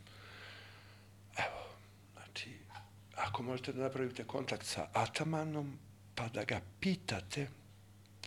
[3.37, 5.79] ako možete da napravite kontakt sa Atamanom,
[6.15, 7.49] pa da ga pitate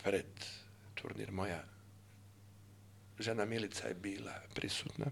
[0.04, 0.26] pred
[1.02, 1.64] turnir moja
[3.20, 5.06] žena Milica je bila prisutna,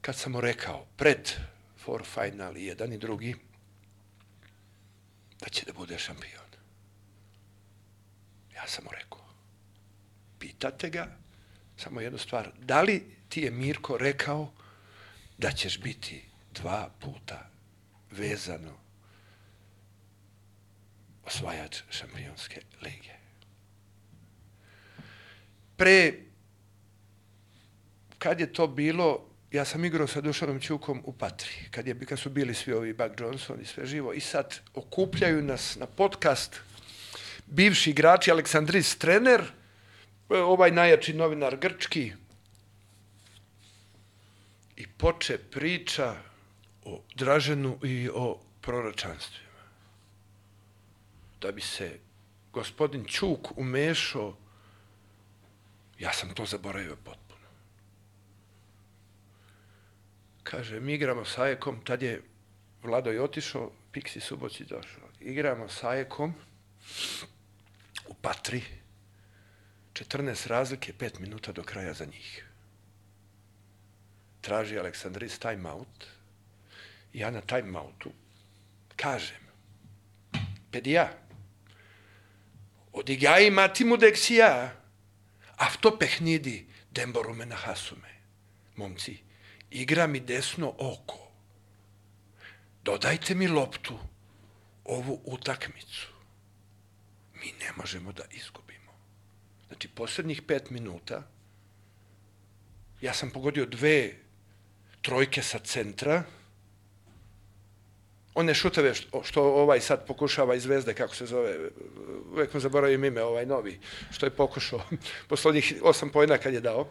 [0.00, 1.30] kad sam mu rekao pred
[1.76, 3.34] for final i jedan i drugi,
[5.40, 6.48] da će da bude šampion.
[8.54, 9.28] Ja sam mu rekao,
[10.38, 11.16] pitate ga,
[11.76, 14.52] samo jednu stvar, da li ti je Mirko rekao
[15.38, 16.24] da ćeš biti
[16.54, 17.50] dva puta
[18.10, 18.78] vezano
[21.24, 23.17] osvajač šampionske lige.
[25.78, 26.12] Pre,
[28.18, 32.18] kad je to bilo, ja sam igrao sa Dušanom Ćukom u Patri, kad, je, kad
[32.18, 36.60] su bili svi ovi Buck Johnson i sve živo, i sad okupljaju nas na podcast
[37.46, 39.42] bivši igrači Aleksandris trener,
[40.28, 42.12] ovaj najjači novinar Grčki,
[44.76, 46.14] i poče priča
[46.84, 49.62] o Draženu i o proročanstvima.
[51.40, 51.98] Da bi se
[52.52, 54.36] gospodin Ćuk umešao,
[55.98, 57.48] Ja sam to zaboravio potpuno.
[60.42, 62.22] Kaže, mi igramo sa Ajekom, tad je
[62.82, 65.08] Vlado je otišao, Piksi Suboći došao.
[65.20, 66.34] Igramo sa Ajekom
[68.06, 68.62] u Patri,
[69.92, 72.44] 14 razlike, 5 minuta do kraja za njih.
[74.40, 76.06] Traži Aleksandris timeout.
[77.12, 78.10] Ja na timeoutu
[78.96, 79.42] kažem,
[80.70, 81.08] pedija,
[82.92, 84.68] odigai matimu dexia,
[85.57, 88.07] αυτό παιχνίδι δεν μπορούμε να χάσουμε.
[88.75, 89.23] Momci,
[89.69, 91.31] igra mi desno oko.
[92.83, 93.99] Dodajte mi loptu,
[94.83, 96.13] ovu utakmicu.
[97.33, 98.91] Mi ne možemo da izgubimo.
[99.67, 101.27] Znači, poslednjih pet minuta
[103.01, 104.15] ja sam pogodio dve
[105.01, 106.23] trojke sa centra,
[108.38, 111.56] one šuteve što, što ovaj sad pokušava iz Zvezde, kako se zove,
[112.32, 114.80] uvek mu zaboravim ime, ovaj novi, što je pokušao
[115.28, 116.88] posle onih osam pojena kad je dao,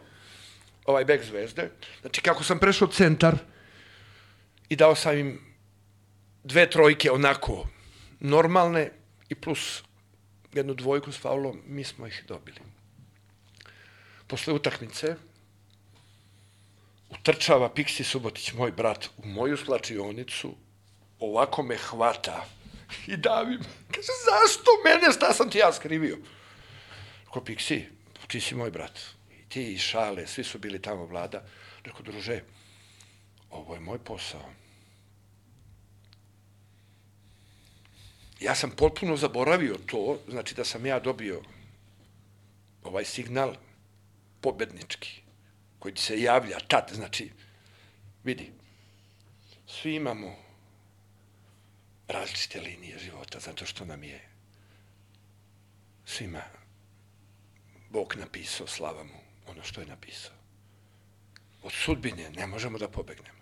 [0.84, 1.70] ovaj bek Zvezde.
[2.00, 3.38] Znači, kako sam prešao centar
[4.68, 5.40] i dao sam im
[6.44, 7.66] dve trojke onako
[8.20, 8.90] normalne
[9.28, 9.82] i plus
[10.52, 12.60] jednu dvojku s faulom, mi smo ih dobili.
[14.26, 15.16] Posle utakmice
[17.10, 20.54] utrčava Piksi Subotić, moj brat, u moju slačionicu,
[21.20, 22.44] ovako me hvata
[23.06, 23.60] i davim.
[23.90, 26.18] Kaže, zašto mene, šta sam ti ja skrivio?
[27.26, 27.86] Rekao, Piksi,
[28.26, 29.00] ti si moj brat.
[29.40, 31.44] I ti i Šale, svi su bili tamo vlada.
[31.84, 32.40] Rekao, druže,
[33.50, 34.52] ovo je moj posao.
[38.40, 41.42] Ja sam potpuno zaboravio to, znači da sam ja dobio
[42.82, 43.54] ovaj signal
[44.40, 45.20] pobednički,
[45.78, 47.30] koji se javlja tad, znači,
[48.24, 48.52] vidi,
[49.66, 50.47] svi imamo
[52.08, 54.20] različite linije života, zato što nam je
[56.04, 56.42] svima
[57.90, 60.32] Bog napisao, slava mu, ono što je napisao.
[61.62, 63.38] Od sudbine ne možemo da pobegnemo.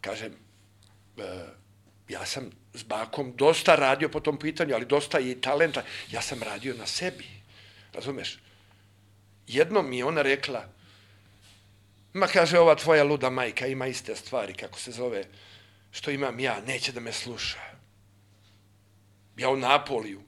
[0.00, 0.32] Kažem,
[1.18, 1.46] e,
[2.08, 5.82] ja sam s bakom dosta radio po tom pitanju, ali dosta i talenta.
[6.10, 7.26] Ja sam radio na sebi,
[7.92, 8.38] razumeš?
[9.46, 10.68] Jednom mi je ona rekla,
[12.16, 15.24] Ma kaže, ova tvoja luda majka ima iste stvari, kako se zove,
[15.90, 17.58] što imam ja, neće da me sluša.
[19.36, 20.22] Ja u Napoliju,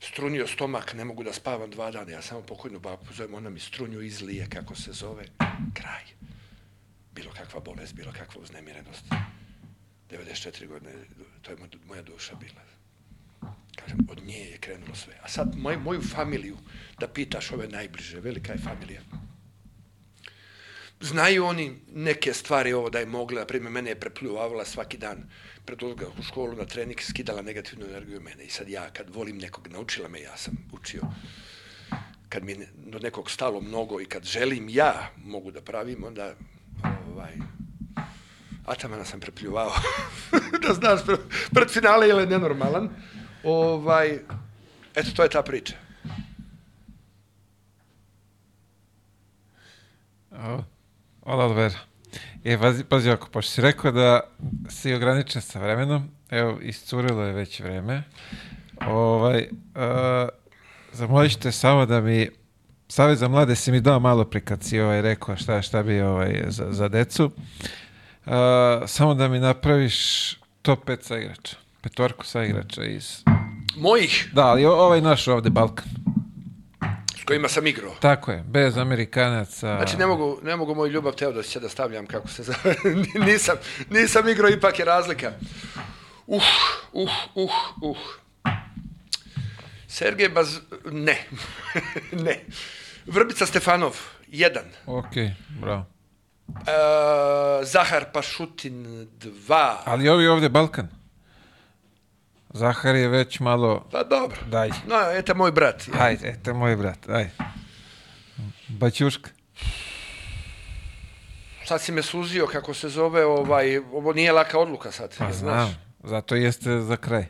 [0.00, 3.60] strunio stomak, ne mogu da spavam dva dana, ja samo pokojnu babu zovem, ona mi
[3.60, 5.24] strunju izlije, kako se zove,
[5.74, 6.04] kraj.
[7.12, 9.04] Bilo kakva bolest, bilo kakva uznemirenost.
[10.10, 10.92] 94 godine,
[11.42, 12.62] to je mo- moja duša bila.
[13.76, 15.14] Kažem, od nje je krenulo sve.
[15.22, 16.56] A sad moj, moju familiju,
[16.98, 19.00] da pitaš ove najbliže, velika je familija.
[21.00, 25.30] Znaju oni neke stvari ovo da je mogla, na primjer, mene je prepljuvavala svaki dan
[25.64, 28.44] pred ulazak u školu na trening, skidala negativnu energiju mene.
[28.44, 31.02] I sad ja, kad volim nekog, naučila me, ja sam učio,
[32.28, 36.34] kad mi je do nekog stalo mnogo i kad želim ja mogu da pravim, onda
[37.12, 37.34] ovaj,
[38.68, 39.72] Atamana sam prepljuvao.
[40.66, 42.90] da znaš, pre- pred finale je nenormalan.
[43.44, 44.18] Ovaj,
[44.94, 45.74] eto, to je ta priča.
[50.30, 50.62] O,
[51.28, 51.78] Ola Olvera.
[52.44, 54.20] E, pazi, pazi ako, pošto si rekao da
[54.68, 58.02] si ograničen sa vremenom, evo, iscurilo je već vreme,
[58.86, 60.28] ovaj, uh,
[60.92, 62.28] zamolit te samo da mi,
[62.88, 66.00] Savjet za mlade si mi dao malo pri kad si ovaj, rekao šta, šta bi
[66.00, 68.32] ovaj, za, za decu, uh,
[68.86, 69.96] samo da mi napraviš
[70.62, 73.22] top 5 saigrača, petorku saigrača iz...
[73.76, 76.07] Mojih, Da, ali ovaj naš ovde Balkan.
[77.28, 77.94] Kojima sam igrao.
[78.00, 79.76] Tako je, bez Amerikanaca.
[79.76, 82.74] Znači, ne mogu, ne mogu moj ljubav Teodosića da stavljam kako se zove.
[83.26, 83.56] nisam,
[83.90, 85.32] nisam igrao, ipak je razlika.
[86.26, 86.42] Uh,
[86.92, 87.50] uh, uh,
[87.82, 87.96] uh.
[89.88, 90.58] Sergej Baz...
[90.90, 91.24] Ne.
[92.24, 92.40] ne.
[93.06, 93.96] Vrbica Stefanov,
[94.28, 94.64] jedan.
[94.86, 95.12] Ok,
[95.60, 95.84] bravo.
[96.48, 99.82] E, Zahar Pašutin, dva.
[99.84, 100.97] Ali ovi ovde Balkan.
[102.50, 103.88] Zahar je već malo...
[103.92, 104.36] Pa dobro.
[104.46, 104.68] Daj.
[104.68, 105.82] No, eto moj brat.
[106.00, 107.30] Ajde, eto moj brat, aj.
[108.68, 109.30] Baćuška.
[111.64, 115.14] Sad si me suzio kako se zove, ovaj, ovo nije laka odluka sad.
[115.18, 115.34] Pa znaš.
[115.34, 117.26] znam, zato jeste za kraj.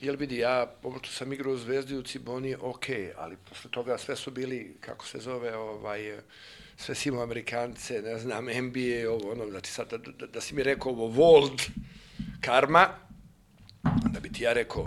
[0.00, 2.84] Jel vidi, ja, ovo što sam igrao u Zvezdi u Ciboni, ok,
[3.16, 6.18] ali posle toga sve su bili, kako se zove, ovaj,
[6.76, 10.54] sve si imao Amerikance, ne znam, NBA, ovo, ono, znači sad da, da, da si
[10.54, 11.62] mi rekao ovo, Vold,
[12.40, 12.88] Karma,
[14.12, 14.84] da bi ti ja rekao,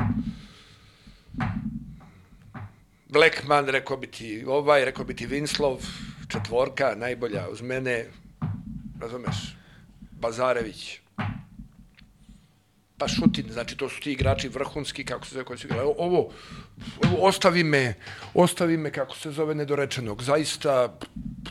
[3.10, 5.80] Blackman, rekao bi ti ovaj, rekao bi ti Vinslov,
[6.28, 8.06] četvorka, najbolja uz mene,
[9.00, 9.56] razumeš,
[10.12, 11.00] Bazarević,
[13.02, 15.94] pa Šutin, znači to su ti igrači vrhunski, kako se zove, koji su igrali.
[15.98, 16.30] Ovo,
[17.06, 17.94] ovo, ostavi me,
[18.34, 20.24] ostavi me, kako se zove, nedorečenog.
[20.24, 20.98] Zaista,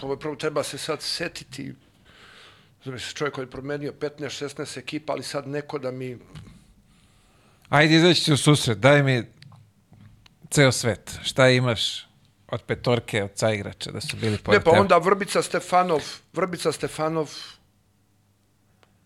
[0.03, 1.75] ovo prvo treba se sad setiti,
[2.85, 6.19] znači čovjek koji je promenio 15-16 ekipa, ali sad neko da mi,
[7.69, 9.23] Ajde, izaći ti u susret, daj mi
[10.51, 11.19] ceo svet.
[11.23, 12.07] Šta imaš
[12.49, 14.81] od petorke, od caigrača, da su bili pored ne, pa tebe?
[14.81, 16.03] onda Vrbica Stefanov,
[16.33, 17.31] Vrbica Stefanov,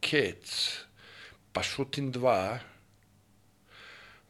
[0.01, 0.84] Kec,
[1.55, 2.59] pa Šutin 2,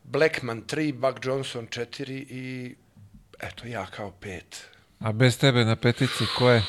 [0.04, 2.74] Blackman 3, Buck Johnson 4 i
[3.40, 4.68] eto ja kao pet.
[5.00, 6.62] A bez tebe na petici, ko je?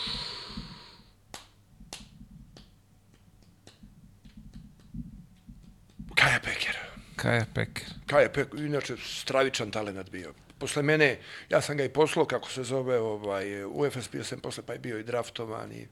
[6.15, 6.77] Kaja Peker.
[7.15, 7.87] Kaja Peker.
[8.07, 10.33] Kaja Peker, inače stravičan talent bio.
[10.59, 11.19] Posle mene,
[11.49, 14.73] ja sam ga i poslao, kako se zove, ovaj, u FS bio sam posle, pa
[14.73, 15.87] je bio i draftovan i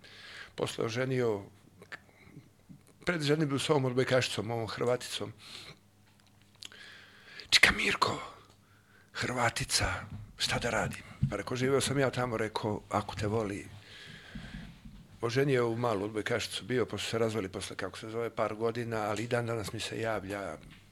[0.56, 1.42] posle oženio,
[3.06, 5.34] pred ženim bio s ovom odbojkašicom, ovom Hrvaticom.
[7.50, 8.18] Čika Mirko,
[9.14, 9.86] Hrvatica,
[10.38, 11.04] šta da radim?
[11.30, 13.68] Pa rekao, živeo sam ja tamo, rekao, ako te voli,
[15.22, 19.24] oženio u malu odbojkašicu bio, pošto se razvali posle, kako se zove, par godina, ali
[19.24, 20.42] i dan danas mi se javlja,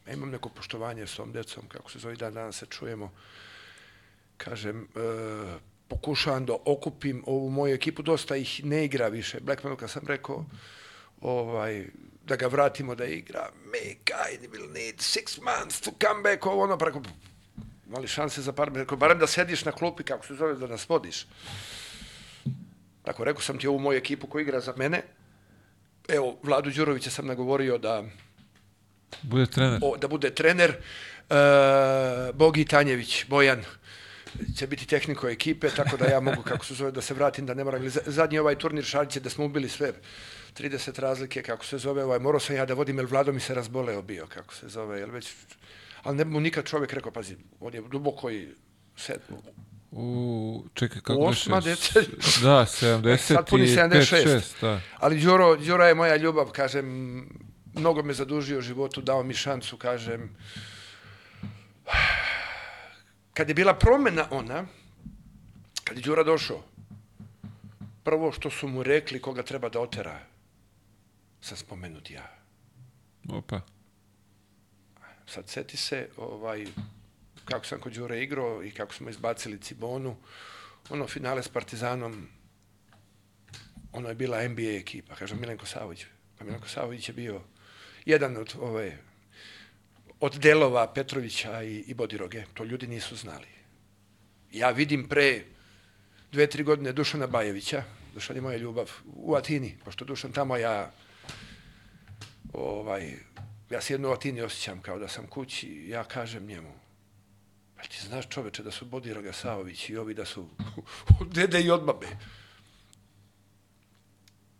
[0.07, 3.11] ja imam neko poštovanje s tom decom, kako se zove, dan danas se čujemo.
[4.37, 4.87] Kažem, e,
[5.87, 9.39] pokušavam da okupim ovu moju ekipu, dosta ih ne igra više.
[9.39, 10.45] Blackmanu kad sam rekao,
[11.21, 11.85] ovaj,
[12.25, 16.63] da ga vratimo da igra, me guy will need six months to come back, ovo
[16.63, 17.01] ono, rekao,
[17.87, 20.89] mali šanse za par, rekao, barem da sediš na klupi, kako se zove, da nas
[20.89, 21.25] vodiš.
[23.03, 25.01] Tako, rekao sam ti ovu moju ekipu koja igra za mene.
[26.07, 28.03] Evo, Vladu Đurovića sam nagovorio da,
[29.21, 29.79] Bude trener.
[29.83, 30.69] o, da bude trener.
[31.29, 33.63] E, Bogi Tanjević, Bojan,
[34.57, 37.53] će biti tehniko ekipe, tako da ja mogu, kako se zove, da se vratim, da
[37.53, 37.89] ne moram.
[38.05, 39.93] Zadnji ovaj turnir Šariće, da smo ubili sve
[40.57, 43.53] 30 razlike, kako se zove, ovaj, morao sam ja da vodim, jer Vlado mi se
[43.53, 45.33] razboleo bio, kako se zove, jel već,
[46.03, 48.47] ali ne mu nikad čovjek rekao, pazi, on je duboko i
[48.97, 49.19] se,
[49.91, 51.69] U, čekaj, kako Osma beše?
[51.69, 52.17] decenija.
[52.41, 54.25] Da, 70 Sad puni i 76.
[54.25, 54.81] 5, 6, da.
[54.99, 56.85] Ali Đuro, Đuro je moja ljubav, kažem,
[57.73, 60.35] mnogo me zadužio u životu, dao mi šansu, kažem.
[63.33, 64.65] Kad je bila promena ona,
[65.83, 66.63] kad je Đura došao,
[68.03, 70.19] prvo što su mu rekli koga treba da otera,
[71.41, 72.37] sam spomenut ja.
[73.29, 73.61] Opa.
[75.25, 76.65] Sad seti se ovaj,
[77.45, 80.15] kako sam kod Đure igrao i kako smo izbacili Cibonu,
[80.89, 82.27] ono finale s Partizanom,
[83.91, 86.05] ono je bila NBA ekipa, kažem Milenko Savović.
[86.37, 87.41] Pa Milenko Savović je bio
[88.05, 88.97] jedan od ove
[90.19, 92.43] od delova Petrovića i, i Bodiroge.
[92.53, 93.47] To ljudi nisu znali.
[94.51, 95.43] Ja vidim pre
[96.31, 100.91] dve, tri godine Dušana Bajevića, Dušan je moja ljubav, u Atini, pošto Dušan tamo ja
[102.53, 103.13] ovaj,
[103.69, 106.73] ja se jedno u Atini osjećam kao da sam kući, ja kažem njemu,
[107.75, 110.47] pa ti znaš čoveče da su Bodiroga Savović i ovi da su
[111.35, 112.07] dede i odbabe.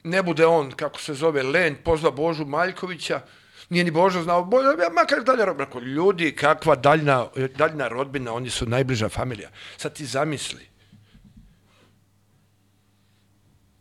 [0.03, 3.21] Ne bude on, kako se zove, Len, pozva Božu Maljkovića,
[3.69, 5.85] nije ni Božo znao, Božo, ja, makar dalje rodbina.
[5.85, 7.27] Ljudi, kakva daljna,
[7.57, 9.49] daljna rodbina, oni su najbliža familija.
[9.77, 10.67] Sad ti zamisli.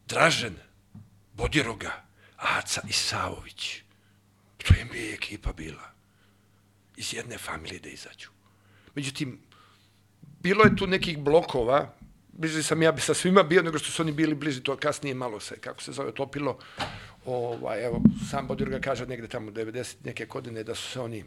[0.07, 0.57] Dražen,
[1.33, 1.91] Bodiroga,
[2.37, 3.83] Aca i Savović.
[4.65, 5.91] To je NBA ekipa bila.
[6.97, 8.29] Iz jedne familije da izađu.
[8.95, 9.39] Međutim,
[10.41, 11.95] bilo je tu nekih blokova,
[12.33, 15.41] bliži sam ja sa svima bio, nego što su oni bili bliži, to kasnije malo
[15.41, 16.59] se, kako se zove, topilo.
[17.25, 21.25] Ovaj, evo, sam Bodirga kaže negde tamo 90 neke godine da su se oni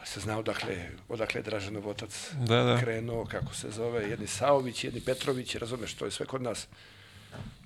[0.00, 2.80] ali se zna odakle, odakle je Draženov otac Da, da.
[2.80, 6.66] krenuo, kako se zove, jedni Saović, jedni Petrović, razumeš, to je sve kod nas.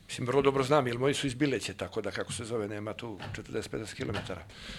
[0.07, 2.93] Mislim, vrlo dobro znam, jer moji su iz Bileće, tako da, kako se zove, nema
[2.93, 4.33] tu 40-50 km.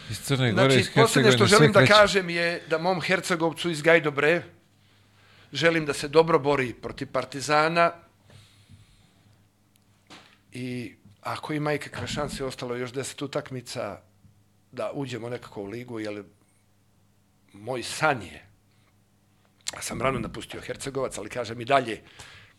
[0.09, 3.69] Iz Crne Gore, Znači, iz poslednje što Hercegovine, želim da kažem je da mom Hercegovcu
[3.69, 4.43] iz Gajdobre
[5.55, 7.91] želim da se dobro bori protiv Partizana
[10.51, 14.01] i ako ima ikakve šanse, ostalo još deset utakmica
[14.71, 16.23] da uđemo nekako u ligu, jer
[17.53, 18.45] moj san je,
[19.73, 22.01] ja sam rano napustio Hercegovac, ali kažem i dalje,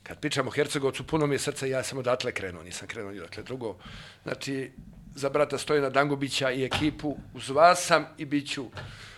[0.07, 3.19] kad pričamo o Hercegovcu, puno mi je srca, ja sam odatle krenuo, nisam krenuo ni
[3.19, 3.77] odakle drugo.
[4.23, 4.73] Znači,
[5.15, 8.66] za brata Stojana Dangubića i ekipu, uz vas sam i bit ću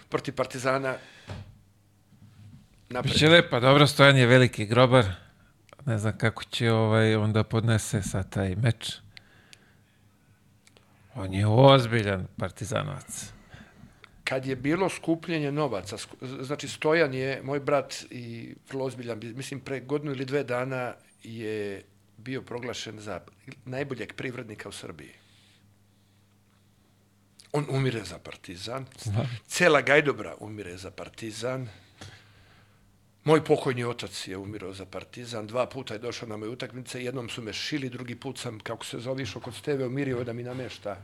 [0.09, 0.97] protiv Partizana
[2.89, 3.12] napred.
[3.12, 5.05] Biće lepa, dobro, Stojan je veliki grobar.
[5.86, 8.93] Ne znam kako će ovaj onda podnese sa taj meč.
[11.15, 13.38] On je ozbiljan partizanovac.
[14.28, 15.96] Kad je bilo skupljenje novaca,
[16.40, 21.84] znači Stojan je, moj brat i vrlo ozbiljan, mislim pre godinu ili dve dana je
[22.16, 23.20] bio proglašen za
[23.64, 25.12] najboljeg privrednika u Srbiji.
[27.52, 28.86] On umire za Partizan.
[29.46, 31.68] Cela Gajdobra umire za Partizan.
[33.24, 35.46] Moj pokojni otac je umirao za Partizan.
[35.46, 37.05] Dva puta je došao na moje utakmice.
[37.05, 40.32] Jednom su me šili, drugi put sam, kako se zove, išao kod Steve, umirio da
[40.32, 40.96] mi namešta.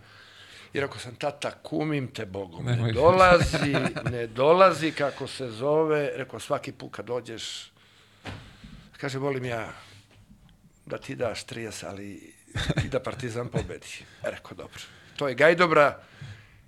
[0.75, 2.65] I rekao sam, tata, kumim te Bogom.
[2.65, 3.73] Ne dolazi,
[4.11, 6.11] ne dolazi, kako se zove.
[6.17, 7.73] Rekao, svaki put kad dođeš,
[8.97, 9.73] kaže, volim ja
[10.87, 12.33] da ti daš 30, ali
[12.85, 13.87] i da Partizan pobedi.
[14.23, 14.81] E, Rekao, dobro.
[15.17, 15.99] To je Gajdobra,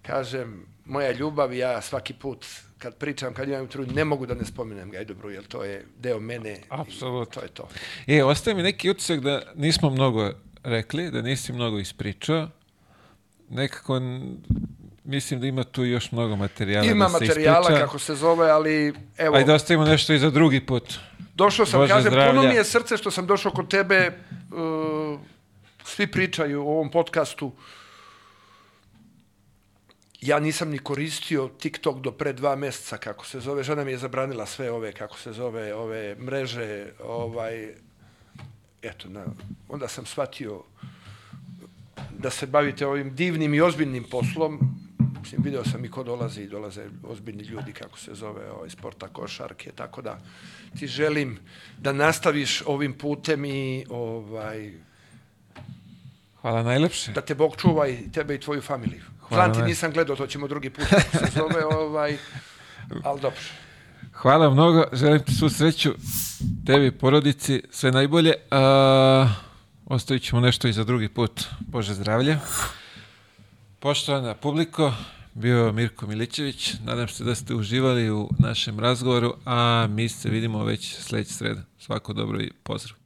[0.02, 2.46] kažem, moja ljubav, ja svaki put
[2.78, 6.20] kad pričam, kad imam trud, ne mogu da ne spomenem Gajdobru, jer to je deo
[6.20, 6.60] mene.
[6.68, 7.40] Apsolutno.
[7.40, 7.68] To je to.
[8.06, 12.48] E, ostaje mi neki utisak da nismo mnogo rekli, da nisi mnogo ispričao.
[13.50, 14.00] Nekako
[15.04, 17.80] mislim da ima tu još mnogo materijala Ima da se materijala, ispriča.
[17.80, 20.94] kako se zove, ali evo, Ajde, ostavimo nešto i za drugi put.
[21.34, 24.12] došao sam, Bože kažem, puno mi je srce što sam došao kod tebe,
[24.50, 25.20] uh,
[25.84, 27.52] svi pričaju o ovom podcastu,
[30.20, 33.98] ja nisam ni koristio TikTok do pre dva meseca, kako se zove, žena mi je
[33.98, 37.74] zabranila sve ove, kako se zove, ove mreže, ovaj,
[38.82, 39.24] eto, na,
[39.68, 40.62] onda sam shvatio
[42.18, 44.58] da se bavite ovim divnim i ozbiljnim poslom.
[45.20, 49.08] Mislim, video sam i ko dolazi i dolaze ozbiljni ljudi, kako se zove, ovaj, sporta,
[49.08, 50.18] košarke, tako da
[50.78, 51.38] ti želim
[51.78, 54.72] da nastaviš ovim putem i ovaj,
[56.40, 57.12] Hvala najlepše.
[57.12, 59.02] da te Bog čuva i tebe i tvoju familiju.
[59.20, 59.68] Hvala Hvala ti vam.
[59.68, 60.84] nisam gledao, to ćemo drugi put,
[61.18, 62.16] se zove, ovaj,
[63.04, 63.40] ali dobro.
[64.12, 65.94] Hvala mnogo, želim ti svu sreću,
[66.66, 68.32] tebi, porodici, sve najbolje.
[68.50, 69.28] A,
[69.86, 71.44] ostavit ćemo nešto i za drugi put.
[71.60, 72.38] Bože zdravlje.
[73.80, 74.92] Poštovana publiko,
[75.34, 76.74] bio je Mirko Milićević.
[76.84, 81.62] Nadam se da ste uživali u našem razgovoru, a mi se vidimo već sledeće sreda.
[81.78, 83.05] Svako dobro i pozdrav.